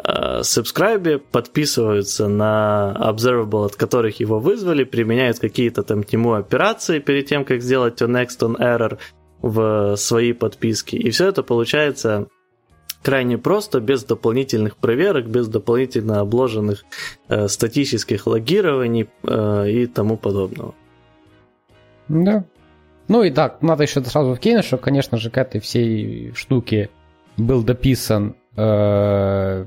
Э, 0.03 0.40
subscribe, 0.40 1.18
подписываются 1.18 2.28
на 2.28 2.96
observable, 3.01 3.66
от 3.66 3.76
которых 3.76 4.20
его 4.20 4.38
вызвали, 4.38 4.84
применяют 4.84 5.38
какие-то 5.38 5.82
там 5.82 6.05
тему 6.05 6.34
операции 6.34 6.98
перед 6.98 7.26
тем, 7.26 7.44
как 7.44 7.62
сделать 7.62 8.01
on 8.03 8.11
next 8.11 8.40
on 8.40 8.57
error 8.59 8.98
в 9.42 9.96
свои 9.96 10.32
подписки. 10.32 10.96
И 10.96 11.11
все 11.11 11.28
это 11.28 11.42
получается 11.42 12.28
крайне 13.03 13.38
просто, 13.38 13.80
без 13.80 14.05
дополнительных 14.05 14.76
проверок, 14.76 15.26
без 15.26 15.48
дополнительно 15.48 16.20
обложенных 16.20 16.84
э, 17.28 17.48
статических 17.48 18.26
логирований 18.26 19.09
э, 19.22 19.70
и 19.70 19.86
тому 19.86 20.16
подобного. 20.16 20.74
Да. 22.09 22.44
Ну 23.09 23.22
и 23.22 23.30
так, 23.30 23.62
надо 23.62 23.82
еще 23.82 24.03
сразу 24.05 24.34
вкинуть, 24.34 24.64
что, 24.64 24.78
конечно 24.78 25.18
же, 25.18 25.30
к 25.30 25.38
этой 25.38 25.61
всей 25.61 26.32
штуке 26.34 26.90
был 27.36 27.62
дописан 27.62 28.36
э, 28.57 29.66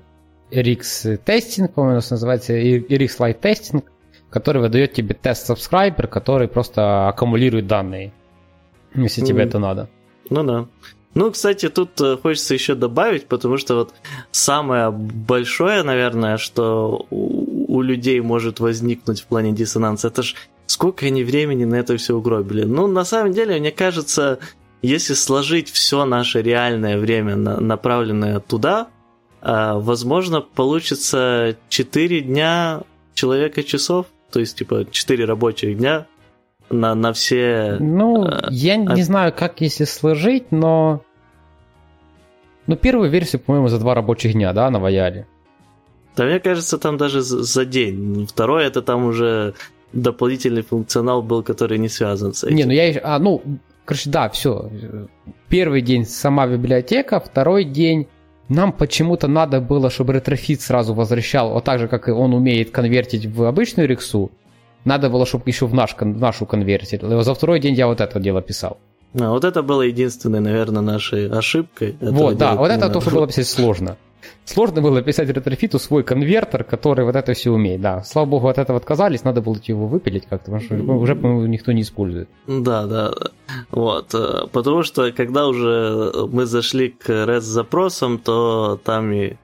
RX 0.54 1.20
Testing, 1.26 1.68
по-моему, 1.68 2.02
называется, 2.10 2.54
RX 2.54 3.18
Light 3.20 3.40
Testing, 3.42 3.84
который 4.30 4.62
выдает 4.62 4.94
тебе 4.94 5.16
тест 5.16 5.50
subscriber, 5.50 6.08
который 6.08 6.48
просто 6.48 7.08
аккумулирует 7.08 7.68
данные, 7.68 8.14
если 8.96 9.24
mm. 9.24 9.28
тебе 9.28 9.44
это 9.44 9.60
надо. 9.60 9.90
Ну 10.30 10.44
да. 10.44 10.68
Ну, 11.16 11.32
кстати, 11.32 11.70
тут 11.70 12.02
э, 12.02 12.18
хочется 12.18 12.56
еще 12.56 12.74
добавить, 12.74 13.28
потому 13.28 13.58
что 13.58 13.76
вот 13.76 13.94
самое 14.32 14.90
большое, 14.90 15.84
наверное, 15.84 16.38
что 16.38 17.06
у, 17.12 17.78
у 17.78 17.82
людей 17.82 18.20
может 18.22 18.60
возникнуть 18.60 19.22
в 19.22 19.28
плане 19.28 19.52
диссонанса, 19.52 20.08
это 20.08 20.24
ж 20.24 20.36
сколько 20.66 21.06
они 21.06 21.24
времени 21.24 21.66
на 21.66 21.76
это 21.76 21.98
все 21.98 22.16
угробили. 22.16 22.64
Ну, 22.64 22.88
на 22.88 23.06
самом 23.06 23.34
деле, 23.34 23.60
мне 23.60 23.72
кажется, 23.72 24.40
если 24.82 25.14
сложить 25.14 25.70
все 25.70 26.06
наше 26.06 26.42
реальное 26.42 26.98
время, 26.98 27.36
на, 27.36 27.60
направленное 27.60 28.40
туда, 28.40 28.88
возможно, 29.44 30.42
получится 30.42 31.58
4 31.70 32.22
дня 32.22 32.82
человека 33.14 33.64
часов, 33.64 34.08
то 34.32 34.40
есть, 34.40 34.58
типа, 34.58 34.86
4 34.90 35.26
рабочих 35.26 35.78
дня 35.78 36.08
на, 36.70 36.96
на 36.96 37.14
все... 37.14 37.78
Ну, 37.80 38.26
э, 38.26 38.48
я 38.52 38.76
а... 38.76 38.78
не 38.78 39.04
знаю, 39.04 39.34
как 39.34 39.62
если 39.62 39.86
сложить, 39.86 40.52
но... 40.52 41.02
Ну, 42.68 42.78
первую 42.78 43.10
версию, 43.10 43.42
по-моему, 43.42 43.68
за 43.68 43.80
два 43.80 43.94
рабочих 43.94 44.34
дня, 44.34 44.54
да, 44.54 44.70
наваяли. 44.70 45.28
Да, 46.16 46.26
мне 46.26 46.40
кажется, 46.40 46.78
там 46.78 46.98
даже 46.98 47.22
за 47.22 47.66
день. 47.66 48.26
Второй 48.28 48.66
это 48.66 48.82
там 48.82 49.06
уже 49.06 49.56
дополнительный 49.92 50.62
функционал 50.62 51.22
был, 51.22 51.44
который 51.44 51.78
не 51.78 51.90
связан 51.90 52.34
с 52.34 52.44
этим. 52.44 52.56
Не, 52.56 52.66
ну 52.66 52.72
я... 52.72 53.00
А, 53.04 53.20
ну, 53.20 53.42
короче, 53.86 54.10
да, 54.10 54.30
все. 54.30 54.72
Первый 55.50 55.82
день 55.82 56.06
сама 56.06 56.48
библиотека, 56.48 57.20
второй 57.20 57.66
день 57.66 58.08
нам 58.50 58.74
почему-то 58.74 59.28
надо 59.28 59.62
было, 59.62 59.90
чтобы 59.90 60.14
Retrofit 60.14 60.62
сразу 60.62 60.94
возвращал, 60.94 61.54
вот 61.54 61.64
так 61.64 61.80
же, 61.80 61.88
как 61.88 62.08
и 62.08 62.12
он 62.12 62.34
умеет 62.34 62.72
конвертить 62.72 63.26
в 63.26 63.44
обычную 63.44 63.88
рексу, 63.88 64.32
надо 64.86 65.10
было, 65.10 65.26
чтобы 65.26 65.44
еще 65.48 65.66
в, 65.66 65.74
наш, 65.74 65.96
в 65.98 66.06
нашу 66.06 66.46
конвертил. 66.46 67.24
За 67.24 67.34
второй 67.34 67.60
день 67.60 67.74
я 67.74 67.88
вот 67.88 68.02
это 68.02 68.20
дело 68.20 68.42
писал. 68.42 68.78
А, 69.20 69.30
вот 69.30 69.46
это 69.46 69.62
было 69.62 69.84
единственной, 69.84 70.40
наверное, 70.40 70.82
нашей 70.82 71.30
ошибкой. 71.30 71.96
Вот, 72.02 72.38
да, 72.38 72.56
вот 72.56 72.70
это 72.70 72.90
то, 72.90 73.00
что 73.00 73.12
было 73.12 73.28
писать 73.28 73.48
сложно. 73.48 73.98
Сложно 74.46 74.82
было 74.82 75.02
писать 75.02 75.30
ретрофиту 75.30 75.80
свой 75.80 76.04
конвертер, 76.04 76.64
который 76.64 77.06
вот 77.06 77.16
это 77.16 77.34
все 77.34 77.52
умеет. 77.52 77.82
Да, 77.82 78.04
слава 78.04 78.26
богу, 78.26 78.48
от 78.48 78.58
этого 78.58 78.78
отказались, 78.78 79.24
надо 79.24 79.42
было 79.42 79.58
его 79.64 79.88
выпилить 79.88 80.26
как-то, 80.30 80.52
потому 80.52 80.62
что 80.62 80.76
уже, 80.76 81.16
по-моему, 81.16 81.46
никто 81.48 81.72
не 81.72 81.82
использует. 81.82 82.30
Да, 82.48 82.86
да. 82.86 83.14
Вот. 83.72 84.14
Э, 84.14 84.48
потому 84.52 84.84
что 84.84 85.12
когда 85.12 85.48
уже 85.48 86.12
мы 86.32 86.46
зашли 86.46 86.90
к 86.90 87.10
REST-запросам, 87.10 88.20
то 88.20 88.80
там 88.84 89.12
и 89.12 89.30
ну, 89.30 89.36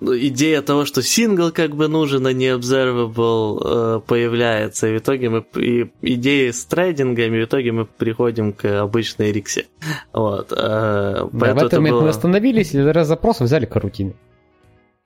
идея 0.00 0.62
того, 0.62 0.84
что 0.84 1.02
сингл 1.02 1.50
как 1.50 1.76
бы 1.76 1.88
нужен, 1.88 2.26
а 2.26 2.32
не 2.32 2.46
observable 2.46 3.60
э, 3.64 4.00
появляется. 4.06 4.88
И 4.88 4.94
в 4.94 4.98
итоге 4.98 5.28
мы 5.28 5.44
и 5.56 5.90
идеи 6.02 6.50
с 6.50 6.64
трейдингами, 6.64 7.42
в 7.42 7.44
итоге 7.44 7.72
мы 7.72 7.84
приходим 7.84 8.52
к 8.52 8.82
обычной 8.82 9.32
риксе. 9.32 9.66
Вот. 10.12 10.52
Э, 10.52 11.28
да, 11.32 11.54
в 11.54 11.58
этом 11.58 11.84
было... 11.84 12.02
мы 12.02 12.08
остановились, 12.08 12.74
и 12.74 12.80
раз 12.80 13.08
запросов 13.08 13.46
взяли 13.46 13.66
карутины. 13.66 14.14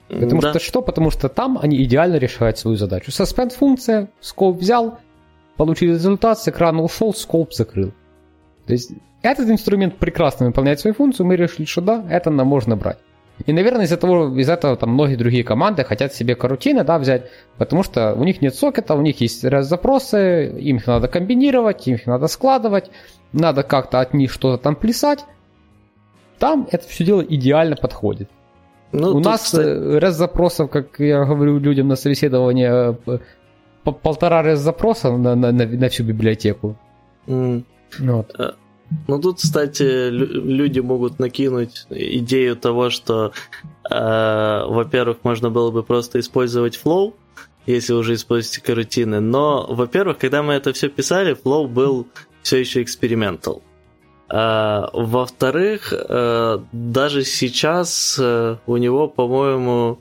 Потому 0.08 0.40
да. 0.40 0.50
что 0.50 0.58
что? 0.60 0.82
Потому 0.82 1.10
что 1.10 1.28
там 1.28 1.58
они 1.60 1.82
идеально 1.82 2.16
решают 2.16 2.58
свою 2.58 2.76
задачу. 2.76 3.10
Suspend 3.10 3.54
функция, 3.54 4.10
скоп 4.20 4.58
взял, 4.58 4.98
получил 5.56 5.94
результат, 5.94 6.38
с 6.38 6.48
экрана 6.48 6.82
ушел, 6.82 7.14
скоп 7.14 7.52
закрыл. 7.52 7.92
То 8.66 8.72
есть 8.72 8.92
этот 9.22 9.48
инструмент 9.48 9.96
прекрасно 9.96 10.46
выполняет 10.46 10.80
свою 10.80 10.94
функцию, 10.94 11.26
мы 11.26 11.36
решили, 11.36 11.64
что 11.64 11.80
да, 11.80 12.04
это 12.10 12.30
нам 12.30 12.46
можно 12.46 12.76
брать. 12.76 12.98
И, 13.46 13.52
наверное, 13.52 13.84
из-за 13.84 13.96
того, 13.96 14.38
из 14.38 14.48
этого 14.48 14.76
там 14.76 14.90
многие 14.90 15.16
другие 15.16 15.42
команды 15.42 15.84
хотят 15.84 16.14
себе 16.14 16.36
карутины, 16.36 16.84
да, 16.84 16.98
взять, 16.98 17.30
потому 17.58 17.82
что 17.82 18.14
у 18.14 18.22
них 18.24 18.40
нет 18.40 18.54
сокета, 18.54 18.94
у 18.94 19.02
них 19.02 19.20
есть 19.20 19.42
запросы, 19.42 20.54
им 20.56 20.76
их 20.76 20.86
надо 20.86 21.08
комбинировать, 21.08 21.86
им 21.88 21.96
их 21.96 22.06
надо 22.06 22.28
складывать, 22.28 22.90
надо 23.32 23.64
как-то 23.64 24.00
от 24.00 24.14
них 24.14 24.32
что-то 24.32 24.62
там 24.62 24.76
плясать. 24.76 25.24
Там 26.38 26.68
это 26.70 26.86
все 26.86 27.04
дело 27.04 27.22
идеально 27.22 27.76
подходит. 27.76 28.28
Ну, 28.92 29.16
у 29.16 29.18
нас 29.18 29.42
кстати... 29.42 29.66
Э, 29.66 29.98
раз 29.98 30.14
запросов, 30.14 30.70
как 30.70 31.00
я 31.00 31.24
говорю 31.24 31.58
людям 31.58 31.88
на 31.88 31.96
собеседование, 31.96 32.96
э, 33.06 33.18
полтора 33.82 34.42
раз 34.42 34.60
запроса 34.60 35.10
на, 35.10 35.34
на, 35.34 35.50
на, 35.50 35.66
на 35.66 35.88
всю 35.88 36.04
библиотеку. 36.04 36.76
Mm. 37.26 37.64
Вот. 37.98 38.56
Э, 38.94 39.04
ну 39.06 39.20
тут, 39.20 39.38
кстати, 39.38 40.08
люди 40.10 40.80
могут 40.80 41.18
накинуть 41.18 41.86
идею 41.90 42.56
того, 42.56 42.90
что, 42.90 43.32
э, 43.90 44.64
во-первых, 44.66 45.18
можно 45.22 45.50
было 45.50 45.70
бы 45.70 45.82
просто 45.82 46.20
использовать 46.20 46.80
Flow, 46.82 47.14
если 47.66 47.92
уже 47.92 48.14
используете 48.14 48.60
карутины. 48.60 49.20
Но, 49.20 49.66
во-первых, 49.68 50.18
когда 50.18 50.42
мы 50.42 50.54
это 50.54 50.72
все 50.72 50.88
писали, 50.88 51.36
Flow 51.36 51.66
был 51.66 52.06
все 52.42 52.58
еще 52.58 52.82
экспериментал. 52.82 53.62
А, 54.28 54.90
во-вторых, 54.92 55.92
э, 55.92 56.58
даже 56.72 57.24
сейчас 57.24 58.18
э, 58.20 58.56
у 58.66 58.76
него, 58.76 59.06
по-моему, 59.06 59.98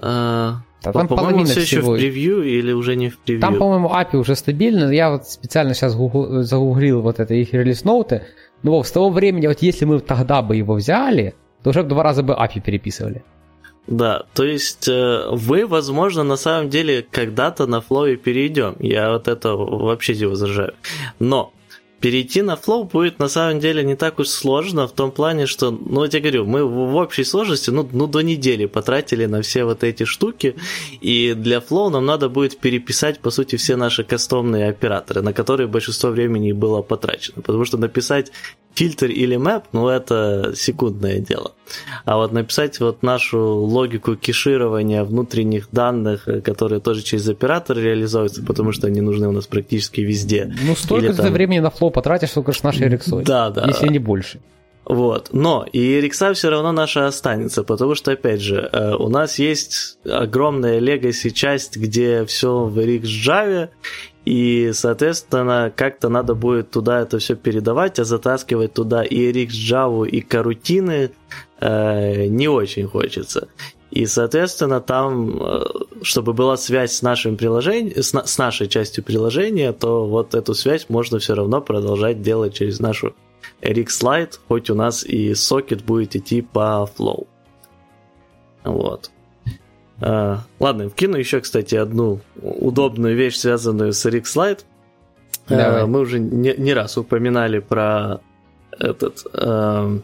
э, 0.00 0.52
да, 0.82 0.92
там 0.92 1.08
по-моему, 1.08 1.44
все 1.44 1.60
еще 1.60 1.80
в 1.80 1.96
превью 1.96 2.42
или 2.42 2.72
уже 2.72 2.94
не 2.96 3.08
в 3.08 3.18
превью? 3.18 3.40
Там, 3.40 3.56
по-моему, 3.56 3.88
API 3.88 4.16
уже 4.16 4.36
стабильно. 4.36 4.90
Я 4.90 5.10
вот 5.10 5.28
специально 5.28 5.74
сейчас 5.74 5.96
гугл, 5.96 6.42
загуглил 6.42 7.02
вот 7.02 7.18
это 7.18 7.34
их 7.34 7.52
release 7.52 7.90
note 7.90 8.11
ы. 8.11 8.22
Ну, 8.62 8.72
вот 8.72 8.86
с 8.86 8.92
того 8.92 9.10
времени, 9.10 9.46
вот 9.46 9.60
если 9.60 9.84
мы 9.84 10.00
тогда 10.00 10.42
бы 10.42 10.56
его 10.56 10.74
взяли, 10.74 11.34
то 11.62 11.70
уже 11.70 11.82
два 11.82 12.02
раза 12.02 12.22
бы 12.22 12.34
API 12.34 12.60
переписывали. 12.60 13.24
Да, 13.88 14.24
то 14.34 14.44
есть 14.44 14.86
э, 14.86 15.28
вы, 15.30 15.66
возможно, 15.66 16.22
на 16.22 16.36
самом 16.36 16.68
деле 16.68 17.04
когда-то 17.10 17.66
на 17.66 17.80
Flow 17.80 18.16
перейдем. 18.16 18.76
Я 18.80 19.12
вот 19.12 19.28
это 19.28 19.54
вообще 19.54 20.14
не 20.14 20.26
возражаю. 20.26 20.74
Но 21.18 21.52
перейти 22.00 22.42
на 22.42 22.56
Flow 22.56 22.84
будет 22.84 23.18
на 23.18 23.28
самом 23.28 23.60
деле 23.60 23.84
не 23.84 23.96
так 23.96 24.18
уж 24.18 24.28
сложно 24.28 24.86
в 24.86 24.92
том 24.92 25.10
плане, 25.10 25.46
что, 25.46 25.70
ну, 25.70 26.04
я 26.04 26.20
говорю, 26.20 26.44
мы 26.44 26.64
в 26.64 26.96
общей 26.96 27.24
сложности, 27.24 27.70
ну, 27.70 27.88
ну, 27.92 28.06
до 28.06 28.20
недели 28.20 28.66
потратили 28.66 29.26
на 29.26 29.42
все 29.42 29.64
вот 29.64 29.84
эти 29.84 30.04
штуки, 30.04 30.54
и 31.00 31.34
для 31.36 31.60
Flow 31.60 31.90
нам 31.90 32.06
надо 32.06 32.28
будет 32.28 32.58
переписать, 32.58 33.20
по 33.20 33.30
сути, 33.30 33.56
все 33.56 33.76
наши 33.76 34.04
кастомные 34.04 34.68
операторы, 34.68 35.22
на 35.22 35.32
которые 35.32 35.66
большинство 35.66 36.10
времени 36.10 36.52
было 36.52 36.82
потрачено, 36.82 37.42
потому 37.42 37.64
что 37.64 37.78
написать 37.78 38.32
фильтр 38.74 39.06
или 39.06 39.36
map, 39.36 39.64
ну, 39.72 39.88
это 39.88 40.52
секундное 40.54 41.18
дело. 41.18 41.52
А 42.04 42.16
вот 42.16 42.32
написать 42.32 42.80
вот 42.80 43.02
нашу 43.02 43.40
логику 43.40 44.14
кеширования 44.14 45.04
внутренних 45.04 45.68
данных, 45.72 46.28
э, 46.28 46.40
которые 46.40 46.80
тоже 46.80 47.02
через 47.02 47.28
оператор 47.28 47.76
реализуются, 47.76 48.42
потому 48.42 48.72
что 48.72 48.86
они 48.86 49.00
нужны 49.00 49.28
у 49.28 49.32
нас 49.32 49.46
практически 49.46 50.00
везде. 50.00 50.54
Ну, 50.64 50.76
столько 50.76 51.06
или, 51.06 51.12
там... 51.12 51.32
времени 51.32 51.58
на 51.58 51.70
Flow 51.88 51.90
потратишь, 51.90 52.30
сколько 52.30 52.52
же 52.52 52.60
нашей 52.62 52.88
рексой. 52.88 53.24
Да, 53.24 53.50
да. 53.50 53.66
Если 53.66 53.88
не 53.88 53.98
больше. 53.98 54.40
Вот. 54.84 55.30
Но 55.32 55.66
и 55.70 56.00
рекса 56.00 56.32
все 56.32 56.48
равно 56.48 56.72
наша 56.72 57.06
останется, 57.06 57.62
потому 57.62 57.94
что, 57.94 58.12
опять 58.12 58.40
же, 58.40 58.70
э, 58.72 58.94
у 58.94 59.08
нас 59.08 59.38
есть 59.38 59.98
огромная 60.04 60.80
legacy 60.80 61.30
часть, 61.30 61.76
где 61.76 62.24
все 62.24 62.64
в 62.64 62.78
RX 62.78 63.02
Java, 63.02 63.68
и, 64.24 64.70
соответственно, 64.72 65.70
как-то 65.74 66.08
надо 66.08 66.34
будет 66.34 66.70
туда 66.70 67.00
это 67.00 67.18
все 67.18 67.34
передавать, 67.34 67.98
а 67.98 68.04
затаскивать 68.04 68.72
туда 68.72 69.02
и 69.02 69.30
RX 69.30 69.48
Java, 69.48 70.08
и 70.08 70.22
карутины 70.22 71.10
э, 71.60 72.26
не 72.26 72.48
очень 72.48 72.86
хочется. 72.86 73.48
И, 73.90 74.04
соответственно, 74.06 74.80
там, 74.80 75.42
э, 75.42 75.64
чтобы 76.02 76.34
была 76.34 76.56
связь 76.56 76.92
с 76.92 77.02
нашим 77.02 77.36
приложением, 77.36 78.02
с, 78.02 78.12
с 78.12 78.38
нашей 78.38 78.68
частью 78.68 79.02
приложения, 79.02 79.72
то 79.72 80.06
вот 80.06 80.34
эту 80.34 80.54
связь 80.54 80.86
можно 80.88 81.18
все 81.18 81.34
равно 81.34 81.60
продолжать 81.62 82.20
делать 82.20 82.54
через 82.54 82.80
нашу 82.80 83.14
RX 83.62 83.86
Lite, 84.02 84.38
хоть 84.46 84.68
у 84.70 84.74
нас 84.74 85.04
и 85.04 85.34
сокет 85.34 85.84
будет 85.84 86.16
идти 86.16 86.42
по 86.42 86.88
Flow. 86.96 87.26
Вот. 88.64 89.10
А, 90.00 90.40
ладно, 90.60 90.90
вкину 90.90 91.16
еще, 91.16 91.40
кстати, 91.40 91.74
одну 91.74 92.20
удобную 92.40 93.16
вещь, 93.16 93.36
связанную 93.36 93.92
с 93.92 94.04
RX 94.04 94.22
Lite. 94.36 94.60
А, 95.48 95.86
мы 95.86 96.00
уже 96.00 96.18
не, 96.18 96.54
не 96.56 96.74
раз 96.74 96.98
упоминали 96.98 97.58
про 97.58 98.20
этот, 98.78 99.26
а, 99.32 99.98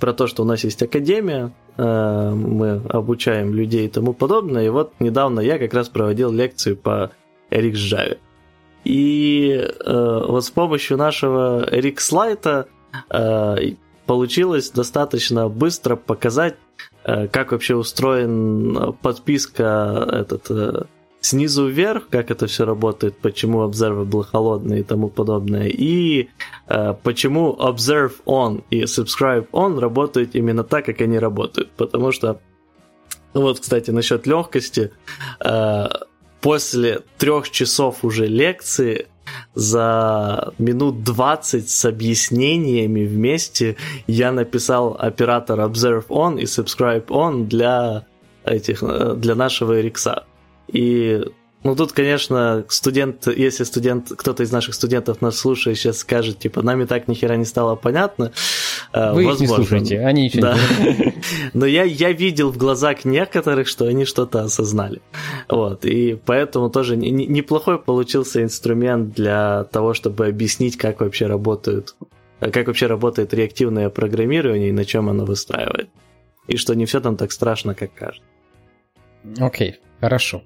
про 0.00 0.12
то, 0.14 0.26
что 0.26 0.42
у 0.42 0.46
нас 0.46 0.64
есть 0.64 0.82
академия, 0.82 1.52
мы 1.78 2.80
обучаем 2.88 3.52
людей 3.52 3.86
и 3.86 3.90
тому 3.90 4.14
подобное. 4.14 4.66
И 4.66 4.70
вот 4.70 4.94
недавно 4.98 5.40
я 5.40 5.58
как 5.58 5.74
раз 5.74 5.88
проводил 5.88 6.32
лекцию 6.32 6.76
по 6.76 7.10
RX 7.50 7.72
Java. 7.72 8.18
И 8.84 9.50
э, 9.52 10.22
вот 10.28 10.44
с 10.44 10.50
помощью 10.50 10.96
нашего 10.96 11.68
RX 11.70 11.96
Lite 12.12 12.66
э, 13.10 13.74
получилось 14.06 14.70
достаточно 14.70 15.48
быстро 15.48 15.96
показать 15.96 16.54
Э, 17.06 17.28
как 17.28 17.52
вообще 17.52 17.76
устроен 17.76 18.94
подписка 18.94 20.08
этот, 20.10 20.88
снизу 21.26 21.66
вверх, 21.68 22.08
как 22.10 22.30
это 22.30 22.46
все 22.46 22.64
работает, 22.64 23.16
почему 23.18 23.64
Observable 23.64 24.22
холодный 24.22 24.80
и 24.80 24.82
тому 24.82 25.08
подобное, 25.08 25.68
и 25.68 26.28
э, 26.68 26.94
почему 27.02 27.56
Observe 27.58 28.12
On 28.26 28.62
и 28.70 28.82
Subscribe 28.82 29.48
On 29.52 29.78
работают 29.80 30.34
именно 30.34 30.62
так, 30.62 30.86
как 30.86 31.00
они 31.00 31.18
работают. 31.18 31.70
Потому 31.76 32.12
что, 32.12 32.40
вот, 33.34 33.60
кстати, 33.60 33.90
насчет 33.90 34.26
легкости, 34.26 34.92
э, 35.44 35.86
после 36.40 37.00
трех 37.18 37.50
часов 37.50 38.04
уже 38.04 38.26
лекции 38.26 39.06
за 39.54 40.52
минут 40.58 41.02
20 41.02 41.68
с 41.68 41.84
объяснениями 41.84 43.04
вместе 43.04 43.76
я 44.06 44.32
написал 44.32 44.96
оператор 44.98 45.60
Observe 45.60 46.06
On 46.08 46.40
и 46.40 46.44
Subscribe 46.44 47.06
On 47.06 47.46
для 47.46 48.06
этих, 48.44 48.82
э, 48.82 49.14
для 49.16 49.34
нашего 49.34 49.80
Рикса. 49.80 50.24
И 50.68 51.22
ну 51.66 51.74
тут, 51.74 51.90
конечно, 51.90 52.64
студент, 52.68 53.26
если 53.26 53.64
студент, 53.64 54.12
кто-то 54.16 54.44
из 54.44 54.52
наших 54.52 54.72
студентов 54.74 55.20
нас 55.20 55.36
слушает, 55.36 55.76
сейчас 55.76 55.98
скажет, 55.98 56.38
типа, 56.38 56.62
нам 56.62 56.80
и 56.82 56.86
так 56.86 57.08
нихера 57.08 57.34
не 57.34 57.44
стало 57.44 57.74
понятно. 57.74 58.30
Э, 58.92 59.12
Вы 59.12 59.26
Возможно. 59.26 59.32
их 59.32 59.40
не 59.40 59.46
слушаете, 59.48 59.98
они 59.98 60.24
ничего 60.24 60.42
да. 60.42 60.54
не 60.78 61.14
Но 61.54 61.66
я, 61.66 61.82
я 61.82 62.12
видел 62.12 62.52
в 62.52 62.56
глазах 62.56 63.04
некоторых, 63.04 63.66
что 63.66 63.86
они 63.86 64.04
что-то 64.04 64.42
осознали. 64.42 65.02
Вот, 65.48 65.84
и 65.84 66.14
поэтому 66.24 66.70
тоже 66.70 66.96
неплохой 66.96 67.80
получился 67.80 68.44
инструмент 68.44 69.12
для 69.14 69.64
того, 69.64 69.92
чтобы 69.92 70.28
объяснить, 70.28 70.76
как 70.76 71.00
вообще 71.00 71.26
работают 71.26 71.96
как 72.38 72.66
вообще 72.66 72.86
работает 72.86 73.34
реактивное 73.34 73.88
программирование 73.88 74.68
и 74.68 74.72
на 74.72 74.84
чем 74.84 75.08
оно 75.08 75.24
выстраивает. 75.24 75.88
И 76.46 76.58
что 76.58 76.74
не 76.74 76.86
все 76.86 77.00
там 77.00 77.16
так 77.16 77.32
страшно, 77.32 77.74
как 77.74 77.92
кажется. 77.94 78.22
Окей, 79.38 79.70
okay, 79.70 79.74
хорошо. 80.00 80.44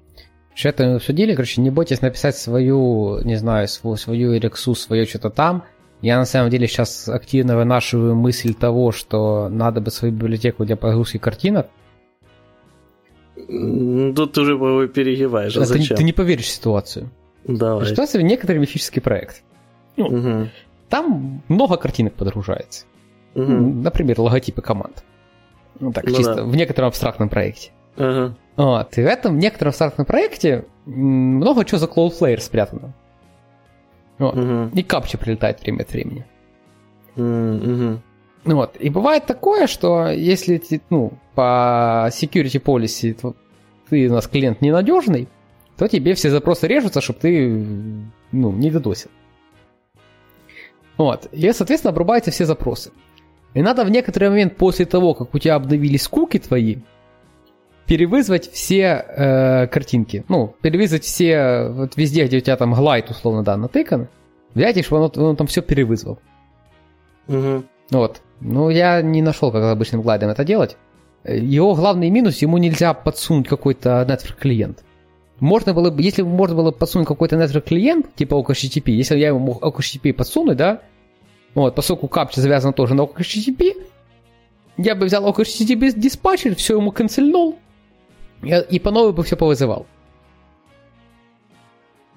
Что 0.53 0.69
это 0.69 0.95
обсудили, 0.95 1.33
короче, 1.33 1.61
не 1.61 1.69
бойтесь 1.69 2.01
написать 2.01 2.37
свою, 2.37 3.21
не 3.23 3.35
знаю, 3.35 3.67
свою, 3.67 3.95
свою 3.95 4.39
рексу, 4.39 4.75
свое 4.75 5.05
что-то 5.05 5.29
там. 5.29 5.63
Я 6.01 6.17
на 6.17 6.25
самом 6.25 6.49
деле 6.49 6.67
сейчас 6.67 7.07
активно 7.07 7.55
вынашиваю 7.55 8.15
мысль 8.15 8.53
того, 8.53 8.91
что 8.91 9.49
надо 9.49 9.81
бы 9.81 9.91
свою 9.91 10.13
библиотеку 10.13 10.65
для 10.65 10.75
погрузки 10.75 11.17
картинок. 11.17 11.67
Тут 13.35 14.37
уже 14.37 14.55
вы 14.55 14.87
перегибаешь. 14.87 15.55
А 15.57 15.65
зачем? 15.65 15.89
Ты, 15.89 15.95
ты 15.95 16.03
не 16.03 16.13
поверишь 16.13 16.45
в 16.45 16.49
ситуацию. 16.49 17.09
Давай. 17.45 17.85
Ситуация 17.87 18.21
в 18.21 18.23
некоторый 18.23 18.57
мифический 18.57 19.01
проект. 19.01 19.43
Ну, 19.97 20.05
угу. 20.05 20.49
Там 20.89 21.43
много 21.47 21.77
картинок 21.77 22.13
подгружается. 22.13 22.85
Угу. 23.35 23.51
Например, 23.83 24.19
логотипы 24.19 24.61
команд. 24.61 25.03
Ну 25.79 25.91
так, 25.91 26.05
ну, 26.05 26.15
чисто 26.15 26.35
да. 26.35 26.43
в 26.43 26.55
некотором 26.55 26.89
абстрактном 26.89 27.29
проекте. 27.29 27.71
Ага. 27.95 28.35
Вот. 28.55 28.97
И 28.97 29.01
в 29.01 29.05
этом 29.05 29.39
некотором 29.39 29.69
абстрактном 29.69 30.05
проекте 30.05 30.65
много 30.85 31.65
чего 31.65 31.77
за 31.77 31.85
Cloudflare 31.85 32.39
спрятано. 32.39 32.93
Вот. 34.17 34.37
Угу. 34.37 34.71
И 34.75 34.83
капча 34.83 35.17
прилетает 35.17 35.61
время 35.61 35.81
от 35.81 35.91
времени. 35.91 36.25
Угу. 37.15 38.01
Вот. 38.45 38.75
И 38.77 38.89
бывает 38.89 39.25
такое, 39.25 39.67
что 39.67 40.07
если 40.09 40.61
ну, 40.89 41.13
по 41.35 42.09
security 42.11 42.61
policy 42.61 43.35
ты 43.89 44.09
у 44.09 44.13
нас 44.13 44.27
клиент 44.27 44.61
ненадежный, 44.61 45.27
то 45.77 45.87
тебе 45.87 46.13
все 46.13 46.29
запросы 46.29 46.67
режутся, 46.67 47.01
чтобы 47.01 47.19
ты 47.19 47.49
ну, 48.31 48.51
не 48.51 48.69
додосил. 48.69 49.09
Вот. 50.97 51.27
И, 51.31 51.51
соответственно, 51.51 51.91
обрубаются 51.91 52.31
все 52.31 52.45
запросы. 52.45 52.91
И 53.53 53.61
надо 53.61 53.83
в 53.83 53.89
некоторый 53.89 54.29
момент 54.29 54.55
после 54.55 54.85
того, 54.85 55.13
как 55.13 55.33
у 55.33 55.39
тебя 55.39 55.55
обновились 55.55 56.07
куки 56.07 56.39
твои, 56.39 56.77
перевызвать 57.91 58.49
все 58.49 59.03
э, 59.05 59.67
картинки. 59.67 60.23
Ну, 60.29 60.55
перевызвать 60.61 61.03
все, 61.03 61.67
вот 61.67 61.97
везде, 61.97 62.25
где 62.25 62.37
у 62.37 62.39
тебя 62.39 62.55
там 62.55 62.73
глайд, 62.73 63.09
условно, 63.09 63.43
да, 63.43 63.57
натыкан, 63.57 64.07
взять 64.53 64.77
и 64.77 64.81
чтобы 64.81 65.11
он, 65.13 65.21
он 65.21 65.35
там 65.35 65.45
все 65.47 65.61
перевызвал. 65.61 66.17
Угу. 67.27 67.65
Вот. 67.89 68.21
Ну, 68.39 68.69
я 68.69 69.01
не 69.01 69.21
нашел, 69.21 69.51
как 69.51 69.65
обычным 69.65 70.03
глайдом 70.03 70.29
это 70.29 70.45
делать. 70.45 70.77
Его 71.25 71.75
главный 71.75 72.09
минус, 72.09 72.41
ему 72.41 72.59
нельзя 72.59 72.93
подсунуть 72.93 73.49
какой-то 73.49 74.07
network 74.07 74.39
клиент. 74.39 74.85
Можно 75.41 75.73
было 75.73 75.91
бы, 75.91 76.01
если 76.01 76.21
бы 76.21 76.29
можно 76.29 76.55
было 76.55 76.71
подсунуть 76.71 77.09
какой-то 77.09 77.35
network 77.35 77.67
клиент, 77.67 78.15
типа 78.15 78.35
OKHTTP, 78.35 78.89
если 78.91 79.17
я 79.17 79.27
ему 79.27 79.39
мог 79.39 79.61
OKHTTP 79.61 80.13
подсунуть, 80.13 80.55
да, 80.55 80.79
вот, 81.55 81.75
поскольку 81.75 82.07
капча 82.07 82.39
завязана 82.39 82.71
тоже 82.71 82.93
на 82.93 83.01
OKHTTP, 83.01 83.85
я 84.77 84.95
бы 84.95 85.07
взял 85.07 85.27
OKHTTP 85.27 85.99
диспатчер, 85.99 86.55
все 86.55 86.77
ему 86.77 86.93
канцельнул, 86.93 87.59
я 88.43 88.59
и 88.59 88.79
по 88.79 88.91
новой 88.91 89.13
бы 89.13 89.23
все 89.23 89.35
повызывал. 89.35 89.85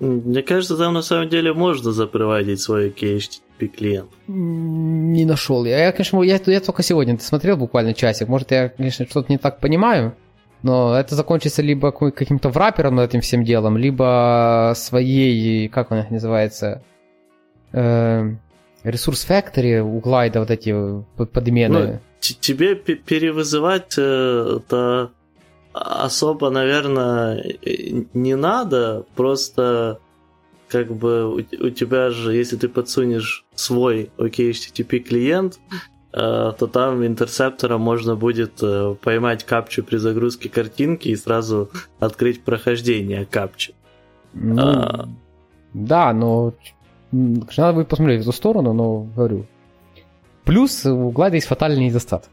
Мне 0.01 0.43
кажется, 0.43 0.77
там 0.77 0.95
на 0.95 1.03
самом 1.03 1.29
деле 1.29 1.53
можно 1.53 1.93
запроводить 1.93 2.61
свой 2.61 2.91
HTTP 2.91 3.69
клиент. 3.69 4.11
Не 4.27 5.25
нашел. 5.25 5.65
Я, 5.65 5.87
я 5.87 5.93
конечно, 5.93 6.21
я, 6.23 6.41
я 6.45 6.61
только 6.61 6.83
сегодня 6.83 7.19
смотрел 7.19 7.57
буквально 7.57 7.95
часик. 7.95 8.29
Может, 8.29 8.51
я, 8.51 8.69
конечно, 8.71 9.07
что-то 9.07 9.31
не 9.31 9.39
так 9.39 9.61
понимаю. 9.61 10.17
Но 10.63 10.99
это 10.99 11.15
закончится 11.15 11.63
либо 11.63 11.93
каким-то 11.93 12.49
врапером 12.49 12.97
над 12.97 13.11
этим 13.11 13.21
всем 13.21 13.45
делом, 13.45 13.77
либо 13.77 14.73
своей, 14.75 15.69
как 15.69 15.91
он 15.91 16.05
называется, 16.09 16.83
э, 17.73 18.35
ресурс 18.83 19.27
factory 19.29 19.81
у 19.81 20.01
глайда 20.01 20.41
вот 20.41 20.51
эти 20.51 20.75
подмены. 21.33 21.79
Ну, 21.79 22.01
тебе 22.19 22.75
перевызывать 22.75 23.95
э, 23.99 24.59
это 24.59 25.11
особо, 25.75 26.51
наверное, 26.51 27.57
не 28.15 28.37
надо, 28.37 29.05
просто 29.17 29.99
как 30.69 30.93
бы 30.93 31.27
у, 31.29 31.37
у 31.37 31.71
тебя 31.71 32.11
же, 32.11 32.35
если 32.35 32.57
ты 32.57 32.69
подсунешь 32.69 33.45
свой 33.55 34.11
OKHTTP 34.17 35.01
клиент, 35.01 35.59
э, 36.13 36.53
то 36.59 36.67
там 36.67 37.05
интерсептором 37.05 37.81
можно 37.81 38.17
будет 38.17 38.63
э, 38.63 38.95
поймать 39.03 39.45
капчу 39.45 39.83
при 39.83 39.97
загрузке 39.97 40.49
картинки 40.49 41.09
и 41.09 41.17
сразу 41.17 41.71
открыть 41.99 42.43
прохождение 42.45 43.27
капчи. 43.27 43.75
Ну, 44.33 44.63
а... 44.63 45.09
Да, 45.75 46.13
но 46.13 46.55
надо 47.13 47.73
будет 47.73 47.89
посмотреть 47.89 48.21
в 48.21 48.29
эту 48.29 48.33
сторону, 48.33 48.73
но 48.73 49.01
говорю. 49.03 49.47
Плюс 50.45 50.85
у 50.87 51.11
Глайда 51.11 51.37
есть 51.37 51.49
фатальный 51.49 51.87
недостаток. 51.87 52.31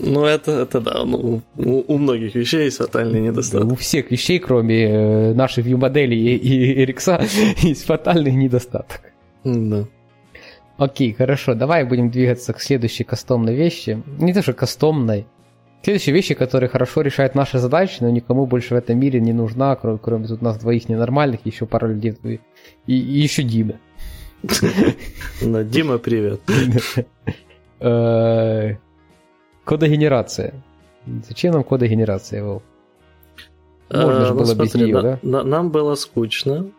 Ну, 0.00 0.24
это, 0.24 0.52
это 0.52 0.80
да, 0.80 1.04
ну, 1.04 1.42
у, 1.56 1.94
у 1.94 1.98
многих 1.98 2.34
вещей 2.34 2.64
есть 2.64 2.76
фатальный 2.76 3.20
недостаток. 3.20 3.72
У 3.72 3.74
всех 3.74 4.10
вещей, 4.10 4.38
кроме 4.38 4.84
э, 4.84 5.34
нашей 5.34 5.64
view-модели 5.64 6.14
и, 6.14 6.36
и 6.36 6.82
Эрикса, 6.82 7.20
есть 7.62 7.84
фатальный 7.84 8.32
недостаток. 8.32 9.00
Да. 9.44 9.86
Окей, 10.76 11.12
хорошо, 11.12 11.54
давай 11.54 11.84
будем 11.84 12.10
двигаться 12.10 12.52
к 12.52 12.60
следующей 12.60 13.02
кастомной 13.02 13.56
вещи. 13.56 14.00
Не 14.18 14.32
то, 14.32 14.42
что 14.42 14.52
кастомной. 14.52 15.26
Следующие 15.82 16.14
вещи, 16.14 16.34
которые 16.34 16.68
хорошо 16.70 17.00
решают 17.02 17.34
наши 17.34 17.58
задачи, 17.58 17.96
но 18.00 18.10
никому 18.10 18.46
больше 18.46 18.74
в 18.74 18.78
этом 18.78 18.98
мире 18.98 19.20
не 19.20 19.32
нужна, 19.32 19.74
кроме, 19.74 19.98
кроме 19.98 20.28
тут 20.28 20.42
нас 20.42 20.58
двоих 20.58 20.88
ненормальных, 20.88 21.40
еще 21.44 21.66
пара 21.66 21.88
людей 21.88 22.16
и, 22.24 22.40
и 22.86 23.20
еще 23.20 23.42
Дима. 23.42 23.74
Дима, 25.40 25.98
привет. 25.98 26.40
Э, 29.68 29.70
Кодогенерация. 29.70 30.54
Зачем 31.28 31.52
нам 31.52 31.64
кодогенерация, 31.64 32.42
Вов? 32.42 32.62
Можно 33.90 34.24
же 34.26 34.32
а, 34.32 34.34
было 34.34 34.54
ну, 34.54 34.64
без 34.64 34.74
нее, 34.74 35.02
да? 35.02 35.18
На, 35.22 35.42
нам 35.42 35.70
было 35.70 35.94
скучно. 35.94 36.70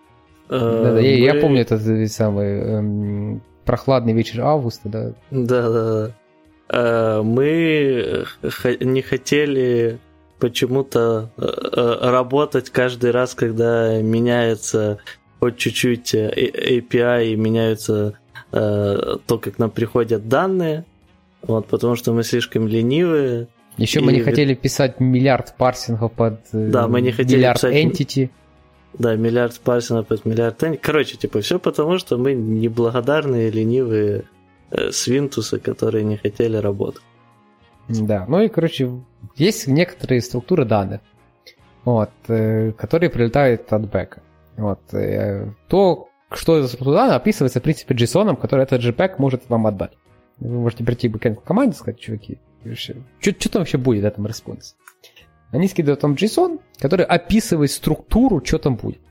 Да, 0.50 0.60
да, 0.60 0.92
мы... 0.94 1.02
я, 1.02 1.34
я 1.34 1.42
помню 1.42 1.62
этот 1.62 2.12
самый 2.12 2.60
эм, 2.60 3.42
прохладный 3.66 4.14
вечер 4.14 4.42
августа, 4.42 4.90
да. 4.90 5.14
Да, 5.32 5.70
да, 5.70 5.84
да. 5.84 6.12
Э, 6.70 7.22
мы 7.24 8.26
не 8.80 9.02
хотели 9.02 10.00
почему-то 10.40 11.30
э, 11.38 11.42
э, 11.44 12.10
работать 12.10 12.70
каждый 12.70 13.12
раз, 13.12 13.34
когда 13.34 14.02
меняется 14.02 15.00
хоть 15.40 15.58
чуть-чуть 15.58 16.14
API 16.14 17.34
и 17.34 17.36
меняются 17.36 18.20
то, 18.52 19.38
как 19.40 19.60
нам 19.60 19.70
приходят 19.70 20.28
данные. 20.28 20.84
Вот, 21.42 21.68
потому 21.68 21.96
что 21.96 22.14
мы 22.14 22.24
слишком 22.24 22.68
ленивые. 22.68 23.48
Еще 23.78 24.00
и... 24.00 24.04
мы 24.04 24.12
не 24.12 24.22
хотели 24.22 24.54
писать 24.54 25.00
миллиард 25.00 25.56
парсингов 25.58 26.12
под 26.12 26.42
э, 26.52 26.70
да, 26.70 26.88
мы 26.88 27.02
не 27.02 27.12
хотели 27.12 27.38
миллиард 27.38 27.62
писать... 27.62 27.74
entity. 27.76 28.30
Да, 28.98 29.16
миллиард 29.16 29.60
парсингов 29.60 30.08
под 30.08 30.26
миллиард 30.26 30.62
entity. 30.64 30.80
Короче, 30.82 31.18
типа, 31.18 31.42
все 31.42 31.60
потому, 31.60 31.98
что 31.98 32.18
мы 32.18 32.34
неблагодарные, 32.34 33.50
ленивые 33.52 34.26
э, 34.72 34.92
свинтусы, 34.92 35.60
которые 35.60 36.04
не 36.04 36.18
хотели 36.18 36.58
работать. 36.58 37.04
Да, 37.88 38.26
ну 38.28 38.42
и, 38.42 38.50
короче, 38.50 38.92
есть 39.36 39.68
некоторые 39.68 40.22
структуры 40.22 40.66
данных, 40.66 41.02
вот, 41.86 42.12
э, 42.28 42.72
которые 42.74 43.10
прилетают 43.10 43.72
от 43.74 43.90
бэка. 43.90 44.22
Вот, 44.58 44.80
э, 44.94 45.48
то, 45.68 46.10
что 46.32 46.58
это 46.58 46.68
структура 46.68 46.98
данных, 46.98 47.16
описывается, 47.16 47.60
в 47.60 47.64
принципе, 47.64 47.96
JSON, 47.96 48.36
который 48.36 48.64
этот 48.64 48.84
JPEG 48.84 49.16
может 49.18 49.50
вам 49.50 49.66
отдать. 49.68 49.94
Вы 50.40 50.60
можете 50.60 50.84
прийти 50.84 51.10
к 51.10 51.44
команде 51.44 51.76
и 51.76 51.78
сказать, 51.80 52.00
чуваки, 52.00 52.40
что, 52.76 53.50
там 53.50 53.62
вообще 53.62 53.78
будет 53.78 54.04
в 54.04 54.08
этом 54.08 54.28
респонсе? 54.28 54.76
они 55.52 55.68
скидывают 55.68 56.00
там 56.00 56.14
JSON, 56.14 56.60
который 56.80 57.06
описывает 57.06 57.72
структуру, 57.72 58.42
что 58.46 58.60
там 58.60 58.76
будет. 58.76 59.02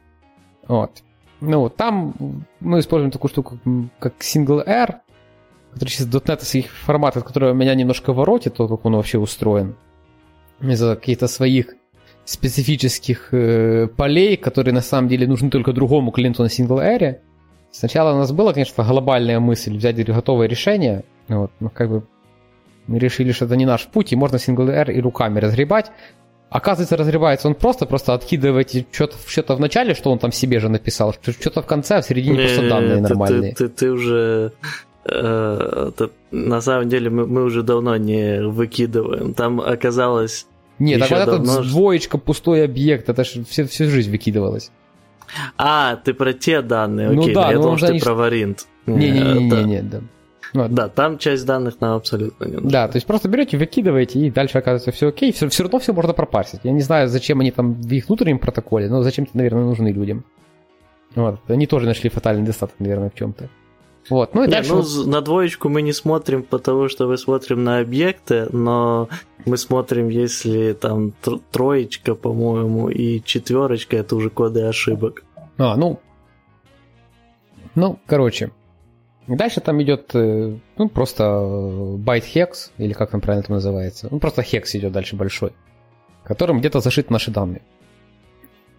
Вот. 0.66 1.02
Ну, 1.40 1.68
там 1.68 2.44
мы 2.60 2.80
используем 2.80 3.10
такую 3.10 3.30
штуку, 3.30 3.58
как 3.98 4.14
single 4.20 4.62
R, 4.66 5.00
который 5.72 5.88
сейчас 5.90 6.06
.NET 6.06 6.42
из 6.42 6.54
их 6.54 6.66
форматов, 6.70 7.24
который 7.24 7.54
меня 7.54 7.74
немножко 7.74 8.12
воротит, 8.12 8.54
то, 8.54 8.68
как 8.68 8.84
он 8.84 8.96
вообще 8.96 9.18
устроен. 9.18 9.76
Из-за 10.60 10.96
каких-то 10.96 11.28
своих 11.28 11.74
специфических 12.24 13.32
э, 13.32 13.88
полей, 13.96 14.36
которые 14.36 14.74
на 14.74 14.80
самом 14.80 15.08
деле 15.08 15.26
нужны 15.26 15.50
только 15.50 15.72
другому 15.72 16.10
клиенту 16.10 16.42
на 16.42 16.48
single 16.48 16.80
R. 16.80 17.20
Сначала 17.70 18.14
у 18.14 18.18
нас 18.18 18.32
была, 18.32 18.52
конечно, 18.52 18.84
глобальная 18.84 19.40
мысль 19.40 19.76
взять 19.76 20.04
готовое 20.04 20.48
решение, 20.48 21.04
вот, 21.28 21.50
но 21.60 21.68
как 21.68 21.90
бы 21.90 22.02
мы 22.86 22.98
решили, 22.98 23.32
что 23.32 23.44
это 23.44 23.56
не 23.56 23.66
наш 23.66 23.86
путь, 23.86 24.12
и 24.12 24.16
можно 24.16 24.36
single 24.36 24.70
R 24.70 24.90
и 24.90 25.00
руками 25.00 25.38
разгребать. 25.38 25.92
Оказывается, 26.50 26.96
разрывается 26.96 27.46
он 27.46 27.54
просто, 27.54 27.84
просто 27.84 28.14
откидываете 28.14 28.86
что-то, 28.90 29.16
что-то 29.26 29.54
в 29.54 29.60
начале, 29.60 29.92
что 29.94 30.10
он 30.10 30.18
там 30.18 30.32
себе 30.32 30.60
же 30.60 30.70
написал, 30.70 31.12
что-то 31.12 31.60
в 31.60 31.66
конце, 31.66 31.96
а 31.98 32.00
в 32.00 32.06
середине 32.06 32.38
не, 32.38 32.44
просто 32.44 32.68
данные 32.68 32.96
ты, 32.96 33.00
нормальные. 33.02 33.54
Ты, 33.54 33.68
ты, 33.68 33.74
ты 33.74 33.90
уже... 33.90 34.52
Э, 35.04 35.88
это, 35.88 36.10
на 36.30 36.62
самом 36.62 36.88
деле 36.88 37.10
мы, 37.10 37.26
мы 37.26 37.44
уже 37.44 37.62
давно 37.62 37.96
не 37.98 38.40
выкидываем. 38.40 39.34
Там 39.34 39.60
оказалось... 39.60 40.46
Нет, 40.78 41.00
вот 41.00 41.10
давно... 41.10 41.34
этот 41.34 41.68
двоечка, 41.68 42.16
пустой 42.16 42.64
объект, 42.64 43.10
это 43.10 43.24
же 43.24 43.44
всю, 43.44 43.66
всю 43.66 43.90
жизнь 43.90 44.10
выкидывалось. 44.10 44.70
А, 45.58 45.96
ты 45.96 46.14
про 46.14 46.32
те 46.32 46.62
данные, 46.62 47.10
ну 47.10 47.20
окей, 47.20 47.34
ну, 47.34 47.40
да, 47.42 47.50
я 47.50 47.56
ну, 47.56 47.62
думал, 47.62 47.76
что 47.76 47.88
ты 47.88 48.00
про 48.00 48.14
варинт. 48.14 48.66
Не-не-не, 48.86 49.82
да. 49.82 50.00
Вот. 50.54 50.72
Да, 50.72 50.88
там 50.88 51.18
часть 51.18 51.44
данных 51.46 51.80
нам 51.80 51.96
абсолютно 51.96 52.44
не 52.44 52.54
нужна. 52.54 52.70
Да, 52.70 52.88
то 52.88 52.96
есть 52.96 53.06
просто 53.06 53.28
берете, 53.28 53.58
выкидываете, 53.58 54.18
и 54.20 54.30
дальше 54.30 54.58
оказывается 54.58 54.92
все 54.92 55.08
окей. 55.08 55.32
Все, 55.32 55.48
все 55.48 55.62
равно 55.64 55.78
все 55.78 55.92
можно 55.92 56.12
пропарсить. 56.12 56.60
Я 56.62 56.72
не 56.72 56.80
знаю, 56.80 57.08
зачем 57.08 57.40
они 57.40 57.50
там 57.50 57.74
в 57.74 57.92
их 57.92 58.08
внутреннем 58.08 58.38
протоколе, 58.38 58.88
но 58.88 59.02
зачем-то, 59.02 59.36
наверное, 59.36 59.64
нужны 59.64 59.88
людям. 59.88 60.24
Вот. 61.14 61.40
Они 61.48 61.66
тоже 61.66 61.86
нашли 61.86 62.10
фатальный 62.10 62.42
недостаток, 62.42 62.76
наверное, 62.78 63.10
в 63.10 63.14
чем-то. 63.14 63.48
Вот. 64.10 64.34
Ну, 64.34 64.44
и 64.44 64.46
не, 64.46 64.52
дальше... 64.52 64.72
ну, 64.72 65.06
на 65.06 65.20
двоечку 65.20 65.68
мы 65.68 65.82
не 65.82 65.92
смотрим, 65.92 66.42
потому 66.42 66.88
что 66.88 67.06
мы 67.06 67.18
смотрим 67.18 67.62
на 67.62 67.80
объекты, 67.80 68.46
но 68.52 69.08
мы 69.44 69.56
смотрим, 69.56 70.08
если 70.08 70.72
там 70.72 71.12
троечка, 71.50 72.14
по-моему, 72.14 72.88
и 72.88 73.22
четверочка, 73.22 73.96
это 73.96 74.16
уже 74.16 74.30
коды 74.30 74.62
ошибок. 74.62 75.24
А, 75.58 75.76
ну, 75.76 76.00
ну, 77.74 77.98
короче, 78.06 78.50
Дальше 79.28 79.60
там 79.60 79.82
идет 79.82 80.10
э, 80.14 80.56
ну, 80.78 80.88
просто 80.88 81.96
байт 81.98 82.24
хекс, 82.24 82.72
или 82.78 82.94
как 82.94 83.10
там 83.10 83.20
правильно 83.20 83.44
это 83.44 83.52
называется. 83.52 84.08
Ну, 84.10 84.18
просто 84.20 84.42
хекс 84.42 84.74
идет 84.74 84.92
дальше 84.92 85.16
большой, 85.16 85.52
которым 86.24 86.60
где-то 86.60 86.80
зашиты 86.80 87.12
наши 87.12 87.30
данные. 87.30 87.60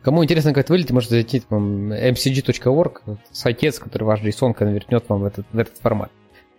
Кому 0.01 0.23
интересно, 0.23 0.53
как 0.53 0.65
это 0.65 0.73
выглядит, 0.73 0.91
можете 0.91 1.15
зайти 1.15 1.41
там, 1.41 1.91
mcg.org, 1.91 3.01
сайтец, 3.31 3.77
который 3.79 4.03
ваш 4.05 4.21
JSON 4.21 4.53
конвертнет 4.53 5.03
вам 5.07 5.21
в 5.21 5.25
этот, 5.25 5.45
в 5.51 5.59
этот 5.59 5.77
формат. 5.77 6.09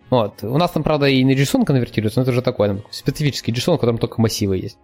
Вот. 0.09 0.43
У 0.43 0.57
нас 0.57 0.71
там, 0.71 0.83
правда, 0.83 1.07
и 1.07 1.21
не 1.23 1.35
JSON 1.35 1.65
конвертируется, 1.65 2.19
но 2.19 2.23
это 2.23 2.31
уже 2.31 2.41
такой 2.41 2.69
там, 2.69 2.83
специфический 2.91 3.51
JSON, 3.51 3.77
в 3.77 3.79
котором 3.79 3.97
только 3.97 4.21
массивы 4.21 4.57
есть. 4.57 4.77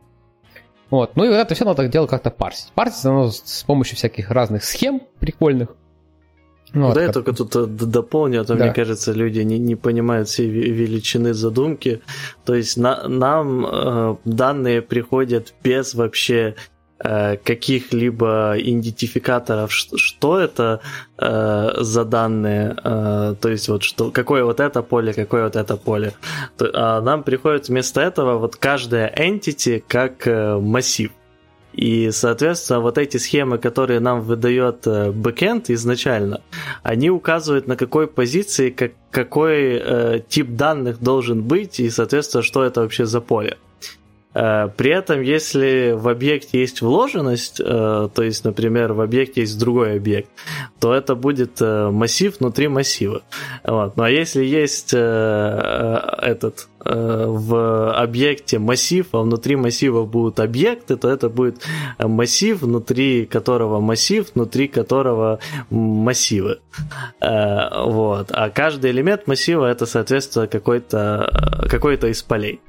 Вот. 0.89 1.15
Ну 1.15 1.23
и 1.23 1.29
вот 1.29 1.35
это 1.35 1.55
все 1.55 1.65
надо 1.65 1.87
дело 1.87 2.07
как-то 2.07 2.29
парсить. 2.29 2.71
Парсить 2.73 3.05
оно 3.05 3.29
с 3.29 3.63
помощью 3.65 3.95
всяких 3.95 4.31
разных 4.31 4.63
схем 4.63 5.01
прикольных, 5.19 5.75
ну, 6.73 6.93
да, 6.93 7.03
я 7.03 7.11
только 7.11 7.33
тут 7.33 7.55
э, 7.55 7.65
дополню, 7.65 8.41
а 8.41 8.43
то, 8.43 8.55
да. 8.55 8.65
мне 8.65 8.73
кажется, 8.73 9.13
люди 9.13 9.39
не, 9.39 9.57
не 9.57 9.75
понимают 9.75 10.27
всей 10.27 10.49
величины 10.49 11.33
задумки. 11.33 12.01
То 12.45 12.55
есть 12.55 12.77
на, 12.77 13.07
нам 13.07 13.65
э, 13.65 14.15
данные 14.25 14.81
приходят 14.81 15.53
без 15.63 15.93
вообще 15.93 16.55
э, 16.99 17.37
каких-либо 17.37 18.55
идентификаторов, 18.57 19.71
что, 19.71 19.97
что 19.97 20.39
это 20.39 20.81
э, 21.17 21.69
за 21.79 22.05
данные, 22.05 22.75
э, 22.83 23.35
то 23.39 23.49
есть 23.49 23.69
вот 23.69 23.83
что, 23.83 24.11
какое 24.11 24.43
вот 24.43 24.59
это 24.59 24.81
поле, 24.81 25.13
какое 25.13 25.45
вот 25.45 25.55
это 25.55 25.77
поле. 25.77 26.13
То, 26.57 26.69
а 26.73 27.01
нам 27.01 27.23
приходит 27.23 27.69
вместо 27.69 28.01
этого 28.01 28.37
вот 28.37 28.55
каждая 28.57 29.13
entity 29.15 29.83
как 29.87 30.27
э, 30.27 30.57
массив. 30.59 31.11
И, 31.77 32.09
соответственно, 32.11 32.79
вот 32.79 32.97
эти 32.97 33.17
схемы, 33.17 33.59
которые 33.59 33.99
нам 33.99 34.21
выдает 34.21 34.87
э, 34.87 35.11
бэкенд 35.11 35.69
изначально, 35.69 36.41
они 36.81 37.11
указывают 37.11 37.67
на 37.67 37.75
какой 37.75 38.07
позиции, 38.07 38.71
как, 38.71 38.93
какой 39.11 39.79
э, 39.79 40.19
тип 40.27 40.49
данных 40.49 40.99
должен 40.99 41.43
быть, 41.43 41.79
и, 41.79 41.89
соответственно, 41.91 42.41
что 42.41 42.63
это 42.63 42.81
вообще 42.81 43.05
за 43.05 43.21
поле. 43.21 43.57
Э, 44.37 44.69
при 44.75 44.91
этом, 44.91 45.21
если 45.21 45.93
в 45.97 46.07
объекте 46.07 46.59
есть 46.59 46.81
вложенность, 46.81 47.59
э, 47.59 48.09
то 48.13 48.21
есть, 48.21 48.45
например, 48.45 48.93
в 48.93 49.01
объекте 49.01 49.41
есть 49.41 49.57
другой 49.59 49.95
объект, 49.95 50.29
то 50.79 50.93
это 50.93 51.15
будет 51.15 51.59
э, 51.59 51.89
массив 51.89 52.39
внутри 52.39 52.67
массива. 52.67 53.23
Вот. 53.63 53.97
Ну 53.97 54.03
а 54.03 54.09
если 54.09 54.43
есть 54.45 54.93
этот 54.93 56.67
в 56.85 57.91
объекте 57.91 58.59
массив, 58.59 59.07
а 59.11 59.21
внутри 59.23 59.55
массива 59.57 60.05
будут 60.05 60.39
объекты, 60.39 60.95
то 60.95 61.09
это 61.09 61.27
будет 61.27 61.65
массив, 61.99 62.61
внутри 62.61 63.25
которого 63.25 63.81
массив, 63.81 64.25
внутри 64.33 64.67
которого 64.69 65.39
массивы. 65.69 66.59
Вот. 67.19 68.27
А 68.31 68.49
каждый 68.53 68.91
элемент 68.91 69.27
массива 69.27 69.65
это, 69.65 69.85
соответственно, 69.85 70.47
какой-то 70.47 71.67
какой 71.69 71.95
из 71.95 72.21
полей. 72.21 72.61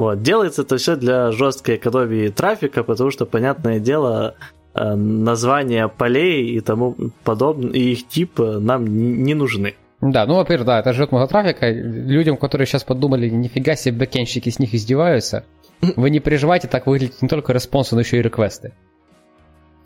Вот. 0.00 0.22
Делается 0.22 0.62
это 0.62 0.78
все 0.78 0.96
для 0.96 1.30
жесткой 1.30 1.76
экономии 1.76 2.28
трафика, 2.28 2.82
потому 2.84 3.10
что, 3.10 3.26
понятное 3.26 3.80
дело, 3.80 4.34
э, 4.72 4.94
названия 4.94 5.88
полей 5.88 6.52
и 6.52 6.60
тому 6.60 6.96
подобное, 7.22 7.72
и 7.72 7.92
их 7.92 8.08
тип 8.08 8.38
нам 8.38 8.86
не 8.86 9.34
нужны. 9.34 9.74
Да, 10.00 10.24
ну, 10.24 10.36
во-первых, 10.36 10.66
да, 10.66 10.80
это 10.80 10.94
ждет 10.94 11.12
много 11.12 11.26
трафика. 11.26 11.70
Людям, 11.70 12.38
которые 12.38 12.66
сейчас 12.66 12.82
подумали, 12.82 13.28
нифига 13.28 13.76
себе, 13.76 13.98
бэкенщики 13.98 14.48
с 14.48 14.58
них 14.58 14.72
издеваются, 14.72 15.44
вы 15.82 16.08
не 16.08 16.20
переживайте, 16.20 16.66
так 16.66 16.86
выглядит 16.86 17.20
не 17.20 17.28
только 17.28 17.52
респонсы, 17.52 17.94
но 17.94 18.00
еще 18.00 18.16
и 18.20 18.22
реквесты. 18.22 18.72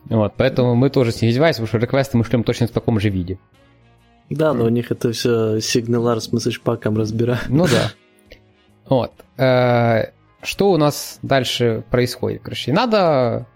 Вот, 0.05 0.35
поэтому 0.37 0.77
мы 0.77 0.91
тоже 0.91 1.11
с 1.11 1.23
них 1.23 1.33
издеваемся, 1.33 1.63
потому 1.63 1.77
что 1.77 1.85
реквесты 1.85 2.17
мы 2.19 2.25
шлем 2.25 2.45
точно 2.45 2.69
в 2.69 2.71
таком 2.71 3.01
же 3.01 3.09
виде. 3.09 3.41
Да, 4.31 4.55
но 4.55 4.67
у 4.67 4.69
них 4.69 4.93
это 4.93 5.11
все 5.11 5.59
сигналар 5.59 6.21
с 6.21 6.33
месседж-паком 6.33 6.97
разбирают. 6.97 7.49
Ну 7.49 7.67
да. 7.67 7.91
Вот. 8.89 9.13
Э, 9.39 10.11
что 10.43 10.71
у 10.71 10.77
нас 10.77 11.19
дальше 11.23 11.85
происходит? 11.91 12.43
Короче, 12.43 12.73
надо 12.73 13.47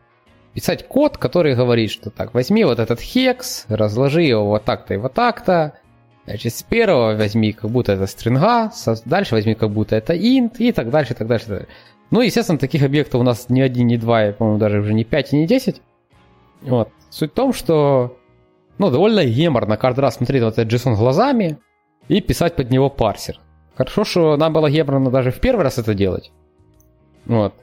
писать 0.55 0.87
код, 0.89 1.19
который 1.19 1.55
говорит, 1.55 1.91
что 1.91 2.11
так, 2.11 2.35
возьми 2.35 2.65
вот 2.65 2.79
этот 2.79 3.01
хекс, 3.01 3.67
разложи 3.69 4.23
его 4.23 4.47
вот 4.47 4.65
так-то 4.65 4.95
и 4.95 4.97
вот 4.97 5.15
так-то, 5.15 5.75
Значит, 6.25 6.55
с 6.55 6.63
первого 6.63 7.17
возьми, 7.17 7.53
как 7.55 7.71
будто 7.71 7.93
это 7.93 8.07
стринга, 8.07 8.71
дальше 9.07 9.35
возьми, 9.35 9.55
как 9.55 9.71
будто 9.71 9.97
это 9.97 10.13
int, 10.13 10.59
и 10.59 10.73
так 10.73 10.91
дальше, 10.91 11.15
и 11.15 11.17
так 11.17 11.27
дальше. 11.27 11.47
И 11.47 11.49
так 11.49 11.59
дальше. 11.61 11.73
Ну, 12.11 12.21
естественно, 12.21 12.59
таких 12.59 12.83
объектов 12.83 13.21
у 13.21 13.25
нас 13.25 13.49
ни 13.49 13.63
один, 13.63 13.87
ни 13.87 13.97
два, 13.97 14.33
по-моему, 14.33 14.59
даже 14.59 14.81
уже 14.81 14.93
не 14.93 15.05
5 15.05 15.33
и 15.33 15.37
не 15.39 15.47
10. 15.47 15.81
Вот. 16.63 16.91
Суть 17.11 17.33
в 17.33 17.35
том, 17.35 17.53
что 17.53 18.19
ну, 18.79 18.91
довольно 18.91 19.25
геморно 19.25 19.77
каждый 19.77 20.01
раз 20.01 20.17
смотреть 20.17 20.43
вот 20.43 20.59
этот 20.59 20.73
JSON 20.73 20.97
глазами 20.97 21.59
и 22.09 22.21
писать 22.21 22.57
под 22.57 22.71
него 22.71 22.91
парсер. 22.91 23.41
Хорошо, 23.79 24.05
что 24.05 24.37
нам 24.37 24.53
было 24.53 24.69
геморно 24.69 25.09
даже 25.09 25.31
в 25.31 25.39
первый 25.39 25.63
раз 25.63 25.79
это 25.79 25.95
делать. 25.95 26.33
Вот. 27.27 27.55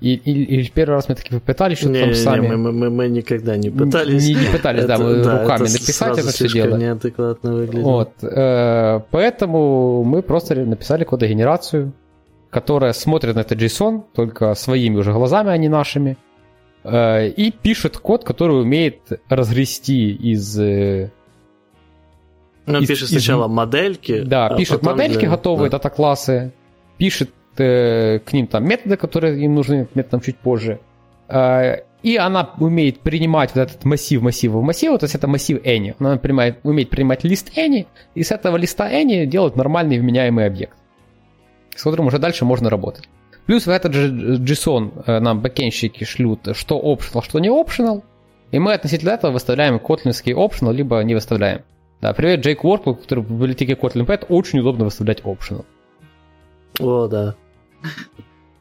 И, 0.00 0.14
и, 0.14 0.60
и 0.60 0.62
в 0.62 0.72
первый 0.72 0.94
раз 0.94 1.10
мы 1.10 1.16
таки 1.16 1.34
попытались 1.34 1.76
что-то 1.76 1.92
не, 1.92 2.00
там 2.00 2.14
сами. 2.14 2.46
Не, 2.46 2.56
мы, 2.56 2.72
мы, 2.72 2.88
мы 2.88 3.08
никогда 3.08 3.58
не 3.58 3.68
пытались. 3.68 4.26
Не, 4.26 4.36
не 4.36 4.46
пытались, 4.46 4.86
да, 4.86 4.96
мы 4.96 5.22
да, 5.22 5.42
руками 5.42 5.64
это 5.64 5.72
написать 5.74 6.16
это 6.16 6.28
все 6.28 6.48
дело. 6.48 6.78
неадекватно 6.78 7.52
выглядит. 7.52 7.84
Вот. 7.84 8.10
Э, 8.22 9.00
поэтому 9.10 10.02
мы 10.02 10.22
просто 10.22 10.54
написали 10.54 11.04
кодогенерацию, 11.04 11.92
которая 12.48 12.94
смотрит 12.94 13.34
на 13.34 13.40
этот 13.40 13.60
JSON 13.60 14.04
только 14.14 14.54
своими 14.54 14.96
уже 14.96 15.12
глазами, 15.12 15.50
а 15.50 15.58
не 15.58 15.68
нашими. 15.68 16.16
Э, 16.84 17.28
и 17.28 17.50
пишет 17.50 17.98
код, 17.98 18.24
который 18.24 18.62
умеет 18.62 19.00
разгрести 19.28 20.14
из 20.14 20.58
э, 20.58 21.10
ну, 22.72 22.80
из, 22.80 22.88
пишет 22.88 23.08
сначала 23.08 23.46
из, 23.46 23.50
модельки. 23.50 24.22
Да, 24.22 24.48
а 24.48 24.56
пишет 24.56 24.82
модельки 24.82 25.20
для... 25.20 25.30
готовые, 25.30 25.70
да. 25.70 25.78
дата-классы, 25.78 26.52
пишет 26.98 27.30
э, 27.58 28.18
к 28.18 28.32
ним 28.32 28.46
там 28.46 28.64
методы, 28.66 28.96
которые 28.96 29.42
им 29.44 29.54
нужны, 29.54 29.88
методом 29.94 30.20
чуть 30.20 30.36
позже. 30.38 30.80
Э, 31.28 31.82
и 32.02 32.16
она 32.16 32.54
умеет 32.58 33.00
принимать 33.00 33.54
вот 33.54 33.62
этот 33.62 33.84
массив 33.84 34.22
массива 34.22 34.58
в 34.58 34.62
массивы, 34.62 34.98
то 34.98 35.04
есть 35.04 35.14
это 35.14 35.26
массив 35.26 35.60
any. 35.64 35.94
Она 35.98 36.16
принимает, 36.16 36.58
умеет 36.62 36.88
принимать 36.90 37.24
лист 37.24 37.52
any, 37.56 37.86
и 38.14 38.22
с 38.22 38.30
этого 38.30 38.56
листа 38.56 38.90
any 38.90 39.26
делать 39.26 39.56
нормальный 39.56 39.98
вменяемый 39.98 40.46
объект, 40.46 40.76
с 41.76 41.82
которым 41.82 42.06
уже 42.06 42.18
дальше 42.18 42.44
можно 42.44 42.70
работать. 42.70 43.08
Плюс 43.46 43.66
в 43.66 43.70
этот 43.70 43.92
же 43.92 44.08
JSON 44.38 45.04
э, 45.06 45.20
нам 45.20 45.40
бэкенщики 45.40 46.04
шлют, 46.04 46.48
что 46.54 46.80
optional, 46.80 47.22
что 47.22 47.38
не 47.38 47.48
optional, 47.48 48.02
и 48.50 48.58
мы 48.58 48.72
относительно 48.72 49.10
этого 49.10 49.32
выставляем 49.32 49.78
котлинский 49.78 50.32
optional, 50.32 50.72
либо 50.72 51.00
не 51.02 51.14
выставляем. 51.14 51.62
Да, 52.00 52.14
привет, 52.14 52.40
Джейк 52.40 52.64
Уоркл, 52.64 52.94
который 52.94 53.22
в 53.22 53.30
библиотеке 53.30 53.74
Kotlin 53.74 54.06
Pad 54.06 54.26
очень 54.30 54.60
удобно 54.60 54.86
выставлять 54.86 55.20
optional. 55.20 55.66
О, 56.78 57.06
да. 57.08 57.34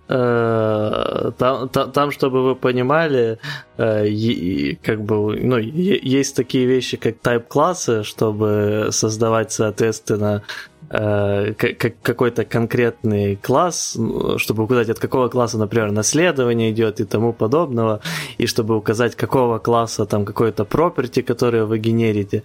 Э, 0.10 1.32
там, 1.38 1.70
там, 1.70 1.92
там, 1.92 2.12
чтобы 2.12 2.44
вы 2.44 2.56
понимали, 2.56 3.38
э, 3.78 4.76
как 4.84 5.04
бы, 5.04 5.40
ну, 5.40 5.58
есть 5.58 6.36
такие 6.36 6.66
вещи, 6.66 6.98
как 6.98 7.18
type-классы, 7.22 8.04
чтобы 8.04 8.90
создавать, 8.92 9.54
соответственно, 9.54 10.44
какой-то 10.90 12.46
конкретный 12.46 13.36
класс, 13.36 13.98
чтобы 14.38 14.64
указать, 14.64 14.90
от 14.90 15.00
какого 15.00 15.28
класса, 15.30 15.58
например, 15.58 15.92
наследование 15.92 16.72
идет 16.72 17.00
и 17.00 17.06
тому 17.06 17.34
подобного, 17.34 18.02
и 18.40 18.48
чтобы 18.48 18.76
указать, 18.76 19.16
какого 19.16 19.60
класса 19.60 20.06
там 20.06 20.26
какой-то 20.26 20.64
property, 20.64 21.22
который 21.22 21.66
вы 21.66 21.78
генерите. 21.78 22.44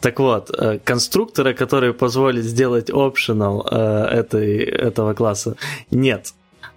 Так 0.00 0.20
вот, 0.20 0.50
конструктора, 0.84 1.52
который 1.52 1.92
позволит 1.92 2.44
сделать 2.44 2.90
optional 2.90 3.68
этой, 3.68 4.58
этого 4.64 5.14
класса, 5.14 5.56
нет. 5.90 6.32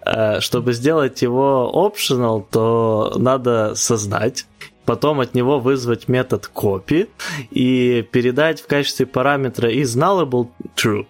Э, 0.06 0.40
чтобы 0.42 0.74
сделать 0.74 1.22
его 1.22 1.72
optional, 1.74 2.46
то 2.52 3.14
надо 3.18 3.76
создать, 3.76 4.46
потом 4.86 5.20
от 5.20 5.34
него 5.34 5.60
вызвать 5.60 6.08
метод 6.08 6.50
copy 6.54 7.10
и 7.52 8.08
передать 8.12 8.62
в 8.62 8.68
качестве 8.68 9.06
параметра 9.06 9.70
из 9.70 9.96
nullable 9.98 10.50
true. 10.76 11.06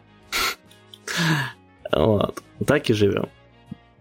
Вот. 1.91 2.41
Так 2.65 2.89
и 2.89 2.93
живем. 2.93 3.29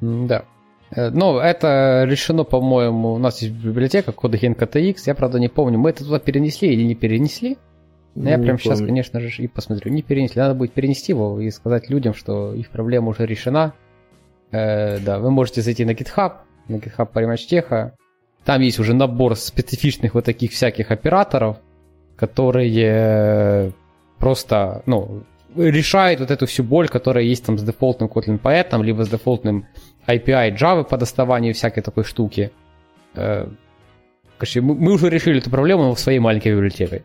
Да. 0.01 0.45
Э, 0.91 1.11
ну, 1.11 1.39
это 1.39 2.05
решено, 2.07 2.45
по-моему, 2.45 3.15
у 3.15 3.19
нас 3.19 3.43
есть 3.43 3.55
библиотека 3.55 4.13
CodeGen 4.13 4.57
KTX. 4.57 4.97
Я, 5.07 5.15
правда, 5.15 5.39
не 5.39 5.49
помню, 5.49 5.79
мы 5.79 5.91
это 5.91 6.05
туда 6.05 6.19
перенесли 6.19 6.73
или 6.73 6.83
не 6.83 6.95
перенесли. 6.95 7.59
Но 8.15 8.29
я 8.29 8.37
не 8.37 8.45
прямо 8.45 8.59
сейчас, 8.59 8.81
конечно 8.81 9.21
же, 9.21 9.43
и 9.43 9.49
посмотрю. 9.49 9.91
Не 9.91 10.03
перенесли. 10.03 10.41
Надо 10.41 10.55
будет 10.55 10.73
перенести 10.73 11.13
его 11.13 11.41
и 11.41 11.51
сказать 11.51 11.89
людям, 11.89 12.13
что 12.13 12.53
их 12.53 12.69
проблема 12.69 13.09
уже 13.09 13.25
решена. 13.27 13.73
Э, 14.51 14.99
да, 14.99 15.19
вы 15.19 15.31
можете 15.31 15.63
зайти 15.63 15.85
на 15.85 15.93
GitHub, 15.93 16.33
на 16.69 16.77
GitHub 16.77 17.11
Parimatch 17.11 17.49
Там 18.45 18.61
есть 18.61 18.79
уже 18.79 18.95
набор 18.95 19.37
специфичных 19.37 20.15
вот 20.15 20.25
таких 20.25 20.53
всяких 20.53 20.91
операторов, 20.91 21.59
которые 22.17 23.73
просто, 24.19 24.83
ну, 24.87 25.25
решают 25.57 26.21
вот 26.21 26.31
эту 26.31 26.47
всю 26.47 26.63
боль, 26.63 26.89
которая 26.89 27.25
есть 27.25 27.45
там 27.45 27.59
с 27.59 27.63
дефолтным 27.63 28.09
Kotlin 28.09 28.41
Poet, 28.41 28.83
либо 28.83 29.05
с 29.05 29.09
дефолтным 29.09 29.67
API 30.07 30.57
Java 30.57 30.85
по 30.85 30.97
доставанию 30.97 31.55
всякой 31.55 31.83
такой 31.83 32.05
штуки. 32.05 32.51
Э, 33.15 33.47
короче, 34.39 34.61
мы 34.61 34.93
уже 34.93 35.11
решили 35.11 35.39
эту 35.39 35.51
проблему 35.51 35.95
в 35.95 36.01
своей 36.01 36.19
маленькой 36.19 36.53
библиотеке. 36.53 37.05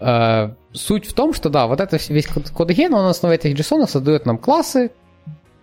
Э, 0.00 0.50
суть 0.72 1.06
в 1.06 1.14
том, 1.14 1.34
что 1.34 1.48
да, 1.48 1.66
вот 1.66 1.80
это 1.80 1.98
весь 2.08 2.26
кодеген, 2.26 2.94
он 2.94 3.04
на 3.04 3.10
основе 3.10 3.36
этих 3.36 3.54
JSON 3.54 3.86
создает 3.86 4.26
нам 4.26 4.38
классы, 4.38 4.90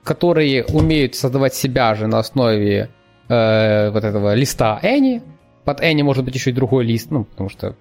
которые 0.03 0.65
умеют 0.65 1.15
создавать 1.15 1.53
себя 1.53 1.95
же 1.95 2.07
на 2.07 2.19
основе 2.19 2.89
э, 3.27 3.89
вот 3.89 4.03
этого 4.03 4.33
листа 4.33 4.79
Any. 4.81 5.21
Под 5.63 5.81
Any 5.81 6.03
может 6.03 6.25
быть 6.25 6.35
еще 6.35 6.49
и 6.49 6.53
другой 6.53 6.85
лист, 6.85 7.11
ну, 7.11 7.23
потому 7.23 7.49
что 7.49 7.75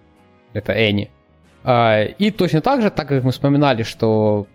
это 0.53 0.73
Any. 0.73 1.09
Э, 1.65 2.09
и 2.19 2.31
точно 2.31 2.61
так 2.61 2.83
же, 2.83 2.91
так 2.91 3.09
как 3.09 3.25
мы 3.25 3.33
вспоминали, 3.33 3.83
что 3.83 4.47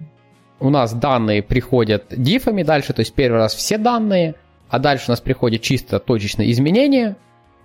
у 0.59 0.69
нас 0.69 0.93
данные 0.93 1.43
приходят 1.43 2.05
дифами 2.09 2.63
дальше, 2.63 2.93
то 2.93 3.01
есть 3.01 3.13
первый 3.13 3.38
раз 3.38 3.53
все 3.53 3.77
данные, 3.77 4.35
а 4.69 4.79
дальше 4.79 5.05
у 5.07 5.11
нас 5.11 5.21
приходит 5.21 5.61
чисто 5.61 5.99
точечное 5.99 6.49
изменение. 6.51 7.15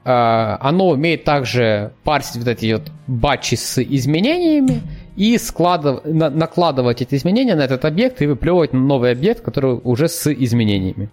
Э, 0.04 0.56
оно 0.60 0.88
умеет 0.88 1.24
также 1.24 1.92
парсить 2.04 2.36
вот 2.36 2.48
эти 2.48 2.72
вот 2.72 2.90
батчи 3.06 3.54
с 3.54 3.82
изменениями, 3.82 4.82
и 5.16 5.36
складыв... 5.38 6.04
на... 6.04 6.30
накладывать 6.30 7.02
эти 7.02 7.14
изменения 7.14 7.54
на 7.54 7.62
этот 7.62 7.84
объект 7.84 8.22
и 8.22 8.26
выплевывать 8.26 8.72
новый 8.72 9.12
объект, 9.12 9.42
который 9.42 9.80
уже 9.82 10.08
с 10.08 10.32
изменениями. 10.32 11.10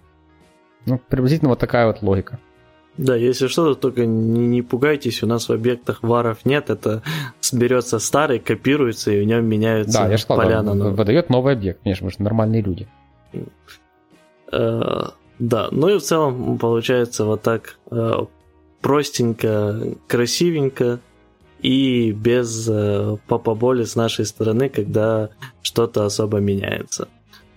Ну, 0.86 1.00
приблизительно 1.08 1.50
вот 1.50 1.58
такая 1.58 1.86
вот 1.86 2.02
логика. 2.02 2.38
Да, 2.96 3.16
если 3.16 3.46
что, 3.46 3.74
то 3.74 3.80
только 3.80 4.04
не, 4.04 4.46
не 4.46 4.62
пугайтесь, 4.62 5.22
у 5.22 5.26
нас 5.26 5.48
в 5.48 5.52
объектах 5.52 6.02
варов 6.02 6.44
нет, 6.44 6.70
это 6.70 7.02
берется 7.52 7.98
старый, 7.98 8.40
копируется, 8.40 9.10
и 9.12 9.20
в 9.20 9.24
нем 9.24 9.46
меняются 9.46 10.00
да, 10.00 10.08
я 10.08 10.16
же 10.16 10.22
сказал, 10.22 10.44
поля 10.44 10.62
на 10.62 10.74
новый. 10.74 10.92
Выдает 10.94 11.30
новый 11.30 11.54
объект, 11.54 11.82
конечно, 11.82 12.06
мы 12.06 12.10
же 12.10 12.16
нормальные 12.18 12.62
люди. 12.62 12.88
Э, 14.52 15.04
да, 15.38 15.68
ну 15.70 15.88
и 15.88 15.98
в 15.98 16.02
целом 16.02 16.58
получается 16.58 17.24
вот 17.24 17.42
так 17.42 17.78
э, 17.90 18.12
простенько, 18.80 19.96
красивенько, 20.06 21.00
и 21.60 22.12
без 22.12 22.68
э, 22.68 23.16
боли 23.28 23.84
с 23.84 23.96
нашей 23.96 24.24
стороны, 24.24 24.68
когда 24.68 25.30
что-то 25.62 26.04
особо 26.04 26.38
меняется. 26.38 27.08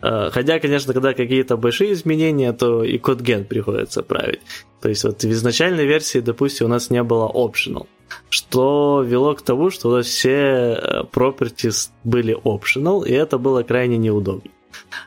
Э, 0.03 0.29
хотя, 0.31 0.59
конечно, 0.59 0.93
когда 0.93 1.13
какие-то 1.13 1.55
большие 1.55 1.93
изменения, 1.93 2.51
то 2.51 2.83
и 2.83 2.97
код 2.97 3.21
ген 3.21 3.45
приходится 3.45 4.03
править. 4.03 4.41
То 4.81 4.89
есть 4.89 5.03
вот 5.05 5.23
в 5.23 5.31
изначальной 5.31 5.85
версии, 5.85 6.19
допустим, 6.19 6.65
у 6.65 6.69
нас 6.69 6.89
не 6.89 7.01
было 7.03 7.31
optional, 7.33 7.87
что 8.29 9.01
вело 9.01 9.33
к 9.33 9.41
тому, 9.41 9.69
что 9.69 9.89
у 9.89 9.91
нас 9.93 10.05
все 10.05 10.29
э, 10.29 11.03
properties 11.13 11.89
были 12.03 12.35
optional, 12.35 13.07
и 13.07 13.13
это 13.13 13.37
было 13.37 13.63
крайне 13.63 13.97
неудобно. 13.97 14.51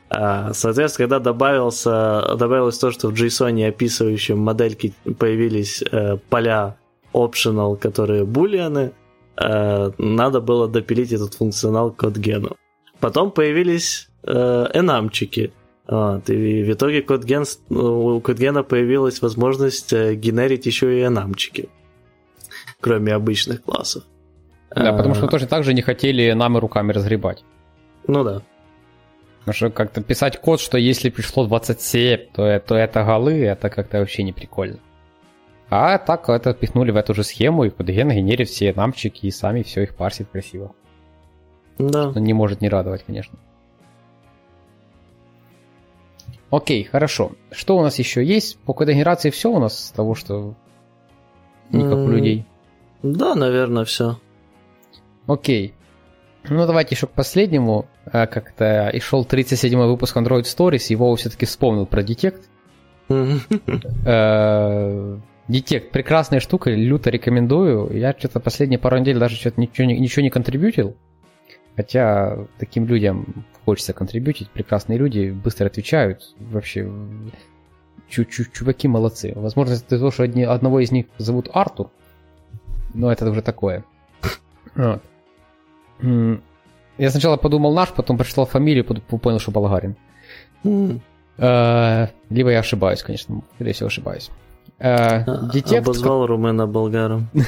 Э, 0.09 0.53
соответственно, 0.55 1.09
когда 1.09 1.19
добавился, 1.19 2.35
добавилось 2.39 2.79
то, 2.79 2.91
что 2.91 3.09
в 3.09 3.13
JSON, 3.13 3.69
описывающем 3.69 4.39
модельки, 4.39 4.95
появились 5.19 5.85
поля 6.31 6.79
optional, 7.13 7.77
которые 7.77 8.25
булианы, 8.25 8.93
надо 9.37 10.41
было 10.41 10.67
допилить 10.67 11.13
этот 11.13 11.35
функционал 11.35 11.91
к 11.91 12.03
CodeGen. 12.03 12.57
Потом 13.01 13.31
появились 13.31 14.09
энамчики. 14.27 15.53
Вот, 15.89 16.29
и 16.31 16.65
в 16.65 16.73
итоге 16.73 17.01
CodeGen, 17.01 17.47
у 17.71 18.21
CodeGen 18.21 18.65
появилась 18.65 19.23
возможность 19.23 19.93
э, 19.93 20.15
генерить 20.15 20.67
еще 20.67 20.99
и 20.99 21.05
энамчики, 21.05 21.69
кроме 22.81 23.13
обычных 23.15 23.63
классов. 23.63 24.03
Да, 24.75 24.93
потому 24.93 25.15
что 25.15 25.27
мы 25.27 25.31
тоже 25.31 25.47
так 25.47 25.63
же 25.63 25.75
не 25.75 25.83
хотели 25.83 26.33
намы 26.33 26.59
руками 26.59 26.93
разгребать. 26.93 27.45
Ну 28.09 28.25
да. 28.25 28.43
Потому 29.41 29.55
что 29.55 29.71
как-то 29.71 30.03
писать 30.03 30.41
код, 30.41 30.61
что 30.61 30.77
если 30.77 31.09
пришло 31.09 31.47
27, 31.47 32.33
то, 32.35 32.61
то 32.61 32.75
это 32.75 33.05
голы, 33.05 33.45
это 33.45 33.71
как-то 33.71 34.01
вообще 34.01 34.25
не 34.25 34.33
прикольно. 34.33 34.81
А 35.71 35.99
так 35.99 36.29
это 36.29 36.53
впихнули 36.53 36.91
в 36.91 36.97
эту 36.97 37.15
же 37.15 37.23
схему, 37.23 37.65
и 37.65 37.71
CodeGen 37.71 38.13
генерит 38.13 38.49
все 38.49 38.73
намчики 38.73 39.27
и 39.27 39.31
сами 39.31 39.63
все 39.63 39.85
их 39.85 39.95
парсит 39.95 40.29
красиво. 40.31 40.75
Да. 41.79 42.11
Что 42.11 42.19
не 42.19 42.33
может 42.33 42.61
не 42.61 42.69
радовать, 42.69 43.05
конечно. 43.05 43.39
Окей, 46.51 46.85
хорошо. 46.85 47.33
Что 47.51 47.77
у 47.77 47.83
нас 47.83 47.99
еще 47.99 48.25
есть? 48.25 48.59
По 48.61 48.73
кодогенерации 48.73 49.31
все 49.31 49.51
у 49.51 49.59
нас 49.59 49.87
с 49.87 49.91
того, 49.91 50.15
что 50.15 50.55
не 51.71 51.85
как 51.85 51.99
у 51.99 52.09
людей? 52.09 52.47
Да, 53.03 53.35
наверное, 53.35 53.85
все. 53.85 54.19
Окей. 55.27 55.75
Ну, 56.49 56.65
давайте 56.67 56.95
еще 56.95 57.07
к 57.07 57.11
последнему. 57.11 57.87
А, 58.05 58.27
как-то 58.27 58.89
и 58.89 59.01
шел 59.01 59.25
37-й 59.25 59.75
выпуск 59.75 60.17
Android 60.17 60.43
Stories, 60.43 60.87
его 60.91 61.15
все-таки 61.17 61.47
вспомнил 61.47 61.87
про 61.87 62.03
Detect. 62.03 62.43
Детект, 65.49 65.91
прекрасная 65.93 66.41
штука, 66.41 66.71
люто 66.71 67.11
рекомендую. 67.11 67.97
Я 67.97 68.15
что-то 68.17 68.41
последние 68.41 68.79
пару 68.79 68.99
недель 68.99 69.19
даже 69.19 69.37
что-то 69.37 69.61
ничего, 69.61 69.87
ничего 69.87 70.23
не 70.23 70.31
контрибьютил. 70.31 70.97
Хотя 71.77 72.39
таким 72.59 72.87
людям 72.87 73.45
хочется 73.65 73.93
контрибьютить. 73.93 74.51
Прекрасные 74.51 74.99
люди 74.99 75.31
быстро 75.31 75.67
отвечают. 75.67 76.35
Вообще, 76.39 76.91
чуваки 78.09 78.89
молодцы. 78.89 79.33
Возможно, 79.37 79.75
это 79.75 79.99
то, 79.99 80.11
что 80.11 80.23
одни, 80.23 80.43
одного 80.45 80.81
из 80.81 80.91
них 80.91 81.07
зовут 81.19 81.51
Артур. 81.53 81.91
Но 82.95 83.13
это 83.13 83.29
уже 83.31 83.43
такое. 83.43 83.85
Вот. 84.75 85.03
Я 86.99 87.11
сначала 87.11 87.37
подумал 87.37 87.75
наш, 87.75 87.91
потом 87.93 88.17
прочитал 88.17 88.47
фамилию, 88.47 88.85
понял, 88.85 89.39
что 89.39 89.51
болгарин. 89.51 89.97
Mm. 90.65 91.01
Либо 92.31 92.51
я 92.51 92.61
ошибаюсь, 92.61 93.03
конечно. 93.03 93.43
Скорее 93.57 93.73
всего, 93.73 93.89
ошибаюсь. 93.89 94.31
Э, 94.79 95.25
детект... 95.53 95.87
Обозвал 95.87 96.27
Румена 96.27 96.67
болгаром. 96.67 97.29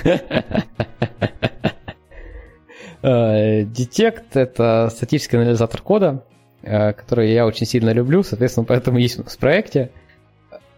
Э, 3.03 3.63
детект— 3.65 4.25
это 4.37 4.89
статический 4.91 5.39
анализатор 5.39 5.83
кода, 5.83 6.25
э, 6.63 6.93
который 6.93 7.33
я 7.33 7.47
очень 7.47 7.67
сильно 7.67 7.93
люблю, 7.93 8.23
соответственно, 8.23 8.65
поэтому 8.65 8.99
есть 8.99 9.19
у 9.19 9.23
нас 9.23 9.37
в 9.37 9.39
проекте. 9.39 9.91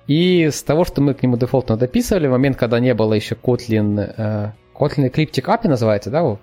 И 0.06 0.50
с 0.50 0.62
того, 0.62 0.84
что 0.84 1.00
мы 1.00 1.14
к 1.14 1.22
нему 1.22 1.36
дефолтно 1.36 1.76
дописывали, 1.76 2.26
в 2.26 2.32
момент, 2.32 2.56
когда 2.56 2.80
не 2.80 2.94
было 2.94 3.14
еще 3.14 3.36
Kotlin, 3.36 4.52
Kotlin 4.74 5.10
Ecliptic 5.10 5.44
API 5.44 5.68
называется, 5.68 6.10
да? 6.10 6.38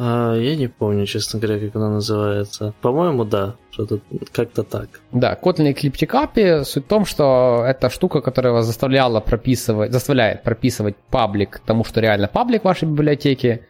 А, 0.00 0.34
я 0.36 0.56
не 0.56 0.68
помню, 0.68 1.06
честно 1.06 1.40
говоря, 1.40 1.58
как 1.58 1.74
она 1.76 1.90
называется. 1.90 2.72
По-моему, 2.80 3.24
да, 3.24 3.56
что-то 3.70 4.00
как-то 4.32 4.62
так. 4.62 4.88
Да, 5.10 5.36
Kotlin 5.40 5.74
Ecliptic 5.74 6.10
API, 6.10 6.64
суть 6.64 6.84
в 6.84 6.88
том, 6.88 7.04
что 7.04 7.64
это 7.66 7.90
штука, 7.90 8.20
которая 8.20 8.52
вас 8.52 8.66
заставляла 8.66 9.20
прописывать, 9.20 9.92
заставляет 9.92 10.44
прописывать 10.44 10.96
паблик 11.10 11.60
тому, 11.66 11.82
что 11.82 12.00
реально 12.00 12.28
паблик 12.28 12.62
вашей 12.64 12.86
библиотеки, 12.86 13.67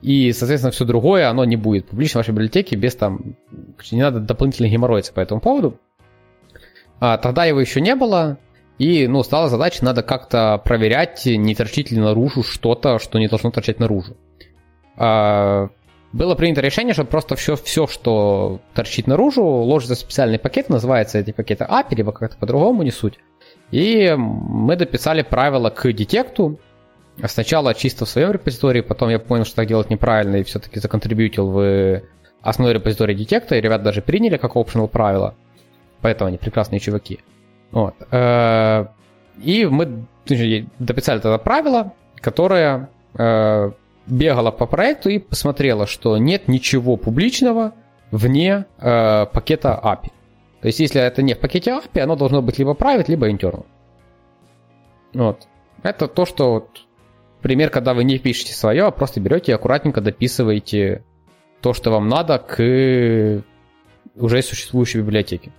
и, 0.00 0.32
соответственно, 0.32 0.70
все 0.70 0.84
другое, 0.84 1.28
оно 1.28 1.44
не 1.44 1.56
будет 1.56 1.88
публично 1.88 2.18
в 2.18 2.20
вашей 2.22 2.30
библиотеке 2.30 2.76
без 2.76 2.94
там... 2.94 3.36
Не 3.90 4.02
надо 4.02 4.20
дополнительно 4.20 4.68
геморроиться 4.68 5.12
по 5.12 5.20
этому 5.20 5.40
поводу. 5.40 5.78
А 7.00 7.16
тогда 7.18 7.44
его 7.44 7.60
еще 7.60 7.80
не 7.80 7.94
было, 7.94 8.38
и 8.78 9.08
ну, 9.08 9.22
стала 9.22 9.48
задача, 9.48 9.84
надо 9.84 10.02
как-то 10.02 10.60
проверять, 10.64 11.26
не 11.26 11.54
торчит 11.54 11.90
ли 11.90 11.98
наружу 11.98 12.42
что-то, 12.42 12.98
что 12.98 13.18
не 13.18 13.28
должно 13.28 13.50
торчать 13.50 13.80
наружу. 13.80 14.16
А, 14.96 15.68
было 16.12 16.34
принято 16.36 16.60
решение, 16.60 16.94
что 16.94 17.04
просто 17.04 17.36
все, 17.36 17.56
все, 17.56 17.86
что 17.86 18.60
торчит 18.74 19.06
наружу, 19.06 19.44
ложится 19.44 19.94
в 19.94 19.98
специальный 19.98 20.38
пакет, 20.38 20.68
называется 20.68 21.18
эти 21.18 21.32
пакеты 21.32 21.64
API, 21.64 21.96
либо 21.96 22.12
как-то 22.12 22.36
по-другому 22.38 22.82
не 22.82 22.90
суть. 22.90 23.18
И 23.70 24.14
мы 24.16 24.76
дописали 24.76 25.22
правила 25.22 25.70
к 25.70 25.92
детекту. 25.92 26.58
Сначала 27.26 27.74
чисто 27.74 28.04
в 28.04 28.08
своем 28.08 28.30
репозитории, 28.30 28.80
потом 28.80 29.08
я 29.08 29.18
понял, 29.18 29.44
что 29.44 29.56
так 29.56 29.66
делать 29.66 29.90
неправильно, 29.90 30.36
и 30.36 30.44
все-таки 30.44 30.78
законтрибьютил 30.78 31.50
в 31.50 32.02
основной 32.42 32.74
репозитории 32.74 33.14
детекта, 33.14 33.56
и 33.56 33.60
ребят 33.60 33.82
даже 33.82 34.02
приняли 34.02 34.36
как 34.36 34.54
optional 34.54 34.88
правило. 34.88 35.34
Поэтому 36.00 36.28
они 36.28 36.38
прекрасные 36.38 36.78
чуваки. 36.78 37.20
Вот. 37.72 37.94
Э, 38.12 38.86
и 39.42 39.66
мы 39.66 40.06
дописали 40.78 41.18
это 41.18 41.36
правило, 41.38 41.92
которое 42.16 42.88
э, 43.14 43.70
бегало 44.06 44.50
по 44.50 44.66
проекту 44.66 45.08
и 45.08 45.18
посмотрело, 45.18 45.86
что 45.86 46.16
нет 46.18 46.46
ничего 46.46 46.96
публичного 46.96 47.72
вне 48.10 48.66
э, 48.78 49.26
пакета 49.26 49.78
API. 49.82 50.10
То 50.60 50.66
есть, 50.66 50.80
если 50.80 51.00
это 51.00 51.22
не 51.22 51.34
в 51.34 51.38
пакете 51.38 51.70
API, 51.72 52.00
оно 52.00 52.16
должно 52.16 52.42
быть 52.42 52.58
либо 52.58 52.72
private, 52.72 53.04
либо 53.08 53.30
internal. 53.30 53.66
Вот. 55.14 55.46
Это 55.82 56.08
то, 56.08 56.26
что 56.26 56.68
пример, 57.42 57.70
когда 57.70 57.94
вы 57.94 58.04
не 58.04 58.18
пишете 58.18 58.52
свое, 58.52 58.84
а 58.84 58.90
просто 58.90 59.20
берете 59.20 59.52
и 59.52 59.54
аккуратненько 59.54 60.00
дописываете 60.00 61.04
то, 61.60 61.72
что 61.72 61.90
вам 61.90 62.08
надо 62.08 62.38
к 62.38 63.42
уже 64.16 64.42
существующей 64.42 64.98
библиотеке. 64.98 65.52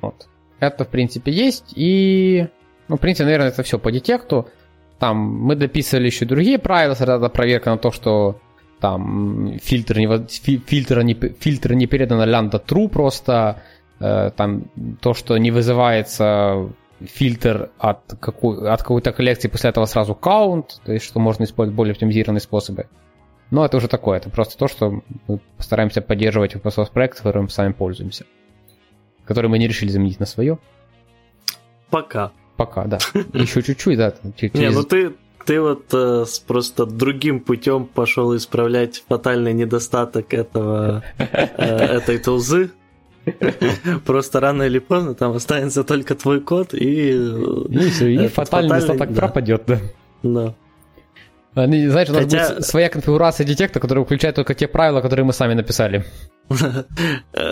Вот. 0.00 0.28
Это, 0.60 0.84
в 0.84 0.88
принципе, 0.88 1.32
есть. 1.32 1.72
И, 1.74 2.46
ну, 2.88 2.96
в 2.96 3.00
принципе, 3.00 3.24
наверное, 3.24 3.48
это 3.48 3.62
все 3.62 3.78
по 3.78 3.92
детекту. 3.92 4.48
Там 4.98 5.16
мы 5.18 5.54
дописывали 5.54 6.06
еще 6.06 6.24
другие 6.24 6.58
правила, 6.58 6.94
сразу 6.94 7.28
проверка 7.30 7.70
на 7.70 7.78
то, 7.78 7.92
что 7.92 8.40
там 8.80 9.58
фильтр 9.62 9.98
не, 9.98 10.06
фильтр 10.66 11.02
не, 11.02 11.14
фильтр 11.14 11.74
не 11.74 11.86
передано 11.86 12.24
лямбда 12.24 12.62
true 12.64 12.88
просто, 12.88 13.62
э, 14.00 14.30
там 14.36 14.64
то, 15.00 15.14
что 15.14 15.36
не 15.38 15.50
вызывается 15.50 16.70
фильтр 17.00 17.70
от, 17.78 18.00
какой, 18.20 18.70
от 18.70 18.82
какой-то 18.82 19.12
коллекции, 19.12 19.48
после 19.48 19.70
этого 19.70 19.86
сразу 19.86 20.18
count, 20.20 20.66
то 20.84 20.92
есть 20.92 21.04
что 21.04 21.20
можно 21.20 21.44
использовать 21.44 21.76
более 21.76 21.92
оптимизированные 21.92 22.40
способы. 22.40 22.88
Но 23.50 23.64
это 23.64 23.76
уже 23.78 23.88
такое, 23.88 24.18
это 24.18 24.30
просто 24.30 24.58
то, 24.58 24.68
что 24.68 25.02
мы 25.26 25.40
постараемся 25.56 26.02
поддерживать 26.02 26.54
open 26.54 26.92
проект, 26.92 27.18
которым 27.18 27.44
мы 27.44 27.50
сами 27.50 27.72
пользуемся 27.72 28.24
который 29.28 29.48
мы 29.48 29.58
не 29.58 29.68
решили 29.68 29.90
заменить 29.90 30.18
на 30.18 30.26
свое. 30.26 30.58
Пока. 31.90 32.32
Пока, 32.56 32.86
да. 32.86 32.98
Еще 33.34 33.62
чуть-чуть, 33.62 33.98
да. 33.98 34.14
Через... 34.36 34.54
Не, 34.54 34.70
ну 34.70 34.82
ты, 34.84 35.14
ты 35.44 35.60
вот 35.60 35.92
э, 35.92 36.24
просто 36.46 36.86
другим 36.86 37.40
путем 37.40 37.84
пошел 37.84 38.34
исправлять 38.34 39.04
фатальный 39.06 39.52
недостаток 39.52 40.32
этого, 40.32 41.04
э, 41.18 41.24
этой 41.98 42.18
тулзы. 42.18 42.70
Просто 44.06 44.40
рано 44.40 44.64
или 44.64 44.78
поздно 44.78 45.14
там 45.14 45.32
останется 45.32 45.84
только 45.84 46.14
твой 46.14 46.40
код 46.40 46.74
и... 46.74 47.10
И 47.10 47.90
все, 47.90 48.08
и 48.08 48.28
фатальный 48.28 48.68
недостаток 48.68 49.12
да. 49.12 49.20
пропадет, 49.20 49.62
да. 49.66 49.78
Да. 50.22 50.54
Они, 51.54 51.88
знаешь, 51.88 52.08
у 52.10 52.12
нас 52.12 52.24
Хотя... 52.24 52.48
будет 52.48 52.64
своя 52.64 52.88
конфигурация 52.88 53.46
детекта, 53.46 53.80
которая 53.80 54.04
включает 54.04 54.36
только 54.36 54.54
те 54.54 54.68
правила, 54.68 55.00
которые 55.00 55.24
мы 55.24 55.32
сами 55.32 55.54
написали. 55.54 56.04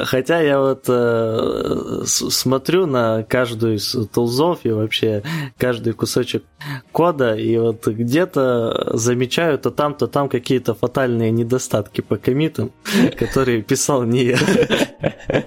Хотя 0.04 0.40
я 0.40 0.58
вот 0.58 0.84
э, 0.88 2.02
смотрю 2.04 2.86
на 2.86 3.24
каждую 3.24 3.76
из 3.76 3.94
тулзов 4.12 4.60
и 4.64 4.70
вообще 4.70 5.22
каждый 5.58 5.92
кусочек 5.92 6.44
кода, 6.92 7.34
и 7.34 7.56
вот 7.58 7.86
где-то 7.86 8.96
замечаю 8.96 9.58
то 9.58 9.70
там, 9.70 9.94
то 9.94 10.06
там 10.06 10.28
какие-то 10.28 10.74
фатальные 10.74 11.30
недостатки 11.30 12.00
по 12.00 12.16
комитам, 12.16 12.72
которые 13.18 13.62
писал 13.62 14.04
не 14.04 14.24
я. 14.24 14.38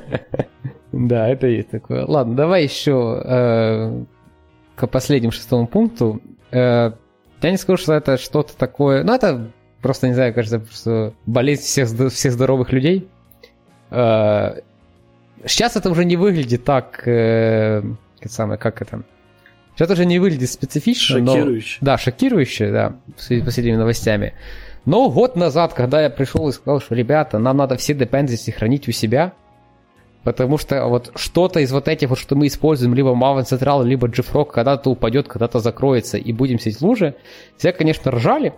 Да, 0.91 1.29
это 1.29 1.45
есть 1.45 1.69
такое. 1.69 2.03
Ладно, 2.05 2.35
давай 2.35 2.63
еще 2.63 3.21
э, 3.23 4.03
к 4.75 4.87
последнему 4.87 5.31
шестому 5.31 5.67
пункту. 5.67 6.19
Э, 6.51 6.91
я 7.47 7.51
не 7.51 7.57
скажу, 7.57 7.81
что 7.81 7.93
это 7.93 8.17
что-то 8.17 8.55
такое... 8.55 9.03
Ну, 9.03 9.13
это 9.13 9.51
просто, 9.81 10.07
не 10.07 10.13
знаю, 10.13 10.33
кажется, 10.33 10.59
просто 10.59 11.13
болезнь 11.25 11.63
всех, 11.63 11.89
всех 12.11 12.33
здоровых 12.33 12.71
людей. 12.71 13.07
Э, 13.91 14.59
сейчас 15.45 15.75
это 15.75 15.89
уже 15.89 16.05
не 16.05 16.17
выглядит 16.17 16.63
так... 16.63 17.07
Э, 17.07 17.81
как 18.19 18.31
самое, 18.31 18.59
как 18.59 18.81
это... 18.81 19.03
Сейчас 19.75 19.85
это 19.85 19.93
уже 19.93 20.05
не 20.05 20.19
выглядит 20.19 20.49
специфично, 20.49 21.19
Шокирующе. 21.19 21.77
Но, 21.79 21.85
да, 21.85 21.97
шокирующе, 21.97 22.71
да, 22.71 22.95
с 23.17 23.27
последними 23.45 23.77
новостями. 23.77 24.33
Но 24.85 25.09
год 25.09 25.37
назад, 25.37 25.73
когда 25.73 26.01
я 26.01 26.09
пришел 26.09 26.49
и 26.49 26.51
сказал, 26.51 26.81
что, 26.81 26.95
ребята, 26.95 27.39
нам 27.39 27.57
надо 27.57 27.77
все 27.77 27.93
dependencies 27.93 28.51
хранить 28.51 28.89
у 28.89 28.91
себя, 28.91 29.33
Потому 30.29 30.59
что 30.59 30.85
вот 30.85 31.11
что-то 31.15 31.59
из 31.59 31.71
вот 31.71 31.87
этих 31.87 32.09
вот, 32.09 32.19
что 32.19 32.35
мы 32.35 32.45
используем, 32.45 32.93
либо 32.93 33.15
Maven 33.15 33.45
Central, 33.45 33.83
либо 33.83 34.07
JFrog, 34.07 34.51
когда-то 34.51 34.91
упадет, 34.91 35.27
когда-то 35.27 35.57
закроется, 35.57 36.19
и 36.19 36.31
будем 36.31 36.59
сидеть 36.59 36.81
лужи, 36.81 37.15
все, 37.57 37.71
конечно, 37.71 38.11
ржали. 38.11 38.53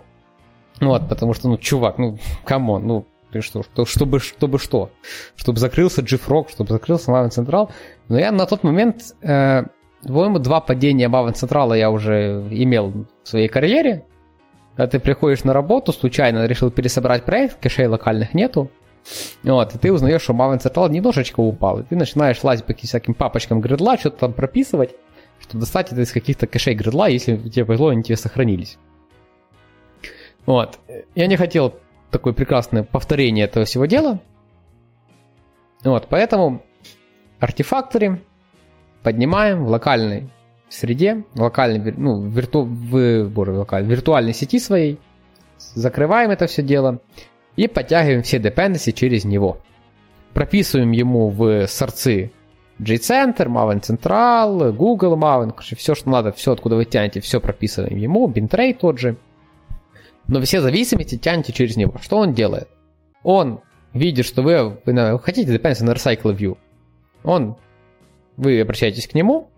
Вот, 0.82 1.08
потому 1.08 1.32
что, 1.32 1.48
ну, 1.48 1.56
чувак, 1.56 1.96
ну, 1.96 2.18
come 2.44 2.68
on, 2.68 2.86
ну, 2.86 3.06
ты 3.30 3.40
что, 3.40 3.62
что 3.62 3.86
чтобы, 3.86 4.20
чтобы 4.20 4.58
что? 4.58 4.90
Чтобы 5.34 5.58
закрылся 5.60 6.02
JFrog, 6.02 6.50
чтобы 6.50 6.74
закрылся 6.74 7.10
Maven 7.10 7.30
Central. 7.30 7.70
Но 8.10 8.18
я 8.18 8.32
на 8.32 8.44
тот 8.44 8.64
момент, 8.64 9.14
э, 9.22 9.62
по-моему, 10.02 10.40
два 10.40 10.60
падения 10.60 11.08
Maven 11.08 11.32
Central 11.32 11.74
я 11.78 11.90
уже 11.90 12.46
имел 12.50 13.06
в 13.22 13.28
своей 13.28 13.48
карьере. 13.48 14.04
Когда 14.76 14.90
ты 14.90 15.00
приходишь 15.00 15.44
на 15.44 15.54
работу, 15.54 15.90
случайно 15.94 16.44
решил 16.44 16.70
пересобрать 16.70 17.24
проект, 17.24 17.58
кэшей 17.60 17.86
локальных 17.86 18.34
нету, 18.34 18.70
вот, 19.42 19.74
и 19.74 19.78
ты 19.78 19.92
узнаешь, 19.92 20.22
что 20.22 20.32
Maven 20.32 20.60
Central 20.60 20.90
немножечко 20.90 21.40
упал. 21.40 21.80
И 21.80 21.82
ты 21.82 21.96
начинаешь 21.96 22.42
лазить 22.42 22.64
по 22.64 22.74
всяким 22.74 23.14
папочкам 23.14 23.60
Gradle 23.60 23.89
а, 23.89 23.98
что-то 23.98 24.18
там 24.18 24.32
прописывать, 24.32 24.94
чтобы 25.40 25.60
достать 25.60 25.92
это 25.92 26.02
из 26.02 26.12
каких-то 26.12 26.46
кэшей 26.46 26.74
гридла, 26.74 27.08
если 27.08 27.36
тебе 27.36 27.64
повезло, 27.64 27.88
они 27.88 28.02
тебе 28.02 28.16
сохранились. 28.16 28.78
Вот. 30.46 30.78
Я 31.14 31.26
не 31.26 31.36
хотел 31.36 31.74
такое 32.10 32.32
прекрасное 32.32 32.84
повторение 32.84 33.46
этого 33.46 33.64
всего 33.64 33.86
дела. 33.86 34.20
Вот, 35.82 36.06
поэтому 36.08 36.62
артефакторы 37.40 38.22
поднимаем 39.02 39.64
в 39.64 39.68
локальной 39.68 40.30
среде, 40.68 41.24
в 41.34 41.42
локальной, 41.42 41.92
ну, 41.96 42.22
вирту, 42.22 42.62
в, 42.62 43.24
боже, 43.24 43.52
локальной, 43.52 43.90
виртуальной 43.90 44.32
сети 44.32 44.60
своей, 44.60 45.00
закрываем 45.58 46.30
это 46.30 46.46
все 46.46 46.62
дело, 46.62 47.00
и 47.56 47.68
подтягиваем 47.68 48.22
все 48.22 48.38
dependency 48.38 48.92
через 48.92 49.24
него. 49.24 49.58
Прописываем 50.32 50.92
ему 50.92 51.28
в 51.28 51.66
сорцы 51.66 52.32
JCenter, 52.80 53.46
Maven 53.46 53.82
Central, 53.82 54.72
Google 54.72 55.16
Maven, 55.16 55.54
все, 55.76 55.94
что 55.94 56.10
надо, 56.10 56.32
все, 56.32 56.52
откуда 56.52 56.76
вы 56.76 56.84
тянете, 56.84 57.20
все 57.20 57.40
прописываем 57.40 57.96
ему, 57.96 58.28
Bintray 58.28 58.74
тот 58.74 58.98
же. 58.98 59.16
Но 60.26 60.40
все 60.40 60.60
зависимости 60.60 61.18
тянете 61.18 61.52
через 61.52 61.76
него. 61.76 61.94
Что 62.00 62.18
он 62.18 62.32
делает? 62.32 62.68
Он 63.22 63.60
видит, 63.92 64.24
что 64.24 64.42
вы, 64.42 64.78
вы 64.84 65.18
хотите 65.20 65.54
dependency 65.54 65.84
на 65.84 65.92
Recycle 65.92 66.34
View. 66.36 66.56
Он, 67.24 67.56
вы 68.36 68.60
обращаетесь 68.60 69.06
к 69.06 69.14
нему, 69.14 69.50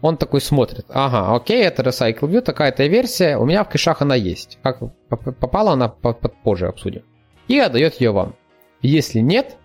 он 0.00 0.16
такой 0.16 0.40
смотрит, 0.40 0.86
ага, 0.88 1.34
окей, 1.34 1.62
это 1.62 1.82
Recycle 1.82 2.28
View, 2.28 2.40
такая-то 2.40 2.86
версия, 2.86 3.36
у 3.36 3.44
меня 3.44 3.64
в 3.64 3.68
кэшах 3.68 4.02
она 4.02 4.14
есть. 4.14 4.58
Как 4.62 4.78
попала 5.08 5.72
она, 5.72 5.88
позже 5.88 6.68
обсудим 6.68 7.02
и 7.48 7.58
отдает 7.58 8.00
ее 8.00 8.12
вам. 8.12 8.34
Если 8.80 9.20
нет, 9.20 9.56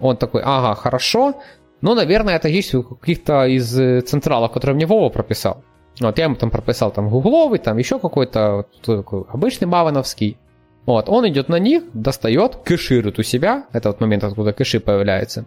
он 0.00 0.16
такой, 0.16 0.42
ага, 0.44 0.74
хорошо, 0.74 1.40
но, 1.80 1.94
наверное, 1.94 2.36
это 2.36 2.48
есть 2.48 2.74
у 2.74 2.82
каких-то 2.82 3.46
из 3.46 3.78
э, 3.78 4.00
централов, 4.00 4.52
которые 4.52 4.76
мне 4.76 4.86
Вова 4.86 5.08
прописал. 5.08 5.62
Вот 6.00 6.18
я 6.18 6.24
ему 6.24 6.36
там 6.36 6.50
прописал 6.50 6.90
там 6.90 7.08
гугловый, 7.08 7.58
там 7.58 7.78
еще 7.78 7.98
какой-то 7.98 8.66
такой 8.84 9.24
обычный 9.28 9.66
мавановский. 9.66 10.38
Вот, 10.84 11.08
он 11.08 11.28
идет 11.28 11.48
на 11.48 11.58
них, 11.58 11.84
достает, 11.94 12.56
кэширует 12.56 13.18
у 13.18 13.22
себя, 13.22 13.66
это 13.72 13.88
вот 13.88 14.00
момент, 14.00 14.24
откуда 14.24 14.52
кэши 14.52 14.78
появляется, 14.78 15.46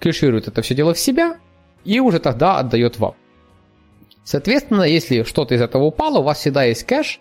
кэширует 0.00 0.48
это 0.48 0.62
все 0.62 0.74
дело 0.74 0.94
в 0.94 0.98
себя 0.98 1.36
и 1.84 2.00
уже 2.00 2.18
тогда 2.18 2.58
отдает 2.58 2.98
вам. 2.98 3.14
Соответственно, 4.24 4.82
если 4.82 5.22
что-то 5.22 5.54
из 5.54 5.62
этого 5.62 5.84
упало, 5.84 6.18
у 6.18 6.22
вас 6.22 6.38
всегда 6.38 6.64
есть 6.64 6.84
кэш, 6.84 7.20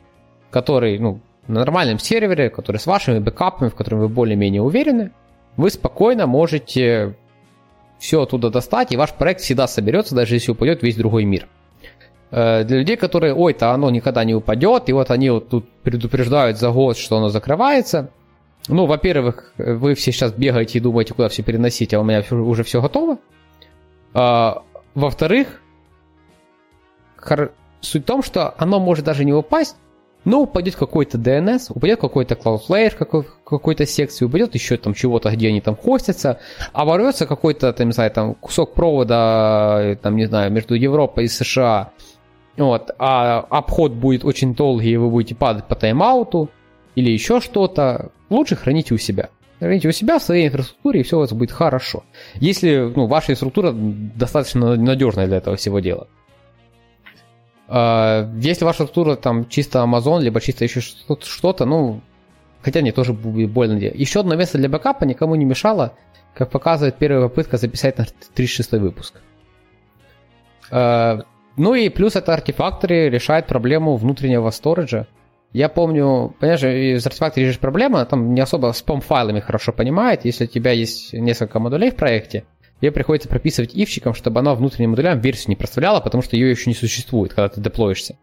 который, 0.50 0.98
ну, 1.00 1.22
на 1.50 1.62
нормальном 1.62 1.98
сервере, 1.98 2.52
который 2.52 2.78
с 2.78 2.86
вашими 2.86 3.18
бэкапами, 3.18 3.70
в 3.70 3.76
котором 3.76 4.00
вы 4.00 4.08
более-менее 4.08 4.62
уверены, 4.62 5.12
вы 5.58 5.72
спокойно 5.72 6.28
можете 6.28 7.16
все 7.98 8.22
оттуда 8.22 8.52
достать, 8.52 8.92
и 8.92 8.98
ваш 8.98 9.14
проект 9.14 9.42
всегда 9.42 9.68
соберется, 9.68 10.16
даже 10.16 10.36
если 10.36 10.52
упадет 10.52 10.84
весь 10.84 10.96
другой 10.96 11.26
мир. 11.26 11.48
Э, 12.30 12.64
для 12.64 12.78
людей, 12.78 12.98
которые, 12.98 13.34
ой-то 13.34 13.72
оно 13.72 13.90
никогда 13.90 14.24
не 14.24 14.36
упадет, 14.36 14.90
и 14.90 14.94
вот 14.94 15.10
они 15.10 15.32
вот 15.32 15.50
тут 15.50 15.68
предупреждают 15.82 16.60
за 16.60 16.70
год, 16.70 16.98
что 16.98 17.18
оно 17.18 17.30
закрывается. 17.30 18.12
Ну, 18.68 18.86
во-первых, 18.86 19.52
вы 19.58 19.96
все 19.96 20.12
сейчас 20.12 20.32
бегаете 20.32 20.78
и 20.78 20.82
думаете, 20.82 21.16
куда 21.16 21.30
все 21.30 21.42
переносить, 21.42 21.96
а 21.96 22.00
у 22.00 22.04
меня 22.04 22.24
уже 22.30 22.64
все 22.64 22.80
готово. 22.80 23.18
А, 24.14 24.62
во-вторых, 24.94 25.64
суть 27.82 28.04
в 28.04 28.06
том, 28.06 28.22
что 28.22 28.54
оно 28.60 28.80
может 28.80 29.04
даже 29.04 29.26
не 29.26 29.34
упасть, 29.34 29.78
но 30.26 30.42
упадет 30.42 30.76
какой-то 30.76 31.18
DNS, 31.18 31.72
упадет 31.74 32.00
какой-то 32.00 32.36
Cloudflare 32.36 32.96
какой- 32.96 33.26
какой-то 33.46 33.86
секции, 33.86 34.26
упадет 34.26 34.54
еще 34.54 34.78
там 34.78 34.94
чего-то, 34.94 35.32
где 35.32 35.48
они 35.48 35.62
там 35.62 35.76
хостятся, 35.76 36.40
а 36.74 36.86
ворвется 36.86 37.26
какой-то, 37.26 37.72
там, 37.74 37.88
не 37.88 37.94
знаю, 37.94 38.12
там 38.12 38.36
кусок 38.36 38.74
провода, 38.74 39.98
там, 40.02 40.16
не 40.16 40.26
знаю, 40.26 40.52
между 40.52 40.76
Европой 40.76 41.26
и 41.26 41.28
США, 41.28 41.92
вот, 42.58 42.92
а 43.00 43.40
обход 43.50 43.94
будет 43.94 44.26
очень 44.26 44.54
долгий, 44.54 44.92
и 44.92 44.98
вы 44.98 45.10
будете 45.10 45.36
падать 45.36 45.66
по 45.66 45.76
тайм-ауту, 45.76 46.50
или 46.96 47.10
еще 47.12 47.40
что-то, 47.40 48.12
лучше 48.30 48.56
храните 48.56 48.94
у 48.94 48.98
себя. 48.98 49.30
Храните 49.60 49.90
у 49.90 49.92
себя 49.92 50.20
в 50.20 50.24
своей 50.24 50.48
инфраструктуре, 50.48 51.02
и 51.02 51.04
все 51.04 51.18
у 51.18 51.20
вас 51.20 51.32
будет 51.34 51.52
хорошо. 51.52 52.04
Если 52.36 52.92
ну, 52.96 53.08
ваша 53.08 53.32
инфраструктура 53.34 53.72
достаточно 53.74 54.76
надежная 54.76 55.28
для 55.28 55.38
этого 55.38 55.56
всего 55.56 55.80
дела. 55.80 56.08
А, 57.72 58.28
если 58.36 58.66
ваша 58.66 58.78
структура 58.78 59.16
там 59.16 59.48
чисто 59.48 59.80
Amazon, 59.80 60.22
либо 60.22 60.42
чисто 60.42 60.64
еще 60.64 60.82
что-то, 60.82 61.66
ну, 61.66 62.02
хотя 62.62 62.82
мне 62.82 62.92
тоже 62.92 63.14
будет 63.14 63.52
больно. 63.52 63.78
Еще 63.78 64.22
одно 64.22 64.36
место 64.36 64.58
для 64.58 64.70
бэкапа 64.70 65.04
никому 65.06 65.36
не 65.36 65.46
мешало, 65.46 65.94
как 66.34 66.50
показывает 66.50 66.98
первая 66.98 67.28
попытка 67.30 67.58
записать 67.58 68.00
на 68.00 68.06
36 68.34 68.72
выпуск. 68.74 69.22
А, 70.72 71.20
ну 71.58 71.76
и 71.76 71.90
плюс 71.90 72.16
это 72.16 72.34
артефакторы 72.34 73.10
решает 73.10 73.46
проблему 73.46 73.98
внутреннего 73.98 74.50
сториджа. 74.50 75.06
Я 75.54 75.70
помню, 75.70 76.36
понимаешь, 76.40 76.64
из 76.64 77.06
артефакторы 77.06 77.46
есть 77.46 77.60
проблема, 77.60 78.06
там 78.06 78.34
не 78.34 78.42
особо 78.42 78.72
с 78.72 78.84
POM-файлами 78.84 79.42
хорошо 79.42 79.74
понимает, 79.74 80.26
если 80.26 80.46
у 80.46 80.48
тебя 80.48 80.72
есть 80.72 81.14
несколько 81.14 81.60
модулей 81.60 81.92
в 81.92 81.96
проекте, 81.96 82.46
Ее 82.82 82.92
приходится 82.92 83.28
прописывать 83.28 83.76
ивчиком, 83.76 84.14
чтобы 84.14 84.40
она 84.40 84.56
внутренним 84.56 84.92
модулям 84.92 85.20
версию 85.20 85.50
не 85.50 85.56
проставляла, 85.56 86.00
потому 86.00 86.24
что 86.24 86.36
ее 86.36 86.50
еще 86.50 86.70
не 86.70 86.76
существует, 86.76 87.34
когда 87.34 87.50
ты 87.50 87.60
деплоишься. 87.60 88.14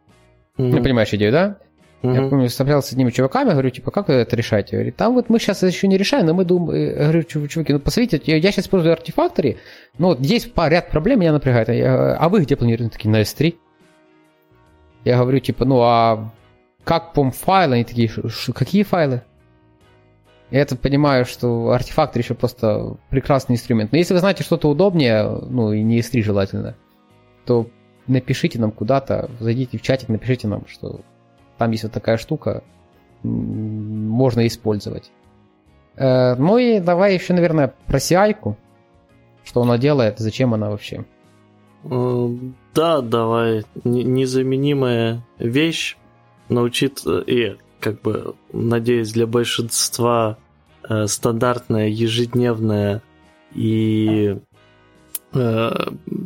Mm-hmm. 0.56 0.68
Ну, 0.68 0.82
понимаешь 0.82 1.12
идею, 1.12 1.32
да? 1.32 1.58
Mm-hmm. 2.02 2.14
Я 2.14 2.28
помню, 2.28 2.48
встретился 2.48 2.88
с 2.88 2.92
одними 2.92 3.10
чуваками, 3.10 3.50
говорю, 3.50 3.70
типа, 3.70 3.90
как 3.90 4.08
вы 4.08 4.14
это 4.14 4.34
решаете? 4.36 4.76
Говорит, 4.76 4.96
там 4.96 5.14
вот 5.14 5.28
мы 5.28 5.38
сейчас 5.38 5.62
еще 5.62 5.88
не 5.88 5.98
решаем, 5.98 6.26
но 6.26 6.34
мы 6.34 6.44
думаем, 6.44 6.90
я 6.90 7.02
говорю, 7.02 7.22
чуваки, 7.24 7.72
ну 7.72 7.80
посмотрите, 7.80 8.20
я 8.24 8.40
сейчас 8.52 8.64
использую 8.64 8.92
артефакторы, 8.92 9.58
но 9.98 10.08
вот 10.08 10.20
есть 10.20 10.50
ряд 10.56 10.90
проблем, 10.90 11.20
меня 11.20 11.32
напрягает. 11.32 11.68
А 11.70 12.28
вы 12.28 12.42
где 12.42 12.56
планируете? 12.56 12.92
Такие, 12.92 13.10
на 13.10 13.20
S3. 13.20 13.54
Я 15.04 15.18
говорю, 15.18 15.40
типа, 15.40 15.64
ну 15.64 15.80
а 15.82 16.32
как 16.84 17.12
пом 17.12 17.30
файлы? 17.32 17.74
Они 17.74 17.84
такие, 17.84 18.10
какие 18.54 18.82
файлы? 18.82 19.22
Я 20.50 20.60
это 20.60 20.76
понимаю, 20.76 21.24
что 21.24 21.70
артефактор 21.70 22.22
еще 22.22 22.34
просто 22.34 22.96
прекрасный 23.10 23.54
инструмент. 23.54 23.92
Но 23.92 23.98
если 23.98 24.14
вы 24.14 24.20
знаете 24.20 24.44
что-то 24.44 24.68
удобнее, 24.68 25.24
ну 25.24 25.72
и 25.72 25.82
не 25.82 25.98
S3 26.00 26.22
желательно, 26.22 26.76
то 27.44 27.68
напишите 28.06 28.60
нам 28.60 28.70
куда-то, 28.70 29.30
зайдите 29.40 29.78
в 29.78 29.82
чатик, 29.82 30.08
напишите 30.08 30.46
нам, 30.46 30.66
что 30.68 31.00
там 31.58 31.70
есть 31.72 31.82
вот 31.82 31.92
такая 31.92 32.16
штука, 32.16 32.62
можно 33.22 34.46
использовать. 34.46 35.10
Э, 35.96 36.34
ну 36.36 36.58
и 36.58 36.78
давай 36.78 37.14
еще, 37.14 37.32
наверное, 37.32 37.74
про 37.86 37.98
CI, 37.98 38.54
что 39.44 39.62
она 39.62 39.78
делает, 39.78 40.18
зачем 40.18 40.54
она 40.54 40.70
вообще. 40.70 41.04
Э, 41.84 42.28
да, 42.74 43.00
давай. 43.00 43.64
Незаменимая 43.84 45.24
вещь 45.38 45.96
научит 46.48 47.04
и 47.06 47.56
как 47.80 48.00
бы, 48.02 48.34
надеюсь, 48.52 49.12
для 49.12 49.26
большинства 49.26 50.38
э, 50.88 51.06
стандартная, 51.06 51.88
ежедневная 51.88 53.02
и 53.54 54.38
э, 55.32 55.70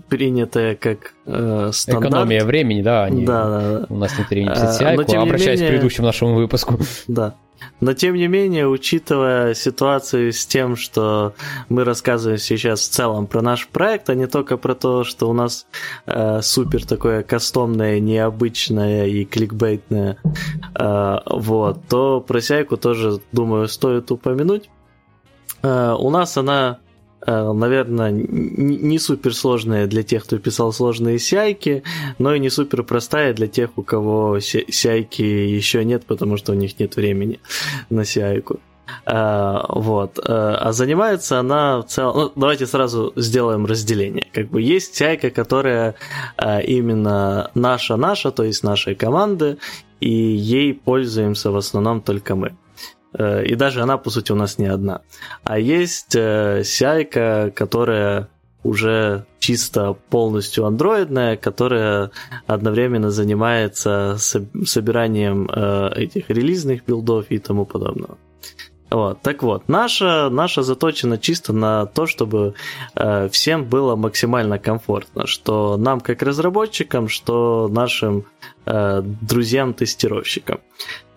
принятая 0.09 0.75
как 0.77 1.15
э, 1.27 1.71
стандарт. 1.73 2.07
Экономия 2.07 2.45
времени, 2.45 2.83
да, 2.83 3.05
они, 3.05 3.25
да, 3.25 3.45
да, 3.45 3.79
да. 3.79 3.87
у 3.89 3.97
нас 3.97 4.17
нет 4.19 4.29
времени 4.31 4.51
писать 4.51 4.81
CI, 4.81 5.17
а, 5.17 5.23
обращаясь 5.23 5.61
менее, 5.61 5.69
к 5.69 5.71
предыдущему 5.73 6.07
нашему 6.07 6.35
выпуску. 6.35 6.79
Да. 7.09 7.35
Но 7.81 7.95
тем 7.95 8.15
не 8.15 8.29
менее, 8.29 8.69
учитывая 8.69 9.55
ситуацию 9.55 10.33
с 10.33 10.47
тем, 10.47 10.77
что 10.77 11.35
мы 11.69 11.85
рассказываем 11.85 12.39
сейчас 12.39 12.81
в 12.81 12.91
целом 12.91 13.27
про 13.27 13.43
наш 13.43 13.69
проект, 13.69 14.11
а 14.11 14.15
не 14.15 14.27
только 14.27 14.57
про 14.57 14.75
то, 14.75 15.05
что 15.05 15.29
у 15.29 15.33
нас 15.33 15.67
э, 16.07 16.41
супер 16.43 16.85
такое 16.87 17.23
кастомное, 17.23 18.01
необычное 18.01 19.07
и 19.07 19.25
кликбейтное, 19.25 20.19
э, 20.75 21.17
вот, 21.27 21.81
то 21.89 22.21
про 22.21 22.41
Сяйку 22.41 22.77
тоже, 22.77 23.21
думаю, 23.33 23.69
стоит 23.69 24.11
упомянуть. 24.11 24.69
Э, 25.63 25.95
у 25.99 26.11
нас 26.11 26.37
она 26.37 26.79
наверное, 27.27 28.11
не 28.13 28.99
супер 28.99 29.35
сложная 29.35 29.87
для 29.87 30.03
тех, 30.03 30.25
кто 30.25 30.39
писал 30.39 30.73
сложные 30.73 31.19
сяйки, 31.19 31.83
но 32.19 32.35
и 32.35 32.39
не 32.39 32.51
супер 32.51 32.83
простая 32.83 33.35
для 33.35 33.47
тех, 33.47 33.71
у 33.77 33.83
кого 33.83 34.39
сяйки 34.41 35.23
еще 35.23 35.85
нет, 35.85 36.05
потому 36.07 36.37
что 36.37 36.53
у 36.53 36.55
них 36.55 36.79
нет 36.79 36.97
времени 36.97 37.41
на 37.91 38.05
сяйку. 38.05 38.61
Uh, 39.07 39.65
вот. 39.69 40.19
Uh, 40.19 40.55
а 40.57 40.73
занимается 40.73 41.39
она 41.39 41.81
в 41.81 41.85
целом... 41.85 42.17
Ну, 42.17 42.33
давайте 42.35 42.67
сразу 42.67 43.13
сделаем 43.17 43.65
разделение. 43.67 44.27
Как 44.33 44.49
бы 44.51 44.61
есть 44.61 44.97
сяйка, 44.97 45.31
которая 45.31 45.95
именно 46.67 47.51
наша-наша, 47.55 48.33
то 48.33 48.43
есть 48.43 48.65
нашей 48.65 48.97
команды, 48.97 49.59
и 50.01 50.11
ей 50.11 50.75
пользуемся 50.75 51.51
в 51.51 51.57
основном 51.57 52.01
только 52.01 52.35
мы. 52.35 52.57
Э, 53.19 53.45
и 53.45 53.55
даже 53.55 53.83
она, 53.83 53.99
по 53.99 54.11
сути, 54.11 54.33
у 54.33 54.37
нас 54.37 54.59
не 54.59 54.67
одна. 54.67 55.03
А 55.45 55.59
есть 55.59 56.15
э, 56.15 56.63
сяйка, 56.65 57.53
которая 57.55 58.29
уже 58.63 59.25
чисто 59.39 59.97
полностью 60.11 60.67
андроидная, 60.67 61.37
которая 61.37 62.11
одновременно 62.47 63.11
занимается 63.11 64.17
собиранием 64.19 65.49
э, 65.51 65.91
этих 65.97 66.29
релизных 66.29 66.85
билдов 66.85 67.27
и 67.31 67.39
тому 67.39 67.65
подобного. 67.65 68.19
Вот, 68.91 69.23
так 69.23 69.45
вот, 69.45 69.69
наша, 69.69 70.29
наша 70.31 70.63
заточена 70.63 71.17
чисто 71.17 71.53
на 71.53 71.87
то, 71.87 72.07
чтобы 72.07 72.55
э, 72.97 73.29
всем 73.29 73.65
было 73.65 73.95
максимально 73.95 74.59
комфортно, 74.59 75.29
что 75.29 75.77
нам 75.77 76.01
как 76.01 76.23
разработчикам, 76.23 77.09
что 77.09 77.69
нашим 77.71 78.25
э, 78.67 79.03
друзьям-тестировщикам. 79.03 80.59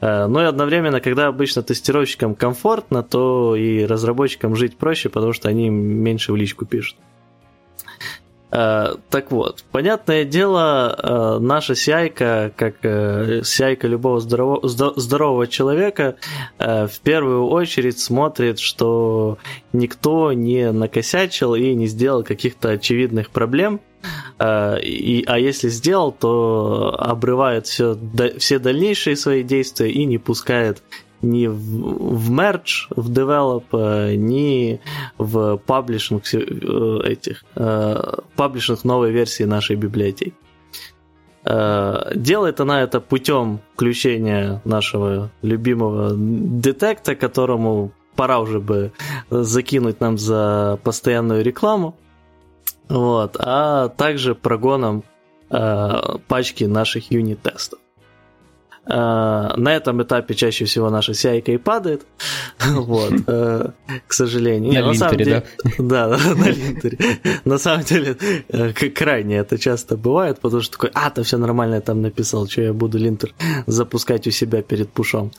Э, 0.04 0.28
ну 0.28 0.42
и 0.42 0.44
одновременно, 0.44 1.00
когда 1.00 1.28
обычно 1.28 1.64
тестировщикам 1.64 2.36
комфортно, 2.36 3.04
то 3.04 3.56
и 3.56 3.86
разработчикам 3.86 4.56
жить 4.56 4.76
проще, 4.76 5.08
потому 5.08 5.32
что 5.32 5.48
они 5.48 5.70
меньше 5.70 6.34
в 6.34 6.36
личку 6.36 6.66
пишут. 6.66 6.98
Э, 8.52 8.96
так 9.10 9.32
вот, 9.32 9.64
понятное 9.72 10.26
дело, 10.26 10.94
э, 10.98 11.40
наша 11.40 11.72
CI, 11.74 12.10
как 12.54 12.84
CI 12.84 13.88
любого 13.88 14.20
здорового, 14.20 14.68
здорового 14.68 15.48
человека, 15.48 16.16
в 16.60 17.00
первую 17.02 17.48
очередь 17.48 17.98
смотрит, 17.98 18.60
что 18.60 19.38
никто 19.72 20.34
не 20.34 20.74
накосячил 20.74 21.56
и 21.56 21.74
не 21.74 21.88
сделал 21.88 22.24
каких-то 22.24 22.72
очевидных 22.72 23.30
проблем– 23.30 23.80
и, 24.42 25.24
а 25.28 25.40
если 25.40 25.70
сделал, 25.70 26.12
то 26.12 26.96
обрывает 27.00 27.68
все, 27.68 27.98
все 28.38 28.60
дальнейшие 28.60 29.16
свои 29.16 29.44
действия 29.44 29.92
и 29.92 30.06
не 30.06 30.18
пускает 30.18 30.84
ни 31.24 31.48
в, 31.48 31.54
в 31.54 32.30
в 32.30 33.12
develop, 33.12 33.64
э, 33.72 34.16
ни 34.16 34.82
в 35.18 35.58
паблишинг 35.58 36.24
э, 36.34 36.38
этих 37.06 37.44
паблишинг 38.36 38.84
новой 38.84 39.12
версии 39.12 39.44
нашей 39.44 39.76
библиотеки. 39.76 40.36
Делает 41.46 42.62
она 42.62 42.84
это 42.84 43.02
путем 43.02 43.60
включения 43.74 44.62
нашего 44.64 45.30
любимого 45.42 46.14
детекта, 46.16 47.16
которому 47.16 47.92
пора 48.16 48.40
уже 48.40 48.62
бы 48.62 48.94
закинуть 49.30 50.00
нам 50.00 50.18
за 50.18 50.80
постоянную 50.84 51.44
рекламу. 51.44 51.98
Вот, 52.90 53.38
а 53.40 53.90
также 53.90 54.36
прогоном 54.36 55.04
э, 55.50 56.18
пачки 56.28 56.66
наших 56.66 57.12
юнит-тестов. 57.12 57.80
Э, 58.86 59.54
на 59.56 59.70
этом 59.70 60.02
этапе 60.04 60.34
чаще 60.34 60.66
всего 60.66 60.90
наша 60.90 61.14
CI 61.14 61.42
и 61.42 61.58
падает. 61.58 62.06
Вот, 62.66 63.14
э, 63.28 63.70
к 64.08 64.14
сожалению. 64.14 64.74
На 64.74 64.92
линтере, 64.92 65.10
на 65.10 65.18
деле, 65.18 65.44
да? 65.78 65.84
Да, 65.84 66.08
на 66.36 66.50
линтере. 66.50 66.98
На 67.46 67.58
самом 67.58 67.84
деле, 67.84 68.18
э, 68.50 68.74
крайне 68.74 69.38
это 69.38 69.58
часто 69.58 69.96
бывает, 69.98 70.40
потому 70.42 70.62
что 70.62 70.74
такой, 70.74 70.92
а, 70.94 71.10
то 71.10 71.24
все 71.24 71.38
нормально 71.38 71.76
я 71.76 71.82
там 71.82 72.02
написал, 72.02 72.48
что 72.48 72.62
я 72.62 72.74
буду 72.74 72.98
линтер 72.98 73.34
запускать 73.68 74.28
у 74.28 74.32
себя 74.32 74.62
перед 74.62 74.90
пушом. 74.90 75.32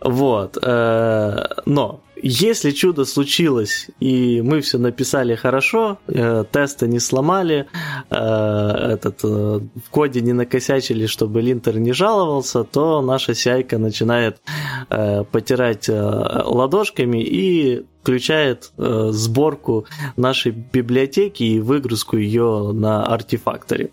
Вот. 0.00 0.58
Э, 0.62 1.46
но 1.66 2.00
если 2.26 2.70
чудо 2.70 3.04
случилось, 3.04 3.88
и 4.00 4.40
мы 4.40 4.62
все 4.62 4.78
написали 4.78 5.34
хорошо, 5.34 5.98
э, 6.08 6.44
тесты 6.50 6.88
не 6.88 6.98
сломали, 6.98 7.66
э, 8.10 8.16
этот, 8.16 9.22
э, 9.24 9.26
в 9.26 9.90
коде 9.90 10.22
не 10.22 10.32
накосячили, 10.32 11.04
чтобы 11.04 11.42
линтер 11.42 11.78
не 11.78 11.92
жаловался, 11.92 12.64
то 12.64 13.02
наша 13.02 13.34
сяйка 13.34 13.76
начинает 13.76 14.38
э, 14.88 15.24
потирать 15.24 15.90
э, 15.90 15.92
ладошками 15.92 17.22
и 17.22 17.84
включает 18.00 18.72
э, 18.78 19.08
сборку 19.10 19.84
нашей 20.16 20.52
библиотеки 20.52 21.42
и 21.42 21.60
выгрузку 21.60 22.16
ее 22.16 22.72
на 22.72 23.04
артефакторе. 23.04 23.90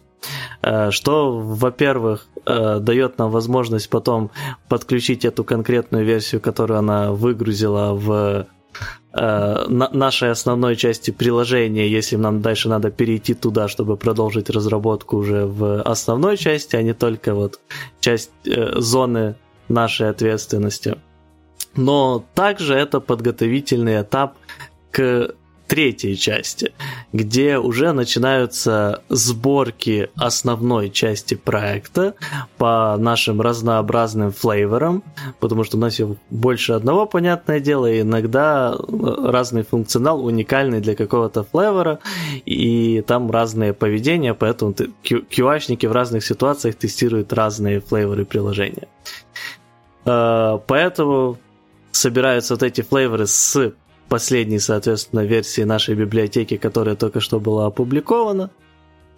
Э, 0.61 0.91
что, 0.91 1.38
во-первых, 1.38 2.27
э, 2.45 2.80
дает 2.80 3.18
нам 3.18 3.31
возможность 3.31 3.89
потом 3.89 4.31
подключить 4.69 5.26
эту 5.26 5.43
конкретную 5.43 6.06
версию, 6.06 6.41
которую 6.41 6.80
она 6.80 7.11
выгрузила 7.11 7.93
в 7.93 8.48
э, 9.14 9.68
нашей 9.68 10.31
основной 10.31 10.76
части 10.76 11.11
приложения, 11.11 11.89
если 11.89 12.15
нам 12.15 12.41
дальше 12.41 12.69
надо 12.69 12.91
перейти 12.91 13.34
туда, 13.34 13.68
чтобы 13.68 13.98
продолжить 13.98 14.49
разработку 14.49 15.18
уже 15.18 15.45
в 15.45 15.81
основной 15.81 16.38
части, 16.38 16.76
а 16.76 16.81
не 16.81 16.93
только 16.93 17.34
вот 17.34 17.60
часть 17.99 18.31
зоны 18.45 19.35
нашей 19.68 20.10
ответственности. 20.10 20.98
Но 21.76 22.23
также 22.35 22.76
это 22.76 22.99
подготовительный 22.99 24.02
этап 24.02 24.35
к 24.91 25.34
третьей 25.72 26.18
части, 26.18 26.73
где 27.14 27.57
уже 27.57 27.93
начинаются 27.93 29.03
сборки 29.07 30.10
основной 30.18 30.89
части 30.89 31.35
проекта 31.35 32.14
по 32.57 32.98
нашим 32.99 33.39
разнообразным 33.39 34.34
флейворам, 34.34 35.02
потому 35.39 35.64
что 35.64 35.77
у 35.77 35.80
нас 35.80 35.98
больше 36.30 36.73
одного, 36.73 37.06
понятное 37.06 37.61
дело, 37.61 37.89
и 37.89 38.02
иногда 38.02 38.76
разный 38.80 39.64
функционал 39.64 40.26
уникальный 40.26 40.81
для 40.81 40.93
какого-то 40.93 41.45
флейвора, 41.45 41.99
и 42.45 43.02
там 43.07 43.31
разные 43.31 43.72
поведения, 43.72 44.34
поэтому 44.34 44.73
QA-шники 44.73 45.88
в 45.88 45.93
разных 45.93 46.26
ситуациях 46.26 46.76
тестируют 46.76 47.31
разные 47.31 47.80
флейворы 47.80 48.26
приложения. 48.26 48.89
Э, 50.03 50.60
поэтому 50.68 51.38
собираются 51.91 52.56
вот 52.56 52.64
эти 52.64 52.81
флейворы 52.81 53.26
с 53.27 53.72
последней, 54.12 54.60
соответственно, 54.60 55.22
версии 55.22 55.62
нашей 55.62 55.96
библиотеки, 55.96 56.58
которая 56.58 56.96
только 56.96 57.22
что 57.22 57.40
была 57.40 57.68
опубликована. 57.68 58.50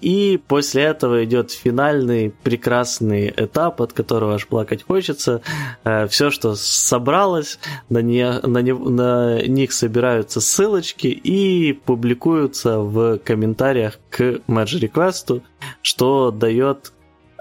И 0.02 0.40
после 0.48 0.84
этого 0.84 1.24
идет 1.24 1.50
финальный 1.50 2.32
прекрасный 2.44 3.34
этап, 3.36 3.82
от 3.82 3.94
которого 3.94 4.36
аж 4.36 4.46
плакать 4.46 4.84
хочется. 4.84 5.42
Э, 5.84 6.06
Все, 6.08 6.30
что 6.30 6.54
собралось, 6.54 7.58
на, 7.90 8.04
не, 8.04 8.40
на, 8.44 8.62
не, 8.62 8.74
на 8.74 9.42
них 9.42 9.72
собираются 9.72 10.42
ссылочки 10.42 11.08
и 11.08 11.74
публикуются 11.74 12.78
в 12.80 13.18
комментариях 13.18 13.98
к 14.12 14.22
merge 14.48 14.80
request, 14.80 15.42
что 15.82 16.30
дает 16.30 16.94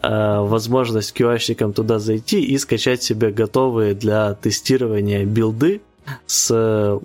э, 0.03 0.39
возможность 0.41 1.15
QA-щикам 1.15 1.75
туда 1.75 1.99
зайти 1.99 2.43
и 2.43 2.57
скачать 2.57 3.03
себе 3.03 3.31
готовые 3.31 3.93
для 3.95 4.33
тестирования 4.35 5.27
билды, 5.27 5.83
с 6.27 6.99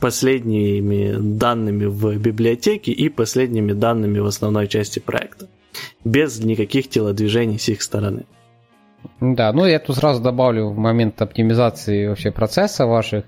последними 0.00 1.16
данными 1.18 1.84
в 1.86 2.16
библиотеке 2.18 2.92
и 2.92 3.08
последними 3.08 3.72
данными 3.72 4.18
в 4.18 4.26
основной 4.26 4.68
части 4.68 4.98
проекта. 4.98 5.48
Без 6.04 6.42
никаких 6.42 6.88
телодвижений 6.88 7.58
с 7.58 7.68
их 7.68 7.82
стороны. 7.82 8.24
Да, 9.20 9.52
ну 9.52 9.64
я 9.64 9.78
тут 9.78 9.96
сразу 9.96 10.22
добавлю 10.22 10.68
в 10.68 10.78
момент 10.78 11.20
оптимизации 11.20 12.08
вообще 12.08 12.30
процесса 12.30 12.86
ваших. 12.86 13.24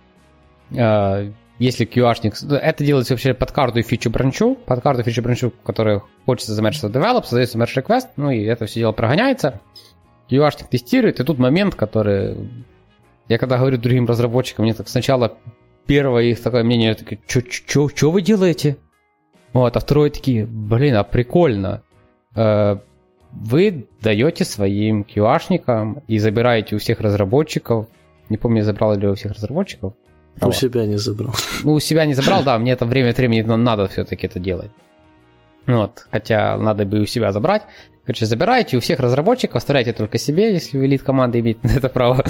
А, 0.77 1.31
если 1.59 1.87
QA-шник... 1.87 2.35
Это 2.57 2.85
делается 2.85 3.15
вообще 3.15 3.35
под 3.35 3.53
каждую 3.53 3.83
фичу 3.83 4.11
бранчу, 4.11 4.55
под 4.55 4.83
каждую 4.83 5.05
фичу 5.05 5.23
бранчу, 5.23 5.53
которая 5.63 6.03
хочется 6.27 6.55
замерчиться 6.55 6.89
в 6.89 6.93
develop, 6.93 7.25
создается 7.25 7.59
merge 7.59 7.83
request, 7.83 8.09
ну 8.17 8.31
и 8.31 8.43
это 8.45 8.67
все 8.67 8.81
дело 8.81 8.93
прогоняется. 8.93 9.61
QA-шник 10.31 10.69
тестирует, 10.71 11.21
и 11.21 11.25
тут 11.25 11.39
момент, 11.39 11.75
который 11.75 12.37
я 13.31 13.39
когда 13.39 13.59
говорю 13.59 13.79
другим 13.79 14.07
разработчикам, 14.07 14.65
мне 14.65 14.75
так 14.75 14.89
сначала 14.89 15.39
первое 15.87 16.25
их 16.25 16.43
такое 16.43 16.65
мнение, 16.65 16.95
такое, 16.95 17.21
что 17.29 18.11
вы 18.11 18.23
делаете? 18.23 18.77
Вот, 19.53 19.77
а 19.77 19.81
второе 19.81 20.11
такие, 20.11 20.47
блин, 20.47 20.97
а 20.97 21.05
прикольно. 21.05 21.85
Э, 22.35 22.79
вы 23.31 23.87
даете 24.01 24.45
своим 24.45 25.03
QA-шникам 25.03 26.03
и 26.09 26.19
забираете 26.19 26.75
у 26.75 26.81
всех 26.81 27.01
разработчиков, 27.01 27.87
не 28.29 28.37
помню, 28.37 28.65
забрал 28.65 28.97
ли 28.97 29.07
у 29.07 29.15
всех 29.15 29.31
разработчиков. 29.33 29.95
У 30.41 30.47
вот. 30.47 30.57
себя 30.57 30.85
не 30.87 30.99
забрал. 30.99 31.33
Ну, 31.63 31.75
у 31.75 31.81
себя 31.81 32.07
не 32.07 32.15
забрал, 32.15 32.43
да, 32.43 32.59
мне 32.59 32.73
это 32.73 32.85
время 32.85 33.11
от 33.11 33.19
времени 33.19 33.43
надо 33.43 33.87
все-таки 33.87 34.27
это 34.27 34.41
делать. 34.41 34.73
Вот, 35.67 36.09
хотя 36.11 36.57
надо 36.57 36.85
бы 36.85 36.99
и 36.99 37.03
у 37.03 37.07
себя 37.07 37.31
забрать. 37.31 37.63
Короче, 38.05 38.27
забирайте 38.27 38.77
у 38.77 38.81
всех 38.81 38.99
разработчиков, 39.01 39.57
оставляйте 39.57 39.93
только 39.93 40.19
себе, 40.19 40.53
если 40.53 40.79
вы 40.79 40.87
элит 40.87 41.03
команды 41.03 41.41
имеете 41.41 41.61
на 41.69 41.73
это 41.73 41.89
право. 41.89 42.25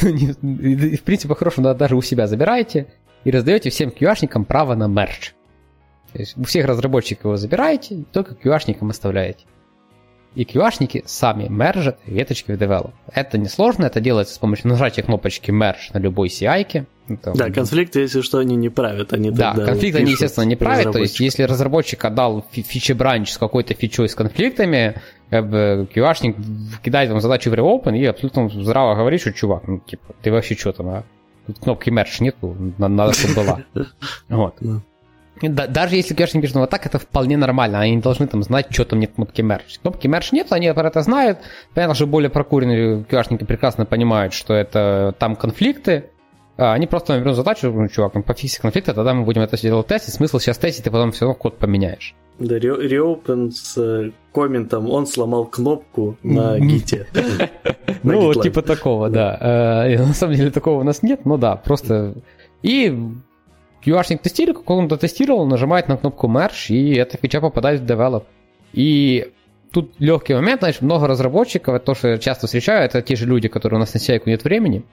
в 0.00 1.02
принципе, 1.02 1.28
по-хорошему, 1.28 1.74
даже 1.74 1.96
у 1.96 2.02
себя 2.02 2.26
забираете 2.26 2.86
и 3.24 3.30
раздаете 3.30 3.70
всем 3.70 3.90
QA-шникам 3.90 4.44
право 4.44 4.74
на 4.74 4.86
мерч. 4.86 5.34
То 6.12 6.18
есть 6.18 6.36
у 6.36 6.44
всех 6.44 6.66
разработчиков 6.66 7.24
его 7.24 7.36
забираете, 7.36 8.04
только 8.12 8.34
QA-шникам 8.34 8.90
оставляете. 8.90 9.44
И 10.34 10.44
QA-шники 10.44 11.02
сами 11.06 11.48
мержат 11.48 11.98
веточки 12.06 12.52
в 12.52 12.54
develop. 12.54 12.92
Это 13.12 13.36
несложно, 13.36 13.86
это 13.86 14.00
делается 14.00 14.34
с 14.34 14.38
помощью 14.38 14.68
нажатия 14.68 15.02
кнопочки 15.02 15.50
merge 15.50 15.90
на 15.92 15.98
любой 15.98 16.28
CI. 16.28 16.86
Это... 17.08 17.32
Да, 17.34 17.50
конфликты, 17.50 18.00
если 18.00 18.20
что, 18.20 18.38
они 18.38 18.54
не 18.54 18.68
правят. 18.68 19.12
Они 19.12 19.32
да, 19.32 19.54
конфликты 19.54 19.98
они, 19.98 20.12
естественно, 20.12 20.44
не 20.44 20.54
правят. 20.54 20.92
То 20.92 21.00
есть, 21.00 21.18
если 21.18 21.42
разработчик 21.42 22.04
отдал 22.04 22.46
фичи 22.52 22.92
бранч 22.92 23.32
с 23.32 23.38
какой-то 23.38 23.74
фичой 23.74 24.08
с 24.08 24.14
конфликтами, 24.14 25.00
как 25.30 25.50
бы 25.50 25.88
QA-шник 25.92 26.36
кидает 26.82 27.10
вам 27.10 27.20
задачу 27.20 27.50
в 27.50 27.54
reopen 27.54 27.98
и 27.98 28.04
абсолютно 28.04 28.48
здраво 28.48 28.94
говорит, 28.94 29.20
что, 29.20 29.32
чувак, 29.32 29.66
ну, 29.66 29.80
типа, 29.80 30.14
ты 30.22 30.30
вообще 30.30 30.54
что 30.54 30.72
там, 30.72 30.88
а? 30.88 31.04
Тут 31.46 31.58
кнопки 31.58 31.90
merge 31.90 32.20
нету, 32.20 32.56
надо, 32.78 33.12
чтобы 33.14 33.34
была. 33.34 33.64
Вот. 34.28 34.54
Даже 35.48 35.96
если 35.96 36.14
QA-шник 36.14 36.40
пишет, 36.40 36.54
ну, 36.54 36.60
вот 36.62 36.70
так 36.70 36.84
это 36.86 36.98
вполне 36.98 37.36
нормально, 37.36 37.80
они 37.80 37.96
не 37.96 38.02
должны 38.02 38.26
там 38.26 38.42
знать, 38.42 38.66
что 38.70 38.84
там 38.84 39.00
нет 39.00 39.12
кнопки 39.14 39.40
merge. 39.40 39.80
Кнопки 39.80 40.06
merge 40.06 40.28
нет, 40.32 40.48
они 40.50 40.72
про 40.72 40.88
это 40.88 41.00
знают. 41.02 41.38
Понятно, 41.74 41.94
что 41.94 42.06
более 42.06 42.30
прокуренные 42.30 43.02
QA-шники 43.02 43.44
прекрасно 43.44 43.86
понимают, 43.86 44.34
что 44.34 44.54
это 44.54 45.14
там 45.18 45.36
конфликты, 45.36 46.10
а, 46.60 46.74
они 46.74 46.86
просто 46.86 47.18
берут 47.18 47.36
задачу, 47.36 47.72
ну, 47.72 47.88
чувак, 47.88 48.14
ну, 48.14 48.22
пофиксить 48.22 48.58
конфликты, 48.58 48.92
тогда 48.92 49.14
мы 49.14 49.24
будем 49.24 49.40
это 49.40 49.58
делать 49.58 49.86
тестить. 49.86 50.12
Смысл 50.12 50.38
сейчас 50.38 50.58
тестить, 50.58 50.84
ты 50.84 50.90
потом 50.90 51.10
все 51.10 51.24
равно 51.24 51.34
код 51.34 51.56
поменяешь. 51.56 52.14
Да, 52.38 52.58
reopen 52.58 53.50
с 53.50 53.78
э, 53.78 54.10
комментом, 54.34 54.90
он 54.90 55.06
сломал 55.06 55.46
кнопку 55.46 56.18
на 56.22 56.58
гите. 56.58 57.06
Ну, 58.02 58.32
типа 58.32 58.62
такого, 58.62 59.10
да. 59.10 59.36
Э, 59.86 59.98
на 59.98 60.14
самом 60.14 60.34
деле 60.34 60.50
такого 60.50 60.80
у 60.80 60.84
нас 60.84 61.02
нет, 61.02 61.24
но 61.24 61.36
да, 61.36 61.56
просто... 61.56 62.14
И 62.62 62.94
QA-шник 63.84 64.18
тестирует, 64.18 64.58
как 64.58 64.70
он 64.70 64.88
дотестировал, 64.88 65.46
нажимает 65.46 65.88
на 65.88 65.96
кнопку 65.96 66.28
Merge, 66.28 66.74
и 66.74 66.94
эта 66.94 67.16
фича 67.16 67.40
попадает 67.40 67.80
в 67.80 67.84
develop. 67.84 68.24
И 68.72 69.32
тут 69.72 69.94
легкий 69.98 70.34
момент, 70.34 70.60
знаешь, 70.60 70.80
много 70.80 71.06
разработчиков, 71.06 71.82
то, 71.82 71.94
что 71.94 72.08
я 72.08 72.18
часто 72.18 72.46
встречаю, 72.46 72.84
это 72.84 73.02
те 73.02 73.16
же 73.16 73.26
люди, 73.26 73.48
которые 73.48 73.78
у 73.78 73.80
нас 73.80 73.94
на 73.94 73.98
CI 73.98 74.22
нет 74.26 74.44
времени. 74.44 74.84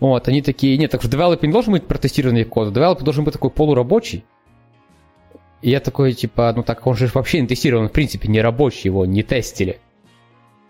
Вот, 0.00 0.28
они 0.28 0.42
такие, 0.42 0.78
нет, 0.78 0.90
так 0.90 1.00
что 1.00 1.10
девелопер 1.10 1.46
не 1.46 1.52
должен 1.52 1.72
быть 1.72 1.86
протестированный 1.86 2.44
код, 2.44 2.72
девелопер 2.72 3.04
должен 3.04 3.24
быть 3.24 3.34
такой 3.34 3.50
полурабочий. 3.50 4.24
И 5.60 5.70
я 5.70 5.80
такой, 5.80 6.12
типа, 6.12 6.52
ну 6.54 6.62
так 6.62 6.86
он 6.86 6.96
же 6.96 7.10
вообще 7.12 7.40
не 7.40 7.48
тестирован, 7.48 7.88
в 7.88 7.92
принципе, 7.92 8.28
не 8.28 8.40
рабочий, 8.40 8.88
его 8.88 9.04
не 9.06 9.24
тестили. 9.24 9.80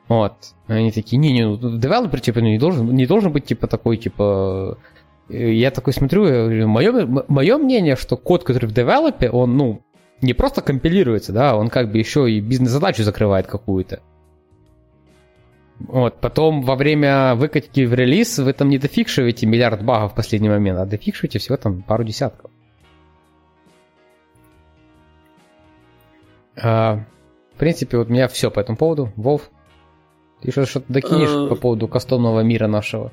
Вот. 0.08 0.54
Они 0.66 0.90
такие, 0.90 1.18
не, 1.18 1.32
не, 1.32 1.46
ну, 1.46 1.78
девелопер, 1.78 2.20
типа, 2.20 2.40
ну, 2.40 2.46
не 2.46 2.58
должен, 2.58 2.94
не 2.94 3.06
должен 3.06 3.30
быть, 3.30 3.44
типа, 3.44 3.66
такой, 3.66 3.98
типа... 3.98 4.78
Я 5.28 5.70
такой 5.70 5.92
смотрю, 5.92 6.66
мое, 6.66 7.06
мое 7.28 7.58
мнение, 7.58 7.96
что 7.96 8.16
код, 8.16 8.44
который 8.44 8.66
в 8.66 8.72
девелопе, 8.72 9.28
он, 9.28 9.56
ну, 9.56 9.82
не 10.22 10.32
просто 10.32 10.62
компилируется, 10.62 11.32
да, 11.32 11.56
он 11.56 11.68
как 11.68 11.92
бы 11.92 11.98
еще 11.98 12.30
и 12.30 12.40
бизнес-задачу 12.40 13.02
закрывает 13.02 13.46
какую-то. 13.46 14.00
Вот, 15.80 16.20
потом 16.20 16.62
во 16.62 16.74
время 16.74 17.34
выкатки 17.36 17.84
в 17.84 17.94
релиз 17.94 18.38
вы 18.38 18.52
там 18.52 18.68
не 18.68 18.78
дофикшиваете 18.78 19.46
миллиард 19.46 19.84
багов 19.84 20.12
в 20.12 20.14
последний 20.14 20.48
момент, 20.48 20.78
а 20.78 20.86
дофикшиваете 20.86 21.38
всего 21.38 21.56
там 21.56 21.82
пару 21.82 22.02
десятков. 22.04 22.50
А, 26.60 27.04
в 27.54 27.58
принципе, 27.58 27.98
вот 27.98 28.08
у 28.08 28.12
меня 28.12 28.26
все 28.26 28.50
по 28.50 28.58
этому 28.58 28.76
поводу. 28.76 29.12
Вов, 29.14 29.50
ты 30.40 30.50
что-то 30.50 30.92
докинешь 30.92 31.30
а... 31.30 31.48
по 31.48 31.54
поводу 31.54 31.86
кастомного 31.86 32.40
мира 32.40 32.66
нашего? 32.66 33.12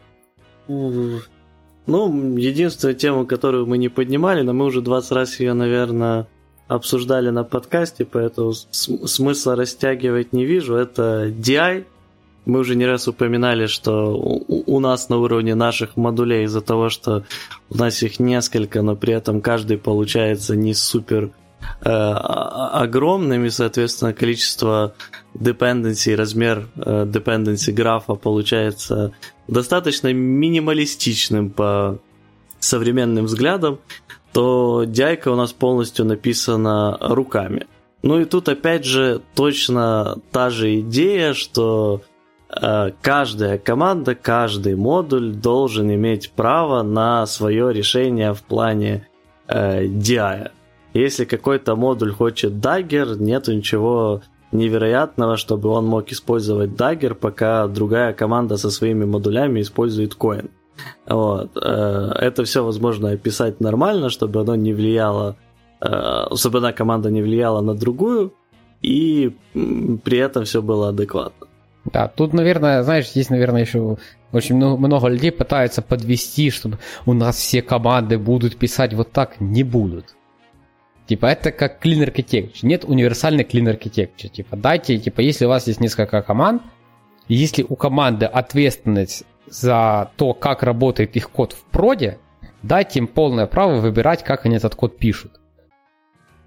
Ну, 1.88 2.38
единственная 2.38 2.96
тема, 2.96 3.26
которую 3.26 3.68
мы 3.68 3.78
не 3.78 3.90
поднимали, 3.90 4.42
но 4.42 4.54
мы 4.54 4.66
уже 4.66 4.82
20 4.82 5.12
раз 5.12 5.40
ее, 5.40 5.54
наверное, 5.54 6.28
обсуждали 6.68 7.30
на 7.30 7.44
подкасте, 7.44 8.06
поэтому 8.06 8.54
смысла 8.54 9.56
растягивать 9.56 10.34
не 10.34 10.46
вижу. 10.46 10.76
Это 10.76 11.28
DI, 11.28 11.86
мы 12.46 12.60
уже 12.60 12.76
не 12.76 12.86
раз 12.86 13.08
упоминали, 13.08 13.66
что 13.68 14.16
у, 14.16 14.80
нас 14.80 15.10
на 15.10 15.18
уровне 15.18 15.56
наших 15.56 15.98
модулей 15.98 16.44
из-за 16.44 16.62
того, 16.62 16.90
что 16.90 17.24
у 17.70 17.78
нас 17.78 18.02
их 18.04 18.20
несколько, 18.20 18.82
но 18.82 18.96
при 18.96 19.14
этом 19.14 19.42
каждый 19.42 19.78
получается 19.78 20.56
не 20.56 20.74
супер 20.74 21.32
э, 21.82 21.90
огромным, 21.90 23.46
и, 23.46 23.50
соответственно, 23.50 24.14
количество 24.14 24.94
dependency, 25.34 26.16
размер 26.16 26.68
э, 26.76 27.06
dependency 27.06 27.72
графа 27.72 28.14
получается 28.14 29.14
достаточно 29.48 30.14
минималистичным 30.14 31.50
по 31.50 32.00
современным 32.60 33.26
взглядам, 33.26 33.80
то 34.34 34.84
дяйка 34.86 35.30
у 35.30 35.36
нас 35.36 35.54
полностью 35.54 36.06
написана 36.06 36.98
руками. 37.00 37.68
Ну 38.04 38.20
и 38.20 38.26
тут 38.26 38.50
опять 38.50 38.86
же 38.86 39.22
точно 39.34 40.18
та 40.32 40.50
же 40.50 40.80
идея, 40.82 41.34
что 41.34 42.02
э, 42.50 42.92
каждая 43.02 43.58
команда, 43.58 44.14
каждый 44.14 44.76
модуль 44.76 45.34
должен 45.34 45.92
иметь 45.94 46.32
право 46.32 46.84
на 46.84 47.26
свое 47.26 47.74
решение 47.74 48.34
в 48.34 48.44
плане 48.44 49.08
э, 49.48 49.86
DI. 49.86 50.52
Если 50.94 51.26
какой-то 51.26 51.76
модуль 51.76 52.12
хочет 52.12 52.54
Dagger, 52.54 53.18
нету 53.18 53.54
ничего 53.54 54.22
невероятного, 54.52 55.38
чтобы 55.38 55.70
он 55.70 55.86
мог 55.86 56.12
использовать 56.12 56.72
Dagger, 56.72 57.14
пока 57.14 57.68
другая 57.68 58.14
команда 58.14 58.58
со 58.58 58.70
своими 58.70 59.06
модулями 59.06 59.62
использует 59.62 60.16
Coin. 60.16 60.50
Вот. 61.08 61.52
Э, 61.56 62.12
это 62.20 62.44
все 62.44 62.64
возможно 62.64 63.12
описать 63.12 63.60
нормально, 63.60 64.10
чтобы 64.10 64.42
оно 64.42 64.56
не 64.56 64.74
влияло, 64.74 65.36
э, 65.82 66.36
чтобы 66.36 66.58
одна 66.58 66.74
команда 66.74 67.12
не 67.12 67.22
влияла 67.22 67.62
на 67.62 67.74
другую, 67.76 68.34
и 68.82 69.36
при 69.54 70.18
этом 70.18 70.44
все 70.44 70.62
было 70.62 70.90
адекватно. 70.90 71.48
Да, 71.86 72.08
тут, 72.08 72.34
наверное, 72.34 72.84
знаешь, 72.84 73.12
есть, 73.14 73.30
наверное, 73.30 73.62
еще 73.62 73.98
очень 74.32 74.56
много, 74.56 74.78
много 74.78 75.08
людей 75.08 75.32
пытаются 75.32 75.82
подвести, 75.82 76.50
чтобы 76.50 76.80
у 77.06 77.14
нас 77.14 77.38
все 77.38 77.62
команды 77.62 78.18
будут 78.18 78.58
писать 78.58 78.94
вот 78.94 79.12
так, 79.12 79.40
не 79.40 79.64
будут. 79.64 80.15
Типа, 81.08 81.28
это 81.28 81.52
как 81.52 81.86
clean 81.86 82.04
architecture. 82.06 82.60
Нет 82.64 82.84
универсальной 82.86 83.44
clean 83.44 83.72
architecture. 83.72 84.30
Типа, 84.30 84.56
дайте, 84.56 84.98
типа, 84.98 85.22
если 85.22 85.46
у 85.46 85.50
вас 85.50 85.68
есть 85.68 85.80
несколько 85.80 86.22
команд, 86.22 86.64
если 87.28 87.66
у 87.68 87.76
команды 87.76 88.26
ответственность 88.26 89.24
за 89.48 90.12
то, 90.18 90.34
как 90.34 90.64
работает 90.64 91.16
их 91.16 91.30
код 91.30 91.54
в 91.54 91.64
проде, 91.66 92.18
дайте 92.64 93.00
им 93.00 93.08
полное 93.08 93.46
право 93.46 93.80
выбирать, 93.80 94.24
как 94.24 94.46
они 94.46 94.56
этот 94.56 94.76
код 94.76 94.98
пишут. 94.98 95.40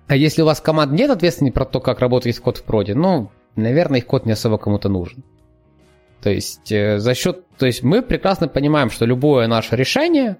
А 0.09 0.17
если 0.17 0.43
у 0.43 0.47
вас 0.47 0.61
команд 0.61 0.93
нет 0.93 1.11
ответственности 1.11 1.55
про 1.55 1.65
то, 1.65 1.81
как 1.81 2.01
работает 2.01 2.39
код 2.41 2.57
в 2.57 2.65
проде, 2.65 2.95
ну, 2.95 3.31
наверное, 3.57 3.99
их 3.99 4.07
код 4.07 4.27
не 4.27 4.33
особо 4.33 4.59
кому-то 4.59 4.89
нужен. 4.89 5.23
То 6.23 6.31
есть 6.31 6.73
э, 6.73 6.99
за 6.99 7.15
счет, 7.15 7.45
то 7.59 7.67
есть 7.67 7.83
мы 7.83 8.03
прекрасно 8.03 8.49
понимаем, 8.49 8.91
что 8.91 9.05
любое 9.05 9.47
наше 9.47 9.77
решение, 9.77 10.39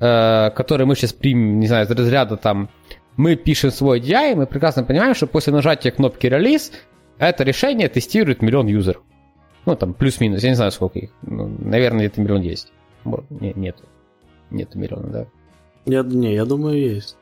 э, 0.00 0.50
которое 0.50 0.86
мы 0.86 0.96
сейчас 0.96 1.12
примем, 1.12 1.60
не 1.60 1.68
знаю, 1.68 1.86
из 1.86 1.90
разряда 1.90 2.36
там, 2.36 2.70
мы 3.16 3.36
пишем 3.36 3.70
свой 3.70 4.00
DI, 4.00 4.34
мы 4.34 4.46
прекрасно 4.46 4.82
понимаем, 4.82 5.14
что 5.14 5.26
после 5.26 5.52
нажатия 5.52 5.90
кнопки 5.90 6.26
релиз 6.26 6.72
это 7.18 7.44
решение 7.44 7.88
тестирует 7.88 8.42
миллион 8.42 8.66
юзеров. 8.66 9.02
Ну, 9.66 9.76
там, 9.76 9.92
плюс-минус, 9.92 10.42
я 10.42 10.50
не 10.50 10.56
знаю, 10.56 10.72
сколько 10.72 10.98
их. 10.98 11.10
Ну, 11.22 11.48
наверное, 11.58 12.06
это 12.06 12.20
миллион 12.20 12.40
есть. 12.40 12.72
Не, 13.04 13.52
нет. 13.54 13.76
Нет 14.50 14.74
миллиона, 14.74 15.08
да. 15.08 15.26
Я, 15.84 16.02
не, 16.02 16.34
я 16.34 16.44
думаю, 16.44 16.78
есть. 16.78 17.16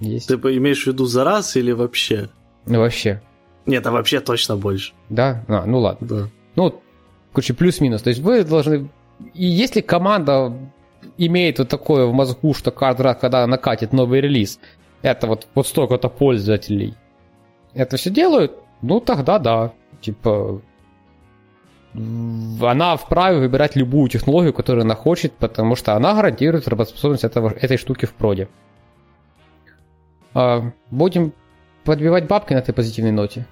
Есть. 0.00 0.28
Ты 0.28 0.34
имеешь 0.34 0.84
в 0.84 0.86
виду 0.86 1.06
за 1.06 1.24
раз 1.24 1.56
или 1.56 1.72
вообще? 1.72 2.28
Ну, 2.66 2.78
вообще. 2.78 3.22
Нет, 3.66 3.86
а 3.86 3.90
вообще 3.90 4.20
точно 4.20 4.56
больше. 4.56 4.92
Да? 5.08 5.44
А, 5.48 5.64
ну 5.66 5.78
ладно. 5.78 6.06
Да. 6.06 6.28
Ну, 6.56 6.82
короче, 7.32 7.54
плюс-минус. 7.54 8.02
То 8.02 8.10
есть 8.10 8.20
вы 8.20 8.44
должны... 8.44 8.88
И 9.34 9.44
если 9.44 9.80
команда 9.80 10.52
имеет 11.16 11.58
вот 11.58 11.68
такое 11.68 12.06
в 12.06 12.12
мозгу, 12.12 12.54
что 12.54 12.70
каждый 12.70 13.02
раз, 13.02 13.18
когда 13.20 13.46
накатит 13.46 13.92
новый 13.92 14.20
релиз, 14.20 14.58
это 15.04 15.26
вот, 15.26 15.46
вот 15.54 15.66
столько-то 15.66 16.08
пользователей, 16.08 16.94
это 17.74 17.96
все 17.96 18.10
делают, 18.10 18.52
ну 18.80 19.00
тогда 19.00 19.38
да. 19.38 19.72
Типа, 20.00 20.60
она 21.94 22.96
вправе 22.96 23.38
выбирать 23.38 23.76
любую 23.76 24.08
технологию, 24.08 24.52
которую 24.52 24.82
она 24.82 24.94
хочет, 24.94 25.32
потому 25.32 25.76
что 25.76 25.94
она 25.94 26.14
гарантирует 26.14 26.68
работоспособность 26.68 27.24
этого, 27.24 27.50
этой 27.50 27.76
штуки 27.76 28.06
в 28.06 28.14
проде. 28.14 28.48
А, 30.32 30.72
будем 30.90 31.32
подбивать 31.84 32.26
бабки 32.26 32.54
на 32.54 32.58
этой 32.58 32.72
позитивной 32.74 33.12
ноте? 33.12 33.46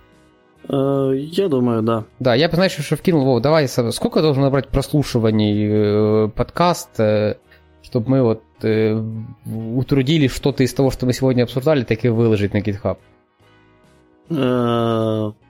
Э, 0.68 1.12
я 1.14 1.48
думаю, 1.48 1.82
да. 1.82 2.04
Да, 2.18 2.34
я 2.34 2.48
бы, 2.48 2.54
знаешь, 2.54 2.72
что 2.72 2.96
вкинул, 2.96 3.24
Вов, 3.24 3.42
давай, 3.42 3.68
сколько 3.68 4.22
должен 4.22 4.42
набрать 4.42 4.68
прослушиваний 4.68 5.68
э, 5.68 6.28
подкаст, 6.28 6.98
э, 6.98 7.36
чтобы 7.82 8.10
мы 8.10 8.22
вот 8.22 8.42
утрудили 8.64 10.28
что-то 10.28 10.62
из 10.62 10.74
того, 10.74 10.90
что 10.90 11.06
мы 11.06 11.12
сегодня 11.12 11.44
обсуждали, 11.44 11.84
так 11.84 12.04
и 12.04 12.08
выложить 12.08 12.54
на 12.54 12.58
GitHub? 12.58 12.98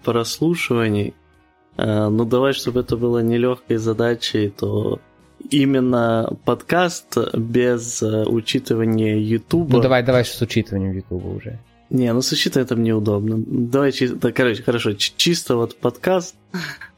прослушиваний? 0.03 1.15
Э, 1.77 2.09
ну, 2.09 2.25
давай, 2.25 2.53
чтобы 2.53 2.81
это 2.81 2.97
было 2.97 3.21
нелегкой 3.21 3.77
задачей, 3.77 4.49
то 4.51 5.01
именно 5.51 6.37
подкаст 6.45 7.17
без 7.35 8.03
э, 8.03 8.25
учитывания 8.25 9.17
Ютуба. 9.17 9.77
Ну, 9.77 9.83
давай, 9.83 10.03
давай 10.03 10.25
с 10.25 10.41
учитыванием 10.41 10.93
Ютуба 10.93 11.29
уже. 11.29 11.59
Не, 11.91 12.13
ну 12.13 12.23
с 12.23 12.33
учитыванием 12.33 12.83
неудобно. 12.83 13.43
Давай 13.47 13.93
чисто, 13.93 14.33
короче, 14.33 14.63
хорошо, 14.63 14.93
чисто 14.93 15.57
вот 15.57 15.77
подкаст 15.77 16.35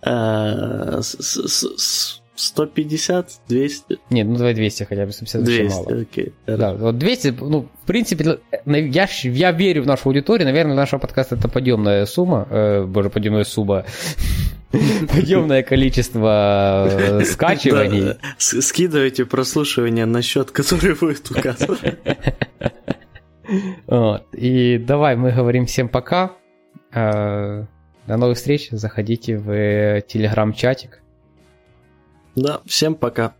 э, 0.02 1.00
с, 1.02 1.16
с, 1.20 1.78
с 1.78 2.22
150, 2.36 3.40
200? 3.48 3.98
Нет, 4.10 4.26
ну 4.26 4.36
давай 4.36 4.54
200 4.54 4.84
хотя 4.84 5.06
бы, 5.06 5.12
150 5.12 5.44
200, 5.44 5.74
мало. 5.74 6.00
окей. 6.02 6.32
Да, 6.46 6.74
вот 6.74 6.98
200, 6.98 7.34
ну, 7.40 7.68
в 7.82 7.86
принципе, 7.86 8.38
я, 8.66 9.08
я 9.22 9.52
верю 9.52 9.82
в 9.82 9.86
нашу 9.86 10.08
аудиторию, 10.08 10.46
наверное, 10.46 10.74
наш 10.74 10.90
подкаст 10.90 11.32
это 11.32 11.48
подъемная 11.48 12.06
сумма, 12.06 12.46
э, 12.50 12.84
боже, 12.84 13.10
подъемная 13.10 13.44
сумма, 13.44 13.84
подъемное 15.14 15.62
количество 15.62 16.88
э, 16.90 17.24
скачиваний. 17.24 18.14
Скидывайте 18.38 19.24
прослушивание 19.24 20.06
на 20.06 20.22
счет, 20.22 20.50
который 20.50 20.94
будет 20.94 21.30
указан. 21.30 21.78
И 24.32 24.78
давай 24.78 25.16
мы 25.16 25.30
говорим 25.30 25.66
всем 25.66 25.88
пока. 25.88 26.32
Э, 26.92 27.64
до 28.06 28.16
новых 28.16 28.36
встреч. 28.36 28.68
Заходите 28.70 29.36
в 29.36 30.02
телеграм-чатик. 30.02 31.03
Да, 32.36 32.60
всем 32.66 32.94
пока. 32.94 33.34